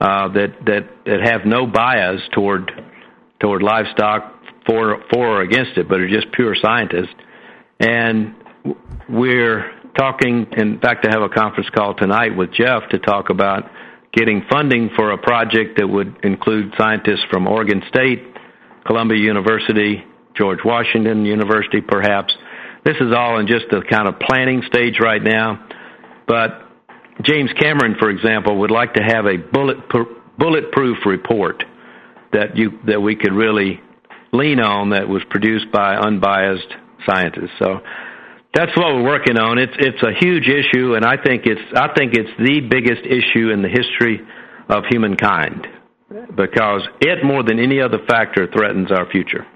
uh, 0.00 0.28
that 0.28 0.54
that 0.66 0.88
that 1.06 1.20
have 1.24 1.46
no 1.46 1.66
bias 1.66 2.20
toward 2.32 2.70
toward 3.40 3.62
livestock 3.62 4.34
for 4.66 5.02
for 5.12 5.38
or 5.38 5.42
against 5.42 5.78
it, 5.78 5.88
but 5.88 6.00
are 6.00 6.08
just 6.08 6.30
pure 6.32 6.54
scientists. 6.60 7.14
And 7.80 8.34
we're 9.08 9.70
talking, 9.96 10.46
in 10.56 10.78
fact, 10.80 11.04
to 11.04 11.10
have 11.10 11.22
a 11.22 11.28
conference 11.28 11.68
call 11.70 11.94
tonight 11.94 12.36
with 12.36 12.52
Jeff 12.52 12.88
to 12.90 12.98
talk 12.98 13.30
about 13.30 13.70
getting 14.12 14.44
funding 14.50 14.90
for 14.96 15.12
a 15.12 15.18
project 15.18 15.78
that 15.78 15.88
would 15.88 16.16
include 16.22 16.72
scientists 16.78 17.24
from 17.30 17.46
Oregon 17.46 17.82
State, 17.88 18.22
Columbia 18.86 19.18
University, 19.18 20.04
George 20.36 20.60
Washington 20.64 21.24
University, 21.24 21.80
perhaps. 21.80 22.34
This 22.84 22.96
is 23.00 23.12
all 23.16 23.38
in 23.38 23.46
just 23.46 23.66
the 23.70 23.82
kind 23.88 24.08
of 24.08 24.18
planning 24.20 24.62
stage 24.66 24.98
right 25.00 25.22
now. 25.22 25.66
But 26.26 26.62
James 27.22 27.50
Cameron, 27.58 27.96
for 27.98 28.10
example, 28.10 28.58
would 28.60 28.70
like 28.70 28.94
to 28.94 29.02
have 29.02 29.26
a 29.26 29.36
bullet, 29.36 29.78
bulletproof 30.38 30.98
report 31.06 31.64
that 32.32 32.56
you 32.56 32.78
that 32.86 33.00
we 33.00 33.14
could 33.14 33.32
really 33.32 33.80
lean 34.32 34.60
on 34.60 34.90
that 34.90 35.08
was 35.08 35.22
produced 35.30 35.70
by 35.72 35.94
unbiased 35.94 36.66
scientists. 37.06 37.52
So 37.58 37.80
that's 38.54 38.76
what 38.76 38.94
we're 38.94 39.04
working 39.04 39.38
on. 39.38 39.58
It's 39.58 39.74
it's 39.78 40.02
a 40.02 40.12
huge 40.18 40.48
issue, 40.48 40.94
and 40.94 41.04
I 41.04 41.16
think 41.22 41.46
it's 41.46 41.60
I 41.74 41.92
think 41.94 42.14
it's 42.14 42.30
the 42.38 42.60
biggest 42.60 43.02
issue 43.04 43.50
in 43.50 43.62
the 43.62 43.68
history 43.68 44.20
of 44.68 44.84
humankind 44.88 45.66
because 46.36 46.86
it 47.00 47.24
more 47.24 47.42
than 47.42 47.58
any 47.58 47.80
other 47.80 47.98
factor 48.08 48.46
threatens 48.46 48.92
our 48.92 49.10
future 49.10 49.46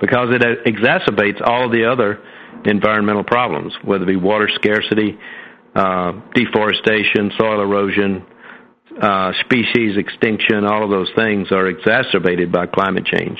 because 0.00 0.28
it 0.30 0.42
exacerbates 0.66 1.40
all 1.42 1.70
the 1.70 1.90
other 1.90 2.20
environmental 2.64 3.24
problems, 3.24 3.72
whether 3.84 4.04
it 4.04 4.08
be 4.08 4.16
water 4.16 4.48
scarcity, 4.54 5.18
uh, 5.74 6.12
deforestation, 6.34 7.30
soil 7.38 7.62
erosion, 7.62 8.24
uh, 9.00 9.32
species 9.40 9.96
extinction. 9.96 10.64
All 10.64 10.84
of 10.84 10.90
those 10.90 11.10
things 11.16 11.50
are 11.50 11.68
exacerbated 11.68 12.52
by 12.52 12.66
climate 12.66 13.06
change. 13.06 13.38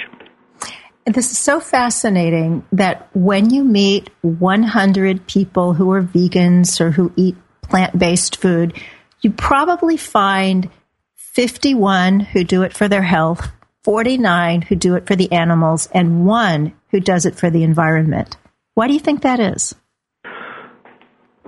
This 1.06 1.30
is 1.30 1.38
so 1.38 1.60
fascinating 1.60 2.64
that 2.72 3.08
when 3.14 3.50
you 3.50 3.62
meet 3.62 4.08
100 4.22 5.26
people 5.26 5.74
who 5.74 5.92
are 5.92 6.02
vegans 6.02 6.80
or 6.80 6.90
who 6.90 7.12
eat 7.14 7.36
plant 7.60 7.98
based 7.98 8.36
food, 8.36 8.72
you 9.20 9.30
probably 9.30 9.98
find 9.98 10.70
51 11.16 12.20
who 12.20 12.42
do 12.42 12.62
it 12.62 12.72
for 12.72 12.88
their 12.88 13.02
health, 13.02 13.48
49 13.82 14.62
who 14.62 14.76
do 14.76 14.94
it 14.94 15.06
for 15.06 15.14
the 15.14 15.30
animals, 15.30 15.88
and 15.92 16.24
one 16.24 16.72
who 16.88 17.00
does 17.00 17.26
it 17.26 17.34
for 17.34 17.50
the 17.50 17.64
environment. 17.64 18.38
Why 18.72 18.86
do 18.86 18.94
you 18.94 19.00
think 19.00 19.22
that 19.22 19.40
is? 19.40 19.74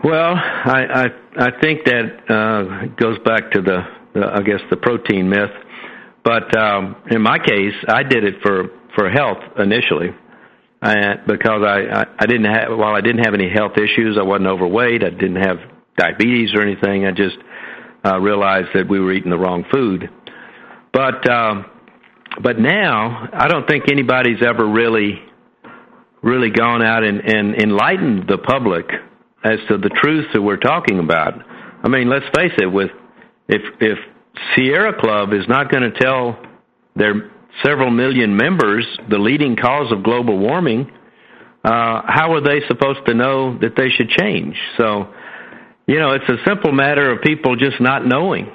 Well, 0.04 0.34
I 0.34 1.06
I, 1.38 1.46
I 1.46 1.60
think 1.62 1.86
that 1.86 2.30
uh, 2.30 2.86
goes 2.96 3.18
back 3.20 3.52
to 3.52 3.62
the, 3.62 3.82
I 4.22 4.42
guess 4.42 4.60
the 4.68 4.76
protein 4.76 5.30
myth 5.30 5.50
but 6.26 6.56
um, 6.56 6.96
in 7.08 7.22
my 7.22 7.38
case, 7.38 7.74
I 7.86 8.02
did 8.02 8.24
it 8.24 8.42
for 8.42 8.64
for 8.96 9.08
health 9.10 9.38
initially, 9.58 10.08
and 10.82 11.20
because 11.26 11.62
I, 11.64 12.00
I 12.00 12.04
I 12.18 12.26
didn't 12.26 12.46
have 12.46 12.76
while 12.76 12.94
I 12.94 13.00
didn't 13.00 13.24
have 13.24 13.34
any 13.34 13.50
health 13.50 13.72
issues, 13.76 14.18
I 14.18 14.24
wasn't 14.24 14.48
overweight, 14.48 15.04
I 15.04 15.10
didn't 15.10 15.42
have 15.42 15.58
diabetes 15.96 16.54
or 16.54 16.62
anything. 16.62 17.06
I 17.06 17.12
just 17.12 17.36
uh, 18.04 18.18
realized 18.18 18.68
that 18.74 18.88
we 18.88 19.00
were 19.00 19.12
eating 19.12 19.30
the 19.30 19.38
wrong 19.38 19.64
food. 19.70 20.10
But 20.92 21.28
um, 21.30 21.66
but 22.42 22.58
now 22.58 23.28
I 23.32 23.48
don't 23.48 23.68
think 23.68 23.90
anybody's 23.90 24.42
ever 24.42 24.66
really 24.66 25.22
really 26.22 26.50
gone 26.50 26.82
out 26.82 27.04
and, 27.04 27.20
and 27.20 27.54
enlightened 27.54 28.28
the 28.28 28.38
public 28.38 28.86
as 29.44 29.58
to 29.68 29.78
the 29.78 29.90
truth 29.90 30.26
that 30.32 30.42
we're 30.42 30.56
talking 30.56 30.98
about. 30.98 31.34
I 31.84 31.88
mean, 31.88 32.08
let's 32.08 32.26
face 32.34 32.52
it. 32.58 32.66
With 32.66 32.90
if 33.48 33.62
if 33.80 33.98
Sierra 34.54 34.98
Club 34.98 35.32
is 35.32 35.46
not 35.48 35.70
going 35.70 35.90
to 35.90 35.98
tell 35.98 36.38
their 36.94 37.30
several 37.64 37.90
million 37.90 38.36
members 38.36 38.86
the 39.08 39.18
leading 39.18 39.56
cause 39.56 39.92
of 39.92 40.02
global 40.02 40.38
warming, 40.38 40.90
uh, 41.64 42.02
how 42.06 42.32
are 42.34 42.40
they 42.40 42.60
supposed 42.68 43.00
to 43.06 43.14
know 43.14 43.58
that 43.58 43.74
they 43.76 43.88
should 43.90 44.08
change? 44.10 44.56
So, 44.76 45.12
you 45.86 45.98
know, 45.98 46.12
it's 46.12 46.28
a 46.28 46.36
simple 46.46 46.72
matter 46.72 47.10
of 47.10 47.22
people 47.22 47.56
just 47.56 47.80
not 47.80 48.06
knowing, 48.06 48.50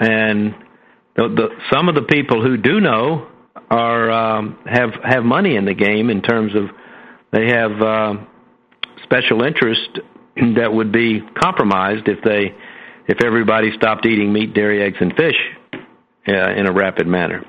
and 0.00 0.54
the, 1.16 1.28
the, 1.28 1.48
some 1.72 1.88
of 1.88 1.94
the 1.94 2.02
people 2.02 2.42
who 2.42 2.56
do 2.56 2.80
know 2.80 3.28
are 3.70 4.10
um, 4.10 4.58
have 4.66 4.90
have 5.02 5.24
money 5.24 5.56
in 5.56 5.64
the 5.64 5.74
game 5.74 6.10
in 6.10 6.22
terms 6.22 6.54
of 6.54 6.64
they 7.32 7.48
have 7.48 7.80
uh, 7.80 8.14
special 9.02 9.42
interest 9.42 9.98
that 10.56 10.72
would 10.72 10.92
be 10.92 11.20
compromised 11.42 12.08
if 12.08 12.22
they 12.24 12.54
if 13.06 13.22
everybody 13.22 13.70
stopped 13.76 14.06
eating 14.06 14.32
meat, 14.32 14.54
dairy, 14.54 14.82
eggs, 14.82 14.96
and 15.00 15.14
fish 15.14 15.36
uh, 16.28 16.52
in 16.56 16.66
a 16.66 16.72
rapid 16.72 17.06
manner. 17.06 17.44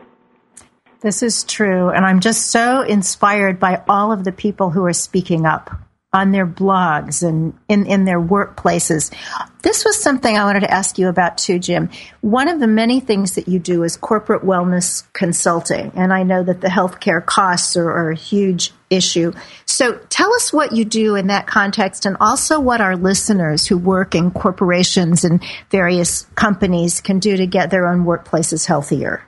This 1.06 1.22
is 1.22 1.44
true, 1.44 1.90
and 1.90 2.04
I'm 2.04 2.20
just 2.20 2.48
so 2.48 2.82
inspired 2.82 3.60
by 3.60 3.84
all 3.88 4.12
of 4.12 4.24
the 4.24 4.32
people 4.32 4.72
who 4.72 4.84
are 4.86 4.94
speaking 4.94 5.46
up 5.46 5.70
on 6.12 6.32
their 6.32 6.48
blogs 6.48 7.22
and 7.22 7.54
in, 7.70 7.86
in 7.86 8.06
their 8.06 8.20
workplaces. 8.20 9.14
This 9.62 9.86
was 9.86 10.02
something 10.02 10.36
I 10.36 10.46
wanted 10.46 10.62
to 10.62 10.72
ask 10.72 10.98
you 10.98 11.08
about 11.08 11.38
too, 11.38 11.60
Jim. 11.60 11.92
One 12.22 12.48
of 12.48 12.60
the 12.60 12.66
many 12.66 13.02
things 13.02 13.36
that 13.36 13.48
you 13.48 13.60
do 13.60 13.84
is 13.84 13.98
corporate 13.98 14.42
wellness 14.42 15.04
consulting, 15.14 15.92
and 15.94 16.12
I 16.12 16.24
know 16.24 16.42
that 16.42 16.62
the 16.62 16.70
healthcare 16.70 17.24
costs 17.24 17.78
are, 17.78 17.88
are 17.88 18.10
a 18.10 18.16
huge 18.16 18.72
issue. 18.90 19.32
So 19.68 20.00
tell 20.10 20.34
us 20.34 20.52
what 20.52 20.72
you 20.72 20.86
do 20.86 21.14
in 21.14 21.28
that 21.28 21.46
context 21.46 22.08
and 22.08 22.18
also 22.20 22.60
what 22.60 22.82
our 22.82 22.96
listeners 22.96 23.68
who 23.68 23.78
work 23.78 24.16
in 24.16 24.32
corporations 24.32 25.24
and 25.24 25.44
various 25.70 26.26
companies 26.34 27.00
can 27.00 27.20
do 27.20 27.38
to 27.38 27.46
get 27.46 27.70
their 27.70 27.88
own 27.88 28.06
workplaces 28.06 28.66
healthier. 28.66 29.24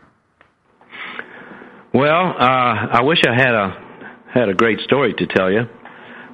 Well, 1.94 2.36
uh, 2.38 2.44
I 2.44 3.02
wish 3.04 3.20
I 3.26 3.34
had 3.34 3.54
a 3.54 3.88
had 4.34 4.50
a 4.50 4.54
great 4.54 4.82
story 4.82 5.14
to 5.14 5.26
tell 5.26 5.50
you. 5.50 5.62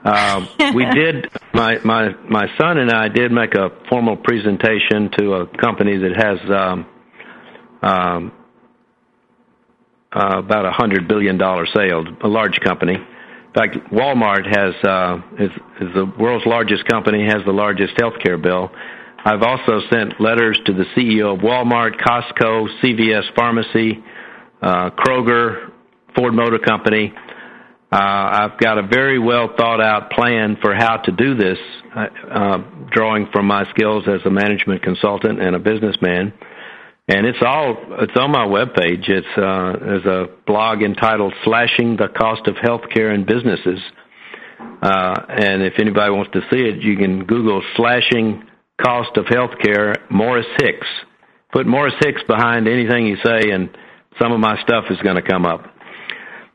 Uh, 0.04 0.46
we 0.74 0.84
did. 0.94 1.30
My 1.54 1.78
my 1.86 2.10
my 2.28 2.48
son 2.60 2.80
and 2.80 2.90
I 2.92 3.08
did 3.08 3.32
make 3.32 3.54
a 3.54 3.70
formal 3.88 4.18
presentation 4.18 5.12
to 5.20 5.34
a 5.34 5.48
company 5.58 5.98
that 5.98 6.16
has 6.18 6.50
um, 6.50 6.86
um, 7.84 8.32
uh, 10.12 10.40
about 10.40 10.66
a 10.66 10.72
hundred 10.72 11.08
billion 11.08 11.38
dollar 11.38 11.68
sales, 11.68 12.08
a 12.24 12.28
large 12.28 12.60
company. 12.62 12.96
In 12.96 13.54
fact, 13.54 13.78
Walmart 13.92 14.48
has 14.48 14.74
uh, 14.84 15.18
is, 15.38 15.52
is 15.80 15.94
the 15.94 16.12
world's 16.20 16.48
largest 16.48 16.86
company, 16.88 17.28
has 17.28 17.46
the 17.46 17.54
largest 17.54 17.96
healthcare 17.96 18.42
bill. 18.42 18.72
I've 19.24 19.44
also 19.44 19.82
sent 19.92 20.20
letters 20.20 20.60
to 20.66 20.74
the 20.74 20.86
CEO 20.98 21.36
of 21.36 21.42
Walmart, 21.42 22.02
Costco, 22.02 22.68
CVS 22.82 23.34
Pharmacy, 23.36 24.04
uh, 24.64 24.90
Kroger, 24.92 25.72
Ford 26.16 26.34
Motor 26.34 26.60
Company 26.60 27.14
uh, 27.94 28.50
I've 28.50 28.58
got 28.58 28.80
a 28.80 28.88
very 28.88 29.20
well 29.20 29.50
thought 29.56 29.80
out 29.80 30.10
plan 30.10 30.58
for 30.60 30.74
how 30.74 30.98
to 30.98 31.12
do 31.12 31.36
this, 31.36 31.60
uh, 31.96 32.08
uh, 32.28 32.58
drawing 32.90 33.28
from 33.32 33.46
my 33.46 33.70
skills 33.70 34.06
as 34.08 34.26
a 34.26 34.32
management 34.32 34.82
consultant 34.82 35.40
and 35.40 35.56
a 35.56 35.60
businessman. 35.60 36.34
And 37.08 37.28
it's 37.28 37.38
all 37.46 37.78
it's 38.00 38.18
on 38.18 38.32
my 38.32 38.48
webpage. 38.48 39.08
It's 39.08 39.28
uh, 39.38 39.78
there's 39.80 40.06
a 40.06 40.26
blog 40.48 40.82
entitled 40.82 41.36
"Slashing 41.44 41.98
the 41.98 42.08
Cost 42.08 42.48
of 42.48 42.56
Healthcare 42.56 43.14
in 43.14 43.26
Businesses." 43.26 43.80
Uh, 44.82 45.14
and 45.30 45.62
if 45.62 45.74
anybody 45.78 46.12
wants 46.12 46.32
to 46.34 46.42
see 46.52 46.62
it, 46.62 46.82
you 46.82 46.98
can 46.98 47.26
Google 47.26 47.62
"Slashing 47.76 48.44
Cost 48.84 49.18
of 49.18 49.26
Healthcare" 49.26 49.98
Morris 50.10 50.48
Hicks. 50.58 50.88
Put 51.52 51.68
Morris 51.68 51.94
Hicks 52.04 52.24
behind 52.28 52.68
anything 52.68 53.06
you 53.06 53.18
say, 53.18 53.52
and 53.52 53.70
some 54.22 54.32
of 54.32 54.40
my 54.40 54.62
stuff 54.64 54.86
is 54.90 54.98
going 55.00 55.16
to 55.16 55.22
come 55.22 55.46
up. 55.46 55.66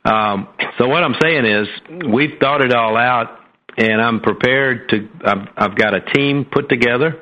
Um, 0.04 0.48
so 0.78 0.88
what 0.88 1.02
I'm 1.02 1.14
saying 1.20 1.44
is, 1.44 1.68
we've 2.12 2.38
thought 2.40 2.64
it 2.64 2.72
all 2.72 2.96
out, 2.96 3.40
and 3.76 4.00
I'm 4.00 4.20
prepared 4.20 4.88
to. 4.90 5.09
I've, 5.24 5.48
I've 5.56 5.76
got 5.76 5.94
a 5.94 6.00
team 6.00 6.46
put 6.50 6.68
together. 6.68 7.20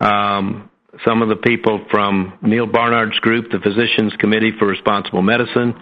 Um, 0.00 0.70
some 1.04 1.22
of 1.22 1.28
the 1.28 1.36
people 1.36 1.84
from 1.90 2.38
Neal 2.42 2.66
Barnard's 2.66 3.18
group, 3.18 3.50
the 3.50 3.58
Physicians 3.58 4.12
Committee 4.18 4.52
for 4.58 4.66
Responsible 4.66 5.22
Medicine. 5.22 5.74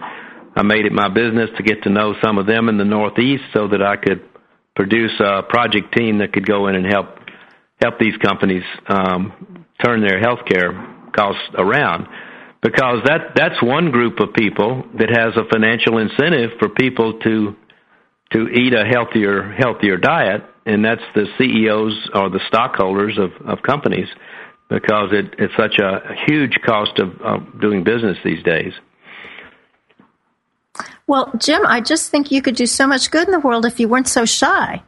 I 0.55 0.63
made 0.63 0.85
it 0.85 0.91
my 0.91 1.09
business 1.09 1.49
to 1.57 1.63
get 1.63 1.83
to 1.83 1.89
know 1.89 2.13
some 2.23 2.37
of 2.37 2.45
them 2.45 2.69
in 2.69 2.77
the 2.77 2.85
Northeast 2.85 3.43
so 3.53 3.67
that 3.67 3.81
I 3.81 3.95
could 3.95 4.23
produce 4.75 5.11
a 5.19 5.43
project 5.43 5.95
team 5.95 6.19
that 6.19 6.33
could 6.33 6.47
go 6.47 6.67
in 6.67 6.75
and 6.75 6.85
help 6.85 7.07
help 7.81 7.99
these 7.99 8.15
companies 8.17 8.63
um, 8.87 9.65
turn 9.83 10.01
their 10.01 10.21
healthcare 10.21 11.13
costs 11.13 11.43
around 11.57 12.07
because 12.63 13.03
that 13.05 13.33
that's 13.35 13.61
one 13.61 13.91
group 13.91 14.19
of 14.19 14.33
people 14.33 14.83
that 14.97 15.09
has 15.09 15.35
a 15.35 15.47
financial 15.51 15.97
incentive 15.99 16.51
for 16.59 16.69
people 16.69 17.19
to 17.19 17.55
to 18.31 18.47
eat 18.47 18.73
a 18.73 18.85
healthier 18.85 19.51
healthier 19.51 19.97
diet 19.97 20.41
and 20.65 20.83
that's 20.83 21.03
the 21.13 21.27
CEOs 21.37 22.09
or 22.15 22.29
the 22.29 22.39
stockholders 22.47 23.17
of, 23.17 23.31
of 23.45 23.61
companies 23.63 24.07
because 24.69 25.09
it, 25.11 25.35
it's 25.37 25.53
such 25.57 25.77
a 25.77 26.15
huge 26.25 26.57
cost 26.65 26.99
of, 26.99 27.19
of 27.21 27.61
doing 27.61 27.83
business 27.83 28.17
these 28.23 28.41
days. 28.43 28.73
Well, 31.05 31.31
Jim, 31.37 31.65
I 31.67 31.81
just 31.81 32.09
think 32.09 32.31
you 32.31 32.41
could 32.41 32.55
do 32.55 32.65
so 32.65 32.87
much 32.87 33.11
good 33.11 33.27
in 33.27 33.33
the 33.33 33.39
world 33.39 33.65
if 33.65 33.79
you 33.79 33.89
weren't 33.89 34.07
so 34.07 34.25
shy. 34.25 34.81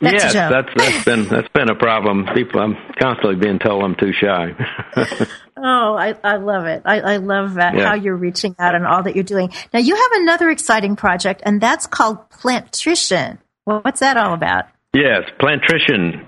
That's 0.00 0.32
yes, 0.32 0.34
that's 0.34 0.68
that's 0.76 1.04
been 1.04 1.28
that's 1.28 1.48
been 1.48 1.70
a 1.70 1.74
problem. 1.74 2.26
People, 2.34 2.60
I'm 2.60 2.76
constantly 3.00 3.36
being 3.36 3.58
told 3.58 3.82
I'm 3.82 3.96
too 3.96 4.12
shy. 4.12 4.54
oh, 5.56 5.94
I, 5.96 6.14
I 6.22 6.36
love 6.36 6.66
it. 6.66 6.82
I, 6.84 7.00
I 7.00 7.16
love 7.16 7.54
that, 7.54 7.74
yeah. 7.74 7.88
how 7.88 7.94
you're 7.94 8.16
reaching 8.16 8.54
out 8.58 8.74
and 8.74 8.86
all 8.86 9.02
that 9.02 9.14
you're 9.14 9.24
doing. 9.24 9.52
Now 9.72 9.80
you 9.80 9.96
have 9.96 10.12
another 10.22 10.50
exciting 10.50 10.94
project, 10.96 11.42
and 11.44 11.60
that's 11.60 11.86
called 11.86 12.30
Plantrition. 12.30 13.38
Well, 13.66 13.80
what's 13.82 14.00
that 14.00 14.16
all 14.16 14.34
about? 14.34 14.66
Yes, 14.94 15.22
Plantrition. 15.40 16.26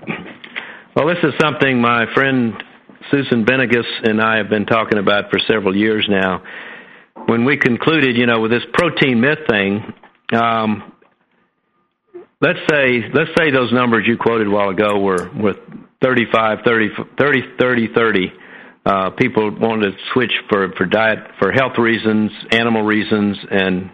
Well, 0.95 1.07
this 1.07 1.23
is 1.23 1.33
something 1.39 1.79
my 1.79 2.05
friend 2.13 2.53
Susan 3.09 3.45
Benigas 3.45 3.87
and 4.03 4.21
I 4.21 4.37
have 4.37 4.49
been 4.49 4.65
talking 4.65 4.97
about 4.97 5.31
for 5.31 5.39
several 5.39 5.75
years 5.75 6.05
now. 6.09 6.43
When 7.25 7.45
we 7.45 7.57
concluded, 7.57 8.17
you 8.17 8.25
know, 8.25 8.39
with 8.41 8.51
this 8.51 8.63
protein 8.73 9.21
myth 9.21 9.39
thing, 9.49 9.93
um, 10.33 10.93
let's 12.41 12.59
say 12.69 13.03
let's 13.13 13.31
say 13.37 13.51
those 13.51 13.71
numbers 13.71 14.05
you 14.07 14.17
quoted 14.17 14.47
a 14.47 14.51
while 14.51 14.69
ago 14.69 14.99
were 14.99 15.29
with 15.35 15.57
35 16.01 16.59
30 16.65 16.89
30 17.17 17.41
30 17.59 17.87
30 17.93 18.33
uh, 18.83 19.09
people 19.11 19.51
wanted 19.51 19.91
to 19.91 19.97
switch 20.13 20.33
for 20.49 20.67
diet 20.85 21.19
for 21.39 21.51
health 21.51 21.77
reasons 21.77 22.31
animal 22.51 22.81
reasons 22.81 23.37
and 23.49 23.91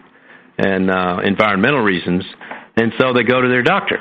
and 0.58 0.90
uh, 0.90 1.20
environmental 1.24 1.82
reasons. 1.82 2.24
And 2.76 2.94
so 3.00 3.14
they 3.14 3.24
go 3.24 3.42
to 3.42 3.48
their 3.48 3.64
doctor 3.64 3.98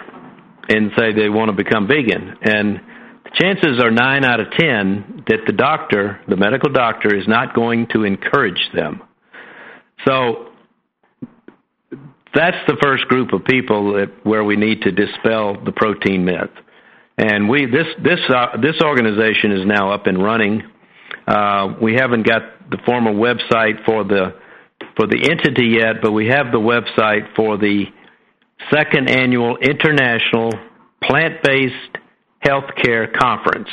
and 0.68 0.90
say 0.96 1.12
they 1.12 1.28
want 1.28 1.50
to 1.50 1.56
become 1.56 1.86
vegan. 1.86 2.36
And 2.42 2.80
the 3.24 3.30
chances 3.34 3.82
are 3.82 3.90
9 3.90 4.24
out 4.24 4.40
of 4.40 4.50
10 4.58 5.24
that 5.28 5.40
the 5.46 5.52
doctor 5.52 6.20
the 6.28 6.36
medical 6.36 6.72
doctor 6.72 7.14
is 7.14 7.28
not 7.28 7.54
going 7.54 7.88
to 7.92 8.04
encourage 8.04 8.60
them. 8.74 9.02
So 10.06 10.48
that's 12.36 12.58
the 12.66 12.76
first 12.82 13.08
group 13.08 13.32
of 13.32 13.44
people 13.44 13.94
that, 13.94 14.24
where 14.24 14.44
we 14.44 14.56
need 14.56 14.82
to 14.82 14.92
dispel 14.92 15.56
the 15.64 15.72
protein 15.72 16.24
myth. 16.24 16.50
And 17.18 17.48
we 17.48 17.64
this 17.66 17.86
this 18.02 18.20
uh, 18.28 18.60
this 18.60 18.76
organization 18.82 19.52
is 19.52 19.66
now 19.66 19.92
up 19.92 20.06
and 20.06 20.22
running. 20.22 20.62
Uh, 21.26 21.74
we 21.80 21.94
haven't 21.94 22.26
got 22.26 22.70
the 22.70 22.78
formal 22.84 23.14
website 23.14 23.84
for 23.86 24.04
the 24.04 24.34
for 24.96 25.06
the 25.06 25.28
entity 25.30 25.78
yet, 25.78 26.02
but 26.02 26.12
we 26.12 26.28
have 26.28 26.52
the 26.52 26.58
website 26.58 27.34
for 27.34 27.56
the 27.56 27.84
second 28.70 29.08
annual 29.08 29.56
International 29.56 30.52
Plant-Based 31.02 31.98
Healthcare 32.44 33.12
Conference 33.16 33.68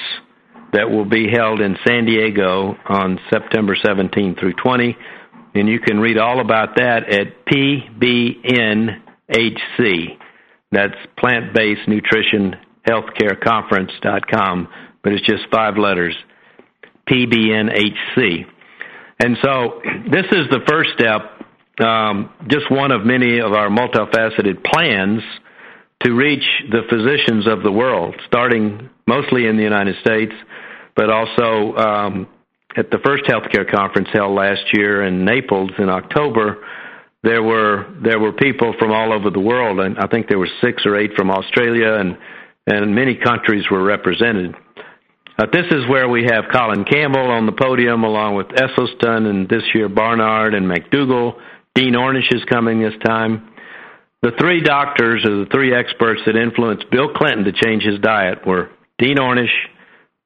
that 0.72 0.89
will 0.89 1.05
be 1.05 1.28
held 1.32 1.61
in 1.61 1.78
San 1.86 2.05
Diego 2.05 2.76
on 2.88 3.20
September 3.30 3.76
17 3.82 4.36
through 4.36 4.53
20 4.53 4.97
and 5.56 5.68
you 5.68 5.80
can 5.80 5.99
read 5.99 6.18
all 6.18 6.39
about 6.39 6.76
that 6.78 7.10
at 7.10 7.45
PBNHC. 7.45 8.97
That's 10.72 10.95
Plant 11.18 11.54
Based 11.54 11.88
Nutrition 11.88 12.56
Healthcare 12.88 13.39
Conference.com, 13.39 14.68
but 15.04 15.14
it's 15.14 15.26
just 15.26 15.43
five 15.51 15.78
letters 15.78 16.16
PBNHC. 17.10 18.45
And 19.20 19.38
so 19.43 19.82
this 20.10 20.26
is 20.32 20.49
the 20.49 20.62
first 20.68 20.89
step, 20.97 21.86
um, 21.86 22.32
just 22.47 22.72
one 22.72 22.91
of 22.91 23.06
many 23.06 23.39
of 23.39 23.54
our 23.54 23.70
multifaceted 23.70 24.64
plans 24.64 25.22
to 26.04 26.14
reach 26.14 26.43
the 26.72 26.82
physicians 26.89 27.47
of 27.47 27.64
the 27.64 27.72
world, 27.72 28.16
starting 28.28 28.89
mostly 29.08 29.47
in 29.47 29.58
the 29.58 29.64
United 29.64 29.95
States, 30.01 30.34
but 30.95 31.10
also 31.10 31.76
um, 31.78 32.28
at 32.78 32.89
the 32.91 32.99
first 33.05 33.24
healthcare 33.26 33.69
conference 33.69 34.09
held 34.11 34.36
last 34.36 34.63
year 34.74 35.05
in 35.05 35.26
Naples 35.26 35.71
in 35.78 35.89
October. 35.89 36.63
There 37.24 37.41
were 37.41 37.88
there 38.03 38.19
were 38.19 38.34
people 38.34 38.74
from 38.78 38.91
all 38.91 39.13
over 39.13 39.30
the 39.30 39.39
world, 39.39 39.80
and 39.80 39.97
I 39.97 40.07
think 40.07 40.28
there 40.28 40.39
were 40.39 40.49
six 40.61 40.86
or 40.86 40.97
eight 40.97 41.13
from 41.15 41.32
Australia, 41.32 41.93
and 41.93 42.17
and 42.67 42.95
many 42.95 43.15
countries 43.15 43.65
were 43.69 43.84
represented. 43.84 44.55
Uh, 45.38 45.47
this 45.51 45.65
is 45.71 45.88
where 45.89 46.07
we 46.07 46.26
have 46.26 46.45
Colin 46.53 46.86
Campbell 46.86 47.32
on 47.32 47.45
the 47.45 47.51
podium, 47.51 48.03
along 48.03 48.36
with 48.36 48.47
Esselstyn, 48.49 49.28
and 49.28 49.49
this 49.49 49.63
year 49.74 49.89
Barnard 49.89 50.53
and 50.53 50.65
McDougall. 50.69 51.39
Dean 51.76 51.93
Ornish 51.93 52.32
is 52.34 52.43
coming 52.45 52.82
this 52.82 52.93
time. 53.03 53.49
The 54.21 54.32
three 54.39 54.61
doctors, 54.61 55.26
or 55.26 55.43
the 55.43 55.49
three 55.51 55.74
experts 55.74 56.21
that 56.26 56.36
influenced 56.36 56.89
Bill 56.91 57.09
Clinton 57.13 57.45
to 57.45 57.51
change 57.51 57.84
his 57.84 57.99
diet, 57.99 58.45
were 58.45 58.69
Dean 58.99 59.17
Ornish, 59.17 59.51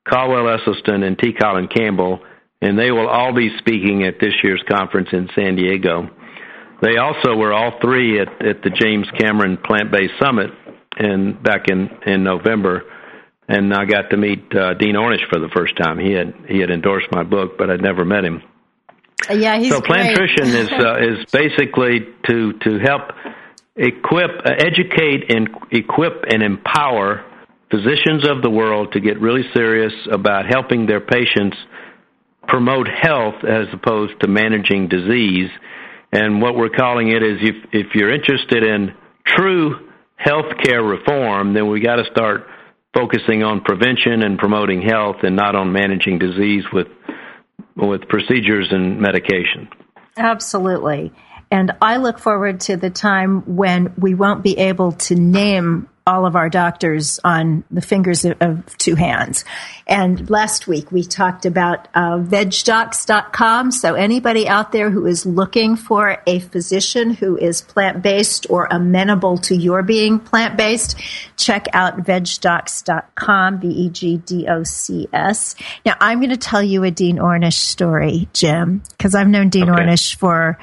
Caldwell 0.07 0.57
Esselstyn, 0.57 1.03
and 1.03 1.17
T. 1.17 1.33
Colin 1.33 1.67
Campbell, 1.67 2.19
and 2.61 2.77
they 2.77 2.91
will 2.91 3.07
all 3.07 3.33
be 3.33 3.57
speaking 3.59 4.03
at 4.03 4.19
this 4.19 4.33
year's 4.43 4.63
conference 4.69 5.09
in 5.11 5.29
San 5.35 5.55
Diego. 5.55 6.09
They 6.81 6.97
also 6.97 7.35
were 7.35 7.53
all 7.53 7.79
three 7.81 8.19
at, 8.19 8.27
at 8.45 8.61
the 8.61 8.69
James 8.69 9.07
Cameron 9.17 9.57
Plant 9.57 9.91
Based 9.91 10.13
Summit 10.21 10.51
in 10.99 11.37
back 11.41 11.69
in 11.69 11.89
in 12.05 12.23
November 12.23 12.83
and 13.47 13.73
I 13.73 13.85
got 13.85 14.09
to 14.09 14.17
meet 14.17 14.43
uh, 14.53 14.73
Dean 14.73 14.95
Ornish 14.95 15.25
for 15.29 15.39
the 15.39 15.49
first 15.55 15.77
time. 15.77 15.99
He 15.99 16.11
had 16.11 16.33
he 16.47 16.59
had 16.59 16.69
endorsed 16.69 17.07
my 17.11 17.23
book, 17.23 17.57
but 17.57 17.69
I'd 17.69 17.81
never 17.81 18.03
met 18.03 18.25
him. 18.25 18.43
Yeah, 19.29 19.57
he's 19.57 19.71
so 19.71 19.81
Plantrition 19.81 20.47
is 20.47 20.69
uh, 20.69 20.97
is 20.99 21.25
basically 21.31 22.07
to 22.27 22.53
to 22.53 22.79
help 22.79 23.13
equip, 23.75 24.31
uh, 24.45 24.51
educate, 24.57 25.31
and 25.31 25.49
equip 25.71 26.25
and 26.29 26.43
empower 26.43 27.23
physicians 27.71 28.27
of 28.27 28.41
the 28.41 28.49
world 28.49 28.93
to 28.93 28.99
get 28.99 29.19
really 29.19 29.43
serious 29.53 29.93
about 30.11 30.45
helping 30.49 30.85
their 30.85 31.01
patients 31.01 31.57
promote 32.47 32.87
health 32.87 33.43
as 33.43 33.67
opposed 33.73 34.19
to 34.21 34.27
managing 34.27 34.87
disease. 34.87 35.49
And 36.11 36.41
what 36.41 36.55
we're 36.55 36.69
calling 36.69 37.09
it 37.09 37.21
is 37.21 37.39
if 37.41 37.55
if 37.73 37.87
you're 37.95 38.13
interested 38.13 38.63
in 38.63 38.93
true 39.25 39.89
healthcare 40.25 40.87
reform, 40.87 41.53
then 41.53 41.69
we 41.69 41.81
got 41.81 41.97
to 41.97 42.05
start 42.11 42.47
focusing 42.93 43.43
on 43.43 43.61
prevention 43.61 44.23
and 44.23 44.39
promoting 44.39 44.81
health 44.81 45.17
and 45.23 45.35
not 45.35 45.55
on 45.55 45.71
managing 45.71 46.17
disease 46.17 46.63
with 46.71 46.87
with 47.75 48.07
procedures 48.07 48.67
and 48.71 48.99
medication. 48.99 49.69
Absolutely. 50.17 51.13
And 51.51 51.73
I 51.81 51.97
look 51.97 52.19
forward 52.19 52.61
to 52.61 52.75
the 52.75 52.89
time 52.89 53.55
when 53.55 53.93
we 53.97 54.15
won't 54.15 54.43
be 54.43 54.57
able 54.57 54.93
to 54.93 55.15
name 55.15 55.87
all 56.07 56.25
of 56.25 56.35
our 56.37 56.49
doctors 56.49 57.19
on 57.23 57.65
the 57.69 57.81
fingers 57.81 58.23
of, 58.23 58.41
of 58.41 58.77
two 58.77 58.95
hands. 58.95 59.43
And 59.85 60.29
last 60.29 60.65
week 60.65 60.91
we 60.91 61.03
talked 61.03 61.45
about 61.45 61.89
uh, 61.93 62.17
vegdocs.com. 62.17 63.71
So 63.71 63.93
anybody 63.93 64.47
out 64.47 64.71
there 64.71 64.89
who 64.89 65.05
is 65.05 65.25
looking 65.25 65.75
for 65.75 66.23
a 66.25 66.39
physician 66.39 67.11
who 67.11 67.37
is 67.37 67.61
plant 67.61 68.01
based 68.01 68.47
or 68.49 68.67
amenable 68.71 69.37
to 69.39 69.55
your 69.55 69.83
being 69.83 70.19
plant 70.19 70.57
based, 70.57 70.97
check 71.35 71.67
out 71.73 71.97
vegdocs.com, 71.97 73.59
V 73.59 73.67
E 73.67 73.89
G 73.89 74.17
D 74.17 74.47
O 74.47 74.63
C 74.63 75.09
S. 75.11 75.55
Now 75.85 75.95
I'm 75.99 76.19
going 76.19 76.29
to 76.29 76.37
tell 76.37 76.63
you 76.63 76.83
a 76.85 76.91
Dean 76.91 77.17
Ornish 77.17 77.53
story, 77.53 78.29
Jim, 78.33 78.81
because 78.91 79.13
I've 79.13 79.27
known 79.27 79.49
Dean 79.49 79.69
okay. 79.69 79.81
Ornish 79.81 80.15
for, 80.15 80.57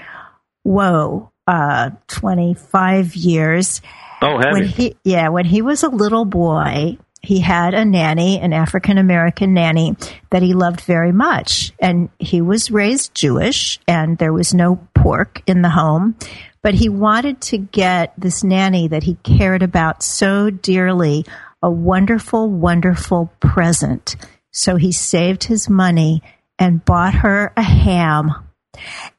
whoa, 0.63 1.31
uh, 1.47 1.91
25 2.09 3.15
years. 3.17 3.83
Oh, 4.25 4.37
when 4.37 4.65
he 4.65 4.97
yeah, 5.05 5.29
when 5.29 5.45
he 5.45 5.63
was 5.63 5.83
a 5.83 5.89
little 5.89 6.25
boy, 6.25 6.99
he 7.23 7.41
had 7.41 7.75
a 7.75 7.85
nanny, 7.85 8.41
an 8.41 8.53
African 8.53 8.99
American 8.99 9.55
nanny 9.55 9.97
that 10.31 10.43
he 10.43 10.55
loved 10.55 10.81
very 10.83 11.13
much, 11.13 11.73
and 11.79 12.09
he 12.19 12.41
was 12.41 12.71
raised 12.71 13.15
Jewish, 13.15 13.79
and 13.87 14.19
there 14.19 14.33
was 14.33 14.55
no 14.55 14.77
pork 14.95 15.43
in 15.47 15.63
the 15.63 15.71
home. 15.71 16.17
But 16.63 16.75
he 16.75 16.89
wanted 16.89 17.43
to 17.43 17.59
get 17.59 18.15
this 18.17 18.43
nanny 18.43 18.89
that 18.89 19.03
he 19.03 19.15
cared 19.17 19.63
about 19.63 20.03
so 20.03 20.49
dearly 20.49 21.27
a 21.63 21.71
wonderful, 21.71 22.49
wonderful 22.49 23.31
present. 23.41 24.17
So 24.51 24.77
he 24.77 24.93
saved 24.93 25.45
his 25.45 25.69
money 25.69 26.23
and 26.59 26.85
bought 26.85 27.15
her 27.15 27.53
a 27.57 27.63
ham. 27.63 28.33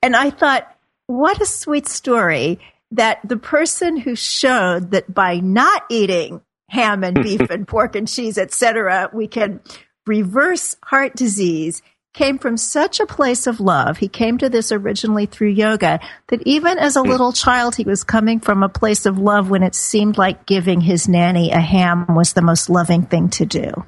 And 0.02 0.16
I 0.16 0.32
thought, 0.32 0.72
what 1.08 1.42
a 1.42 1.46
sweet 1.46 1.88
story 1.88 2.60
that 2.92 3.20
the 3.24 3.38
person 3.38 3.98
who 3.98 4.16
showed 4.16 4.92
that 4.92 5.14
by 5.14 5.40
not 5.40 5.84
eating 5.90 6.42
ham 6.70 7.04
and 7.04 7.22
beef 7.22 7.42
and 7.50 7.68
pork 7.68 7.96
and 7.96 8.08
cheese, 8.08 8.38
etc., 8.38 9.10
we 9.14 9.28
can 9.28 9.60
reverse 10.06 10.76
heart 10.84 11.16
disease 11.16 11.82
came 12.16 12.40
from 12.40 12.56
such 12.56 13.00
a 13.00 13.06
place 13.06 13.46
of 13.46 13.60
love. 13.60 13.98
He 13.98 14.08
came 14.08 14.38
to 14.38 14.50
this 14.50 14.72
originally 14.72 15.26
through 15.26 15.50
yoga 15.50 16.00
that 16.28 16.42
even 16.46 16.80
as 16.80 16.96
a 16.96 17.02
hmm. 17.02 17.10
little 17.10 17.34
child, 17.34 17.76
he 17.76 17.84
was 17.84 18.04
coming 18.04 18.40
from 18.40 18.64
a 18.64 18.70
place 18.70 19.06
of 19.06 19.20
love 19.20 19.50
when 19.50 19.64
it 19.64 19.76
seemed 19.76 20.18
like 20.18 20.46
giving 20.46 20.82
his 20.82 21.08
nanny 21.08 21.52
a 21.52 21.60
ham 21.60 22.16
was 22.16 22.34
the 22.34 22.42
most 22.42 22.70
loving 22.70 23.04
thing 23.04 23.30
to 23.32 23.46
do. 23.46 23.86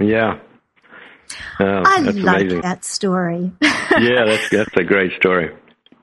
Yeah. 0.00 0.40
Oh, 1.60 1.82
I 1.86 2.00
like 2.00 2.62
that 2.62 2.84
story. 2.84 3.52
yeah, 3.62 4.24
that's, 4.26 4.50
that's 4.50 4.76
a 4.76 4.84
great 4.84 5.12
story. 5.16 5.54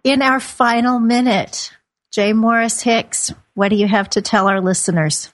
In 0.04 0.22
our 0.22 0.40
final 0.40 1.00
minute, 1.00 1.72
J. 2.12 2.34
Morris 2.34 2.82
Hicks, 2.82 3.34
what 3.54 3.70
do 3.70 3.78
you 3.78 3.88
have 3.88 4.10
to 4.12 4.22
tell 4.22 4.48
our 4.50 4.60
listeners? 4.60 5.32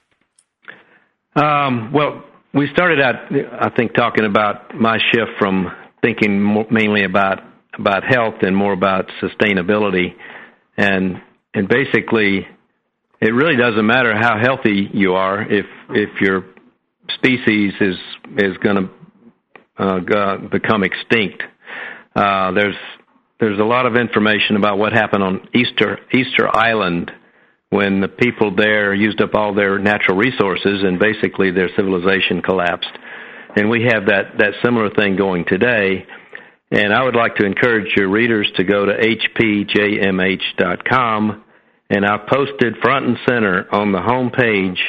Um, 1.36 1.92
well, 1.92 2.24
we 2.54 2.68
started 2.72 3.02
out, 3.02 3.16
I 3.60 3.70
think, 3.76 3.94
talking 3.94 4.26
about 4.26 4.76
my 4.76 5.00
shift 5.12 5.32
from 5.40 5.72
thinking 6.02 6.42
more, 6.42 6.68
mainly 6.70 7.04
about 7.04 7.40
about 7.80 8.04
health 8.04 8.36
and 8.42 8.56
more 8.56 8.74
about 8.74 9.10
sustainability, 9.22 10.16
and 10.78 11.22
and 11.54 11.68
basically, 11.68 12.48
it 13.22 13.34
really 13.34 13.56
doesn't 13.56 13.86
matter 13.86 14.16
how 14.16 14.40
healthy 14.40 14.90
you 14.94 15.14
are 15.14 15.42
if 15.42 15.66
if 15.90 16.22
your 16.22 16.46
species 17.10 17.74
is 17.82 17.96
is 18.38 18.58
going 18.58 18.90
to 19.78 19.84
uh, 19.84 20.38
become 20.50 20.84
extinct. 20.84 21.44
Uh, 22.16 22.52
there's 22.52 22.76
there's 23.40 23.60
a 23.60 23.64
lot 23.64 23.86
of 23.86 23.96
information 23.96 24.56
about 24.56 24.78
what 24.78 24.94
happened 24.94 25.24
on 25.24 25.48
Easter 25.54 26.00
Easter 26.14 26.54
Island 26.54 27.12
when 27.70 28.00
the 28.02 28.08
people 28.08 28.56
there 28.56 28.94
used 28.94 29.22
up 29.22 29.36
all 29.36 29.54
their 29.54 29.78
natural 29.78 30.18
resources 30.18 30.84
and 30.84 30.98
basically 31.00 31.52
their 31.52 31.70
civilization 31.76 32.42
collapsed. 32.42 32.90
And 33.56 33.70
we 33.70 33.84
have 33.84 34.08
that 34.08 34.38
that 34.40 34.54
similar 34.64 34.90
thing 34.90 35.16
going 35.16 35.46
today. 35.46 36.06
And 36.72 36.94
I 36.94 37.04
would 37.04 37.16
like 37.16 37.36
to 37.36 37.46
encourage 37.46 37.96
your 37.96 38.10
readers 38.10 38.52
to 38.58 38.64
go 38.64 38.86
to 38.86 38.92
hpjmh.com 39.40 40.44
and 41.90 42.06
I 42.06 42.18
posted 42.18 42.76
front 42.82 43.06
and 43.06 43.18
center 43.28 43.66
on 43.74 43.94
the 43.94 44.02
home 44.02 44.32
page 44.32 44.84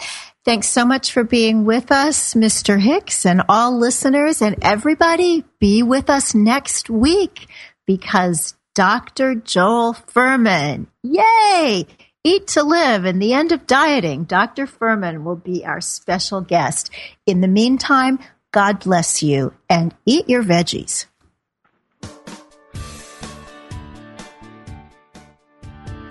Thanks 0.44 0.68
so 0.68 0.84
much 0.84 1.12
for 1.12 1.24
being 1.24 1.64
with 1.64 1.92
us, 1.92 2.34
Mr. 2.34 2.80
Hicks, 2.80 3.26
and 3.26 3.42
all 3.48 3.78
listeners 3.78 4.40
and 4.40 4.56
everybody. 4.62 5.44
Be 5.58 5.82
with 5.82 6.08
us 6.08 6.34
next 6.34 6.88
week. 6.88 7.48
because 7.86 8.54
Dr. 8.74 9.34
Joel 9.34 9.94
Fuhrman, 9.94 10.86
yay! 11.02 11.86
Eat 12.22 12.46
to 12.48 12.62
Live 12.62 13.06
and 13.06 13.20
the 13.20 13.32
End 13.32 13.50
of 13.50 13.66
Dieting. 13.66 14.24
Dr. 14.24 14.66
Fuhrman 14.66 15.24
will 15.24 15.36
be 15.36 15.64
our 15.64 15.80
special 15.80 16.42
guest. 16.42 16.90
In 17.26 17.40
the 17.40 17.48
meantime, 17.48 18.18
God 18.52 18.80
bless 18.80 19.22
you 19.22 19.54
and 19.68 19.94
eat 20.04 20.28
your 20.28 20.42
veggies. 20.42 21.06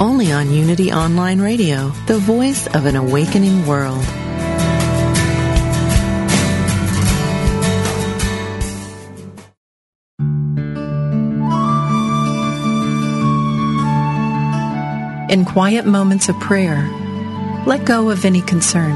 only 0.00 0.32
on 0.32 0.50
Unity 0.50 0.92
Online 0.92 1.40
Radio, 1.40 1.88
the 2.06 2.18
voice 2.18 2.66
of 2.68 2.86
an 2.86 2.96
awakening 2.96 3.66
world. 3.66 4.04
In 15.30 15.44
quiet 15.44 15.84
moments 15.84 16.28
of 16.28 16.38
prayer, 16.40 16.88
let 17.66 17.84
go 17.84 18.10
of 18.10 18.24
any 18.24 18.40
concern. 18.40 18.92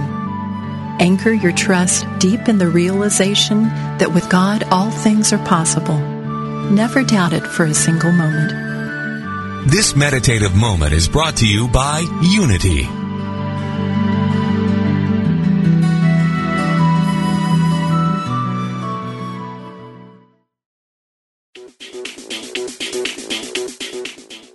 Anchor 0.98 1.32
your 1.32 1.52
trust 1.52 2.06
deep 2.18 2.48
in 2.48 2.58
the 2.58 2.68
realization 2.68 3.64
that 3.98 4.14
with 4.14 4.30
God 4.30 4.62
all 4.70 4.90
things 4.90 5.32
are 5.32 5.44
possible. 5.44 5.98
Never 6.70 7.02
doubt 7.02 7.32
it 7.32 7.46
for 7.46 7.64
a 7.64 7.74
single 7.74 8.12
moment. 8.12 8.71
This 9.66 9.94
meditative 9.94 10.56
moment 10.56 10.92
is 10.92 11.08
brought 11.08 11.36
to 11.36 11.46
you 11.46 11.68
by 11.68 12.00
Unity. 12.20 12.82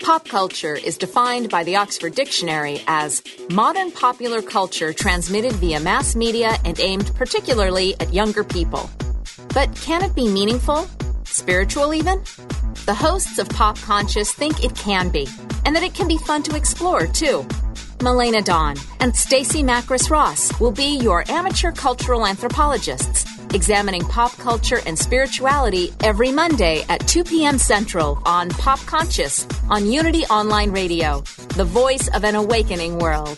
Pop 0.03 0.27
culture 0.27 0.75
is 0.75 0.97
defined 0.97 1.49
by 1.49 1.63
the 1.63 1.77
Oxford 1.77 2.13
Dictionary 2.13 2.81
as 2.87 3.23
modern 3.49 3.91
popular 3.91 4.41
culture 4.41 4.91
transmitted 4.91 5.53
via 5.53 5.79
mass 5.79 6.17
media 6.17 6.57
and 6.65 6.77
aimed 6.81 7.15
particularly 7.15 7.95
at 8.01 8.13
younger 8.13 8.43
people. 8.43 8.89
But 9.53 9.73
can 9.77 10.03
it 10.03 10.13
be 10.13 10.27
meaningful? 10.27 10.85
Spiritual, 11.23 11.93
even? 11.93 12.21
The 12.87 12.93
hosts 12.93 13.37
of 13.37 13.49
Pop 13.49 13.77
Conscious 13.81 14.31
think 14.31 14.63
it 14.63 14.73
can 14.73 15.09
be, 15.09 15.27
and 15.65 15.75
that 15.75 15.83
it 15.83 15.93
can 15.93 16.07
be 16.07 16.17
fun 16.17 16.41
to 16.43 16.55
explore, 16.55 17.05
too. 17.05 17.41
Melena 17.99 18.41
Dawn 18.41 18.77
and 19.01 19.13
Stacy 19.13 19.61
Macris 19.61 20.09
Ross 20.09 20.57
will 20.61 20.71
be 20.71 20.97
your 20.97 21.29
amateur 21.29 21.73
cultural 21.73 22.25
anthropologists, 22.25 23.25
examining 23.53 24.03
pop 24.03 24.31
culture 24.37 24.79
and 24.85 24.97
spirituality 24.97 25.93
every 26.01 26.31
Monday 26.31 26.85
at 26.87 27.05
2 27.09 27.25
p.m. 27.25 27.57
Central 27.57 28.21
on 28.25 28.51
Pop 28.51 28.79
Conscious 28.85 29.45
on 29.69 29.91
Unity 29.91 30.23
Online 30.27 30.71
Radio, 30.71 31.19
the 31.57 31.65
voice 31.65 32.07
of 32.13 32.23
an 32.23 32.35
awakening 32.35 32.99
world. 32.99 33.37